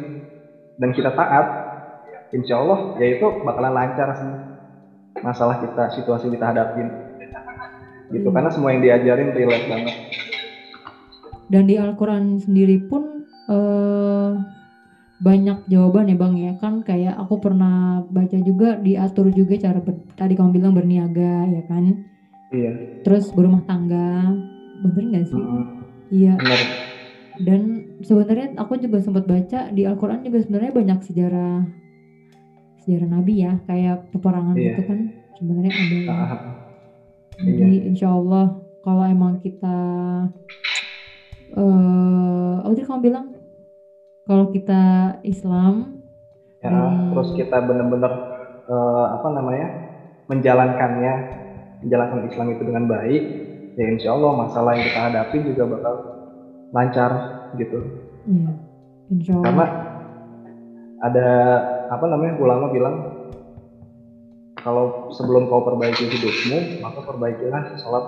dan 0.79 0.95
kita 0.95 1.11
taat 1.11 1.43
insya 2.31 2.55
Allah 2.55 2.95
ya 2.95 3.11
itu 3.11 3.27
bakalan 3.43 3.75
lancar 3.75 4.15
sih 4.15 4.31
masalah 5.19 5.59
kita 5.59 5.91
situasi 5.91 6.31
kita 6.31 6.55
hadapin 6.55 6.87
gitu 8.09 8.31
Hmm. 8.31 8.35
karena 8.35 8.47
semua 8.47 8.71
yang 8.71 8.79
diajarin 8.79 9.35
relate 9.35 9.67
banget 9.67 9.95
Dan 11.53 11.69
di 11.69 11.77
Al-Quran 11.77 12.41
sendiri 12.41 12.81
pun 12.89 13.21
eh, 13.45 14.31
banyak 15.21 15.69
jawaban 15.69 16.09
ya 16.09 16.17
bang 16.17 16.33
ya. 16.41 16.51
Kan 16.57 16.81
kayak 16.81 17.13
aku 17.13 17.37
pernah 17.37 18.01
baca 18.09 18.37
juga 18.41 18.75
diatur 18.81 19.29
juga 19.29 19.53
cara 19.61 19.77
ber- 19.77 20.01
tadi 20.17 20.33
kamu 20.33 20.49
bilang 20.51 20.73
berniaga 20.73 21.45
ya 21.45 21.61
kan? 21.69 22.01
Iya. 22.49 23.05
Terus 23.05 23.29
berumah 23.29 23.61
tangga. 23.63 24.33
Bener 24.81 25.03
nggak 25.13 25.25
sih? 25.29 25.37
Mm-mm. 25.37 25.63
iya. 26.09 26.33
Benar 26.35 26.61
dan 27.33 27.61
sebenarnya 28.05 28.53
aku 28.61 28.77
juga 28.77 29.01
sempat 29.01 29.25
baca 29.25 29.73
di 29.73 29.89
Al-Quran 29.89 30.21
juga 30.21 30.37
sebenarnya 30.37 30.69
banyak 30.69 30.99
sejarah 31.01 31.65
sejarah 32.85 33.09
Nabi 33.09 33.41
ya 33.41 33.57
kayak 33.65 34.13
peperangan 34.13 34.53
Iya. 34.53 34.77
gitu 34.77 34.81
kan 34.85 34.99
sebenarnya 35.41 35.71
ada. 35.73 35.97
Ya. 35.97 36.13
Jadi 37.41 37.77
insya 37.89 38.13
Allah 38.13 38.61
kalau 38.85 39.01
emang 39.09 39.41
kita 39.41 39.77
oh 41.57 42.63
tadi 42.69 42.81
kamu 42.85 42.99
bilang 43.03 43.25
kalau 44.25 44.49
kita 44.49 44.81
Islam 45.27 46.03
ya 46.63 46.71
terus 47.11 47.35
kita 47.35 47.57
benar-benar 47.59 48.13
eh, 48.65 49.05
apa 49.19 49.27
namanya 49.33 49.67
menjalankannya 50.31 51.13
menjalankan 51.83 52.19
Islam 52.31 52.47
itu 52.55 52.63
dengan 52.63 52.85
baik 52.87 53.23
ya 53.75 53.85
insya 53.89 54.15
Allah 54.15 54.31
masalah 54.47 54.71
yang 54.77 54.85
kita 54.87 55.01
hadapi 55.11 55.37
juga 55.43 55.63
bakal 55.67 55.95
lancar 56.73 57.11
gitu. 57.59 57.79
Iya 58.25 58.51
insya 59.11 59.31
Allah. 59.37 59.45
Karena 59.45 59.65
ada 61.03 61.27
apa 61.91 62.05
namanya 62.07 62.33
ulama 62.39 62.71
bilang 62.71 62.95
kalau 64.63 65.11
sebelum 65.11 65.51
kau 65.51 65.67
perbaiki 65.67 66.07
hidupmu 66.07 66.79
maka 66.79 67.03
perbaikilah 67.03 67.75
sholat 67.75 68.05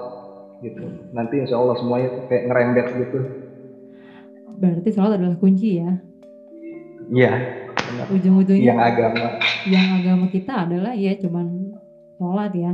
gitu. 0.64 0.84
Nanti 1.12 1.44
insya 1.44 1.60
Allah 1.60 1.76
semuanya 1.80 2.10
kayak 2.28 2.44
ngerembet 2.52 2.88
gitu. 2.96 3.20
Berarti 4.56 4.90
sholat 4.92 5.20
adalah 5.20 5.38
kunci 5.40 5.84
ya? 5.84 5.92
Iya. 7.12 7.34
Ujung-ujungnya 8.10 8.66
yang 8.66 8.82
agama. 8.82 9.38
Yang 9.68 9.88
agama 10.02 10.26
kita 10.32 10.54
adalah 10.68 10.94
ya 10.96 11.14
cuman 11.20 11.76
sholat 12.18 12.52
ya. 12.56 12.74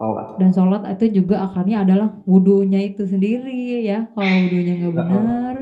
Sholat. 0.00 0.26
Dan 0.40 0.50
sholat 0.52 0.82
itu 0.96 1.24
juga 1.24 1.44
akarnya 1.48 1.84
adalah 1.84 2.08
wudhunya 2.24 2.80
itu 2.92 3.04
sendiri 3.08 3.84
ya. 3.84 4.08
Kalau 4.12 4.32
wudhunya 4.46 4.74
nggak 4.84 4.94
benar 4.94 5.56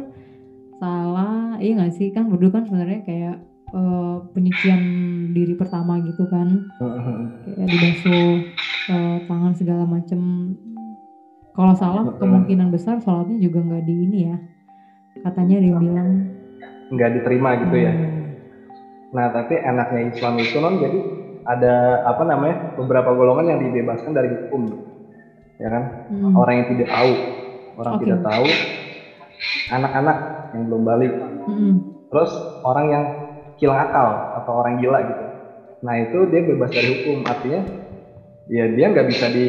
salah. 0.79 1.59
Iya 1.59 1.73
nggak 1.83 1.95
sih? 1.95 2.11
Kan 2.15 2.31
wudhu 2.31 2.51
kan 2.51 2.67
sebenarnya 2.67 3.01
kayak 3.07 3.37
eh, 3.75 4.17
penyucian 4.35 4.83
diri 5.35 5.55
pertama 5.59 5.99
gitu 6.05 6.27
kan. 6.31 6.69
Kayak 7.47 7.67
dibasuh 7.71 8.29
eh, 8.93 9.19
tangan 9.27 9.53
segala 9.59 9.85
macem 9.87 10.55
kalau 11.59 11.75
salah 11.75 12.07
Heeh. 12.07 12.15
kemungkinan 12.23 12.71
besar 12.71 13.03
sholatnya 13.03 13.43
juga 13.43 13.59
nggak 13.67 13.83
di 13.83 13.95
ini 14.07 14.19
ya. 14.31 14.37
Katanya 15.27 15.59
dia 15.59 15.75
bilang. 15.75 16.09
Nggak 16.95 17.11
diterima 17.19 17.51
gitu 17.67 17.77
ya. 17.83 17.91
Hmm, 17.91 18.19
Nah, 19.09 19.33
tapi 19.33 19.57
enaknya 19.57 20.13
Islam 20.13 20.37
itu 20.37 20.57
non 20.61 20.77
jadi 20.77 21.01
ada 21.49 22.05
apa 22.05 22.23
namanya 22.29 22.77
beberapa 22.77 23.17
golongan 23.17 23.57
yang 23.57 23.61
dibebaskan 23.65 24.13
dari 24.13 24.29
hukum, 24.29 24.69
ya 25.57 25.69
kan? 25.73 25.83
hmm, 26.13 26.37
Orang 26.37 26.55
yang 26.61 26.69
tidak 26.77 26.93
tahu, 26.93 27.13
orang 27.81 27.95
Oke. 27.97 28.05
tidak 28.05 28.21
tahu, 28.21 28.47
anak-anak 29.73 30.17
yang 30.53 30.63
belum 30.69 30.83
balik, 30.85 31.13
hmm, 31.49 31.73
terus 32.13 32.31
orang 32.69 32.87
yang 32.93 33.05
hilang 33.57 33.81
akal 33.81 34.09
atau 34.45 34.53
orang 34.61 34.77
gila 34.77 35.01
gitu. 35.01 35.25
Nah 35.81 35.95
itu 36.05 36.19
dia 36.29 36.41
bebas 36.45 36.69
dari 36.69 36.89
hukum, 37.01 37.25
artinya 37.25 37.65
ya 38.45 38.65
dia 38.77 38.87
nggak 38.93 39.09
bisa 39.09 39.33
di 39.33 39.47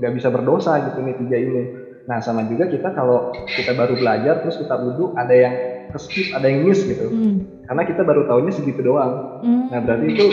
nggak 0.00 0.12
bisa 0.16 0.28
berdosa 0.32 0.80
gitu 0.82 0.98
nih 1.04 1.14
tiga 1.20 1.36
ini. 1.36 1.62
Nah 2.08 2.18
sama 2.24 2.42
juga 2.48 2.64
kita 2.66 2.90
kalau 2.96 3.28
kita 3.54 3.76
baru 3.76 3.94
belajar 4.00 4.40
terus 4.40 4.56
kita 4.56 4.74
wudhu 4.80 5.12
ada 5.14 5.34
yang 5.36 5.54
keskip, 5.92 6.26
ada 6.32 6.46
yang 6.48 6.64
miss 6.64 6.86
gitu, 6.86 7.06
hmm, 7.12 7.34
karena 7.66 7.82
kita 7.84 8.02
baru 8.06 8.22
tahunya 8.24 8.52
segitu 8.54 8.80
doang. 8.80 9.20
hmm. 9.42 9.68
Nah 9.70 9.78
berarti 9.82 10.06
itu 10.10 10.26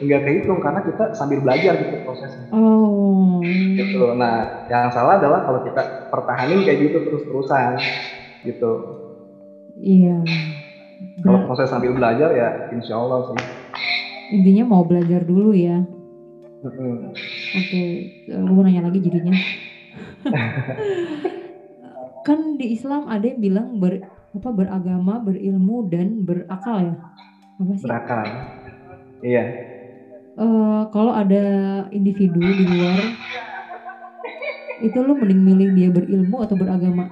nggak 0.00 0.20
kehitung 0.26 0.58
karena 0.58 0.80
kita 0.82 1.14
sambil 1.14 1.38
belajar 1.44 1.76
gitu 1.78 1.94
prosesnya. 2.02 2.46
oh 2.50 3.42
Gitu. 3.74 4.00
Nah 4.16 4.48
yang 4.70 4.88
salah 4.94 5.18
adalah 5.20 5.42
kalau 5.44 5.60
kita 5.60 5.82
pertahanin 6.08 6.62
kayak 6.64 6.78
gitu 6.90 6.98
terus-terusan 7.04 7.76
gitu. 8.46 8.70
iya 9.82 10.22
Kalau 11.24 11.38
Ber- 11.42 11.46
proses 11.46 11.68
sambil 11.70 11.90
belajar 11.94 12.30
ya 12.30 12.48
insya 12.70 12.94
Allah 12.98 13.20
sih. 13.26 13.38
intinya 14.34 14.64
mau 14.66 14.82
belajar 14.82 15.20
dulu 15.22 15.52
ya 15.54 15.84
Oke, 16.64 17.82
eh, 18.24 18.40
gue 18.40 18.54
mau 18.54 18.64
nanya 18.64 18.88
lagi 18.88 19.04
jadinya. 19.04 19.36
kan 22.26 22.56
di 22.56 22.72
Islam 22.72 23.04
ada 23.04 23.28
yang 23.28 23.40
bilang 23.44 23.76
ber 23.76 24.00
apa 24.32 24.48
beragama, 24.48 25.20
berilmu 25.20 25.84
dan 25.92 26.24
berakal 26.24 26.80
ya. 26.80 26.94
Apa 27.60 27.72
sih? 27.76 27.84
Berakal. 27.84 28.24
Iya. 29.20 29.44
Eh, 30.34 30.82
kalau 30.88 31.12
ada 31.12 31.44
individu 31.92 32.40
di 32.40 32.64
luar 32.66 33.00
itu 34.82 34.98
lu 34.98 35.14
mending 35.14 35.42
milih 35.44 35.68
dia 35.76 35.88
berilmu 35.92 36.42
atau 36.42 36.58
beragama? 36.58 37.06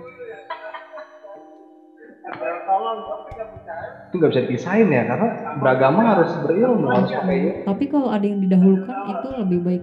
Itu 4.13 4.21
nggak 4.21 4.29
bisa 4.37 4.45
dipisahin 4.45 4.93
ya 4.93 5.09
karena 5.09 5.57
beragama 5.57 6.05
harus 6.05 6.37
berilmu 6.45 6.85
harus 6.93 7.09
pakai 7.09 7.37
ilmu. 7.49 7.65
Tapi 7.65 7.85
kalau 7.89 8.13
ada 8.13 8.29
yang 8.29 8.45
didahulukan 8.45 8.97
itu 9.09 9.29
lebih 9.41 9.59
baik 9.65 9.83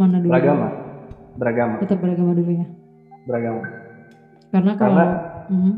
mana 0.00 0.16
dulu? 0.16 0.32
beragama. 0.32 0.68
Beragama. 1.36 1.74
Tetap 1.84 2.00
beragama 2.00 2.32
dulu 2.32 2.48
ya. 2.48 2.66
Beragama. 3.28 3.60
Karena 4.48 4.72
kalau 4.72 4.96
Karena 4.96 5.04
Mhm. 5.52 5.72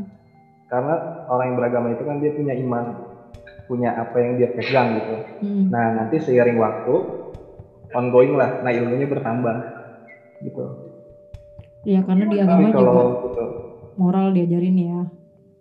karena 0.71 0.95
orang 1.27 1.45
yang 1.51 1.57
beragama 1.59 1.87
itu 1.91 2.03
kan 2.07 2.15
dia 2.23 2.31
punya 2.31 2.53
iman, 2.63 2.85
punya 3.67 3.89
apa 3.91 4.15
yang 4.23 4.39
dia 4.39 4.55
pegang 4.55 4.87
gitu. 4.95 5.15
Mhm. 5.43 5.67
Nah 5.67 5.85
nanti 5.99 6.15
seiring 6.23 6.55
waktu 6.55 6.95
ongoing 7.91 8.39
lah, 8.39 8.63
nah 8.63 8.71
ilmunya 8.71 9.07
bertambah 9.11 9.55
gitu. 10.47 10.63
ya 11.85 12.01
karena 12.01 12.25
di 12.25 12.37
agama 12.41 12.71
juga 12.73 13.03
gitu, 13.19 13.43
moral 13.99 14.31
diajarin 14.31 14.79
ya. 14.79 14.99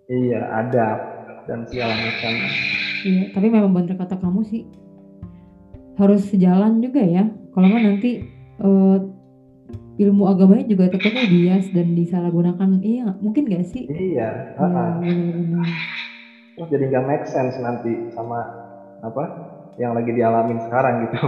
Iya 0.09 0.41
adab 0.65 0.99
dan 1.49 1.69
segala 1.69 1.95
macam. 1.97 2.33
Iya, 3.05 3.23
tapi 3.37 3.47
memang 3.53 3.73
bener 3.77 3.97
kata 4.01 4.17
kamu 4.17 4.41
sih 4.49 4.65
harus 6.01 6.27
sejalan 6.27 6.81
juga 6.81 7.05
ya. 7.05 7.29
Kalau 7.53 7.67
nggak 7.71 7.85
nanti 7.85 8.11
eh, 8.61 8.99
ilmu 9.95 10.27
agamanya 10.27 10.67
juga 10.67 10.91
takutnya 10.91 11.25
bias 11.31 11.71
dan 11.71 11.95
disalahgunakan. 11.95 12.83
Iya, 12.83 13.15
mungkin 13.23 13.47
gak 13.47 13.67
sih? 13.71 13.87
Iya, 13.87 14.57
heeh. 14.59 14.91
bener-bener. 14.99 15.69
terus 16.55 16.71
jadi 16.71 16.85
nggak 16.87 17.07
make 17.11 17.27
sense 17.27 17.59
nanti 17.59 18.15
sama 18.15 18.47
apa 19.03 19.25
yang 19.75 19.91
lagi 19.91 20.15
dialamin 20.15 20.63
sekarang 20.63 21.11
gitu. 21.11 21.19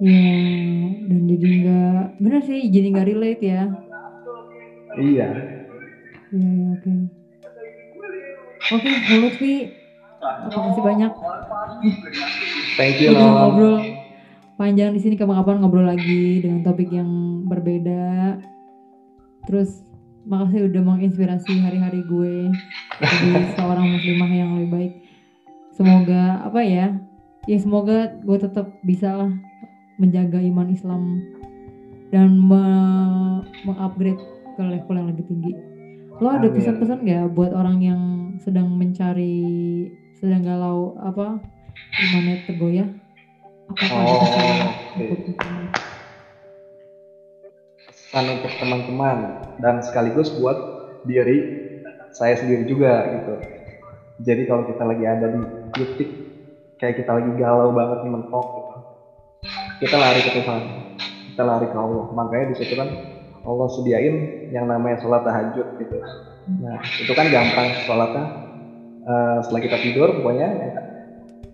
Iya, 0.00 0.32
dan 1.06 1.20
jadi 1.28 1.46
nggak 1.60 2.00
bener 2.18 2.40
sih, 2.42 2.60
jadi 2.72 2.86
nggak 2.90 3.08
relate 3.14 3.42
ya. 3.44 3.62
iya. 4.98 5.28
Iya, 6.34 6.48
iya, 6.50 6.66
oke. 6.74 7.13
Oke, 8.72 8.88
Bu 8.88 9.14
Lutfi, 9.20 9.54
makasih 10.24 10.82
banyak. 10.82 11.12
Thank 12.80 12.96
you 13.04 13.12
Udah 13.12 13.28
ngobrol 13.28 13.76
panjang 14.56 14.96
di 14.96 15.00
sini 15.02 15.14
kapan-kapan 15.20 15.60
ngobrol 15.60 15.84
lagi 15.84 16.40
dengan 16.40 16.64
topik 16.64 16.88
yang 16.88 17.44
berbeda. 17.44 18.40
Terus 19.44 19.84
makasih 20.24 20.72
udah 20.72 20.80
menginspirasi 20.80 21.60
hari-hari 21.60 22.00
gue 22.08 22.48
jadi 22.96 23.52
seorang 23.60 23.84
muslimah 23.92 24.30
yang 24.32 24.50
lebih 24.56 24.70
baik. 24.72 24.92
Semoga 25.76 26.40
apa 26.40 26.64
ya? 26.64 26.96
Ya 27.44 27.58
semoga 27.60 28.16
gue 28.24 28.38
tetap 28.40 28.72
bisa 28.80 29.12
lah 29.12 29.30
menjaga 30.00 30.40
iman 30.40 30.72
Islam 30.72 31.20
dan 32.08 32.40
me- 32.40 33.44
mengupgrade 33.68 34.22
ke 34.56 34.62
level 34.64 34.96
yang 34.96 35.08
lebih 35.12 35.28
tinggi. 35.28 35.52
Lo 36.22 36.30
ada 36.30 36.46
Amin. 36.46 36.54
pesan-pesan 36.54 36.98
nggak 37.02 37.24
buat 37.34 37.50
orang 37.50 37.78
yang 37.82 38.00
sedang 38.38 38.70
mencari 38.70 39.42
sedang 40.22 40.46
galau 40.46 40.94
apa 41.02 41.42
imannya 41.98 42.38
tergoyah? 42.46 42.88
Apakah 43.66 43.98
ada 43.98 44.12
Oh, 44.14 44.20
pesan 44.22 44.44
oke. 44.46 45.04
untuk 45.10 45.20
Pesan 47.90 48.24
untuk 48.30 48.52
teman-teman 48.62 49.16
dan 49.58 49.82
sekaligus 49.82 50.30
buat 50.38 50.56
diri 51.02 51.38
saya 52.14 52.38
sendiri 52.38 52.62
juga 52.70 53.10
gitu. 53.10 53.34
Jadi 54.22 54.42
kalau 54.46 54.70
kita 54.70 54.86
lagi 54.86 55.04
ada 55.04 55.26
di 55.34 55.40
titik 55.74 56.10
kayak 56.78 57.02
kita 57.02 57.10
lagi 57.10 57.30
galau 57.34 57.74
banget 57.74 58.06
nih 58.06 58.12
mentok 58.14 58.46
gitu, 58.54 58.76
kita 59.82 59.96
lari 59.98 60.20
ke 60.22 60.30
Tuhan, 60.30 60.62
kita 61.34 61.42
lari 61.42 61.66
ke 61.66 61.74
Allah. 61.74 62.06
Makanya 62.14 62.46
di 62.54 62.56
situ 62.62 62.74
kan 62.78 62.88
Allah 63.44 63.68
sediain 63.68 64.14
yang 64.50 64.64
namanya 64.64 64.98
sholat 65.04 65.20
tahajud 65.22 65.76
gitu. 65.76 65.96
Nah 66.64 66.80
itu 66.80 67.12
kan 67.12 67.28
gampang 67.28 67.68
sholatnya. 67.84 68.24
Eh, 69.04 69.38
setelah 69.44 69.60
kita 69.60 69.76
tidur 69.84 70.08
pokoknya 70.16 70.48
ya, 70.48 70.70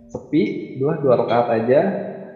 sepi 0.07 0.43
dua 0.79 1.03
dua 1.03 1.19
rakaat 1.19 1.47
aja. 1.51 1.81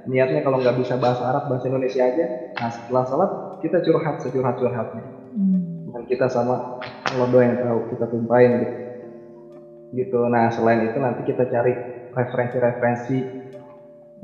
Niatnya 0.05 0.45
kalau 0.45 0.61
nggak 0.61 0.77
bisa 0.85 1.01
bahasa 1.01 1.25
Arab 1.25 1.49
bahasa 1.49 1.65
Indonesia 1.65 2.05
aja 2.05 2.53
nah 2.61 2.69
setelah 2.69 3.09
sholat 3.09 3.31
kita 3.65 3.81
curhat 3.81 4.21
securhat 4.21 4.61
curhatnya 4.61 5.01
Hmm. 5.33 5.91
dan 5.91 6.05
kita 6.07 6.29
sama 6.31 6.79
Allah 7.09 7.27
doang 7.33 7.43
yang 7.49 7.59
tahu 7.59 7.79
kita 7.91 8.07
tumpahin 8.07 8.63
gitu. 8.63 8.77
Gitu. 9.97 10.21
Nah 10.29 10.53
selain 10.53 10.87
itu 10.87 10.99
nanti 11.01 11.25
kita 11.25 11.49
cari 11.49 11.73
referensi-referensi 12.13 13.17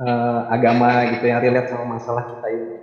eh, 0.05 0.41
agama 0.53 1.09
gitu 1.11 1.25
yang 1.27 1.41
relate 1.41 1.73
sama 1.73 1.97
masalah 1.97 2.29
kita 2.29 2.47
ini 2.53 2.77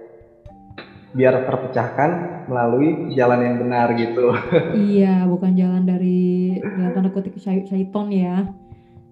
biar 1.11 1.47
terpecahkan 1.47 2.09
melalui 2.47 3.15
jalan 3.15 3.39
yang 3.39 3.55
benar 3.57 3.87
gitu 3.95 4.31
Iya, 4.91 5.23
bukan 5.25 5.55
jalan 5.55 5.83
dari 5.83 6.19
dalam 6.59 6.91
tanda 6.91 7.09
kutip 7.09 7.35
syai- 7.35 7.63
syaiton 7.63 8.11
ya. 8.11 8.47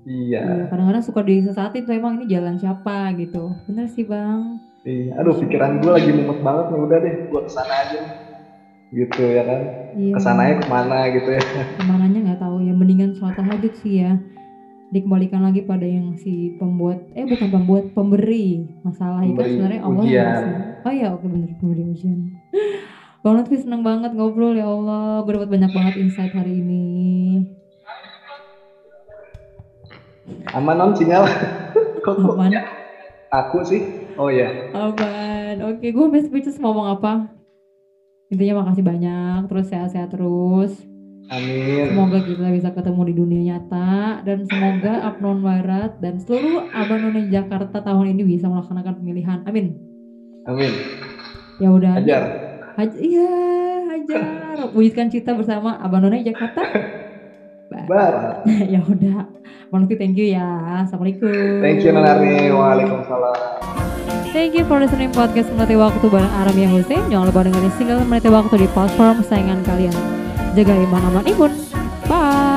iya 0.06 0.42
Iya, 0.44 0.64
kadang-kadang 0.70 1.02
suka 1.02 1.22
disesatin 1.22 1.84
tuh 1.84 1.96
emang 1.96 2.20
ini 2.20 2.30
jalan 2.30 2.56
siapa 2.56 3.10
gitu. 3.16 3.56
Bener 3.66 3.88
sih 3.88 4.04
bang. 4.04 4.62
Iya, 4.86 5.18
aduh 5.18 5.34
pikiran 5.36 5.82
gue 5.82 5.90
lagi 5.90 6.12
mumet 6.12 6.40
banget 6.40 6.66
nih, 6.70 6.80
udah 6.80 6.98
deh, 7.00 7.14
gue 7.26 7.42
ke 7.42 7.50
sana 7.50 7.74
aja. 7.82 8.02
Gitu 8.94 9.22
ya 9.26 9.44
kan, 9.44 9.60
Iya. 9.98 10.14
ke 10.14 10.20
sananya 10.22 10.56
ke 10.62 10.68
mana 10.70 10.98
gitu 11.10 11.30
ya. 11.32 11.42
Ke 11.80 11.84
mananya 11.84 12.20
nggak 12.22 12.40
tahu 12.40 12.62
ya. 12.62 12.72
Mendingan 12.72 13.18
sholat 13.18 13.34
tahajud 13.34 13.74
sih 13.76 13.98
ya. 13.98 14.22
Dikembalikan 14.94 15.42
lagi 15.42 15.66
pada 15.66 15.84
yang 15.84 16.14
si 16.16 16.54
pembuat, 16.56 17.02
eh 17.12 17.26
bukan 17.26 17.50
pembuat, 17.50 17.90
pemberi 17.92 18.62
masalah 18.86 19.26
itu 19.26 19.34
kan 19.34 19.36
Pemberi 19.36 19.50
sebenarnya 19.50 19.82
Allah 19.82 20.04
ujian. 20.06 20.44
Oh 20.86 20.94
iya, 20.94 21.10
oke 21.10 21.26
bener 21.26 21.50
pemberi 21.58 21.82
ujian. 21.82 22.30
Bang 23.26 23.42
Lutfi 23.42 23.58
seneng 23.58 23.82
banget 23.82 24.14
ngobrol 24.14 24.54
ya 24.54 24.70
Allah. 24.70 25.26
Gue 25.26 25.34
dapat 25.34 25.50
banyak 25.50 25.72
banget 25.74 25.94
insight 25.98 26.30
hari 26.30 26.62
ini. 26.62 26.86
Aman 30.54 30.78
non 30.78 30.94
sinyal? 30.94 31.26
Kok 32.06 32.38
Aman. 32.38 32.54
aku 33.34 33.66
sih? 33.66 33.82
Oh 34.16 34.30
iya, 34.30 34.70
Aman. 34.78 35.58
Oke, 35.74 35.90
gue 35.90 36.04
sampai 36.06 36.22
speechless 36.22 36.62
ngomong 36.62 37.02
apa. 37.02 37.34
Intinya 38.30 38.62
makasih 38.62 38.86
banyak, 38.86 39.50
terus 39.50 39.66
sehat-sehat 39.74 40.14
terus. 40.14 40.74
amin. 41.26 41.90
Semoga 41.90 42.22
kita 42.22 42.54
bisa 42.54 42.70
ketemu 42.70 43.02
di 43.10 43.14
dunia 43.18 43.42
nyata 43.54 44.22
dan 44.22 44.46
semoga 44.46 45.02
Abnon 45.02 45.42
Barat 45.42 45.98
dan 45.98 46.22
seluruh 46.22 46.70
Abang 46.70 47.02
None 47.02 47.34
Jakarta 47.34 47.82
tahun 47.82 48.14
ini 48.14 48.38
bisa 48.38 48.46
melaksanakan 48.46 49.02
pemilihan. 49.02 49.42
Amin. 49.50 49.95
Amin. 50.46 50.72
Ya 51.58 51.70
udah. 51.72 51.94
Ajar. 51.98 52.24
Haj- 52.76 53.00
iya, 53.00 53.30
hajar. 53.90 54.24
Wujudkan 54.76 55.08
cita 55.10 55.34
bersama 55.34 55.80
Abang 55.80 56.06
None 56.06 56.22
Jakarta. 56.22 56.62
Barat. 57.90 58.46
ya 58.74 58.80
udah. 58.86 59.26
Lutfi, 59.76 60.00
thank 60.00 60.16
you 60.16 60.32
ya. 60.32 60.48
Assalamualaikum. 60.88 61.60
Thank 61.60 61.84
you 61.84 61.92
Nonarni. 61.92 62.48
Waalaikumsalam. 62.48 63.36
Thank 64.32 64.56
you 64.56 64.64
for 64.68 64.80
listening 64.80 65.12
podcast 65.12 65.52
Meniti 65.52 65.76
Waktu 65.76 66.06
bareng 66.08 66.32
Aram 66.44 66.56
yang 66.56 66.72
Hussein. 66.72 67.04
Jangan 67.12 67.28
lupa 67.28 67.44
dengerin 67.44 67.74
single 67.76 68.04
Meniti 68.08 68.32
Waktu 68.32 68.56
di 68.64 68.68
platform 68.72 69.20
kesayangan 69.20 69.60
kalian. 69.68 69.96
Jaga 70.56 70.74
iman 70.80 71.02
aman 71.12 71.24
imun. 71.28 71.52
Bye. 72.08 72.55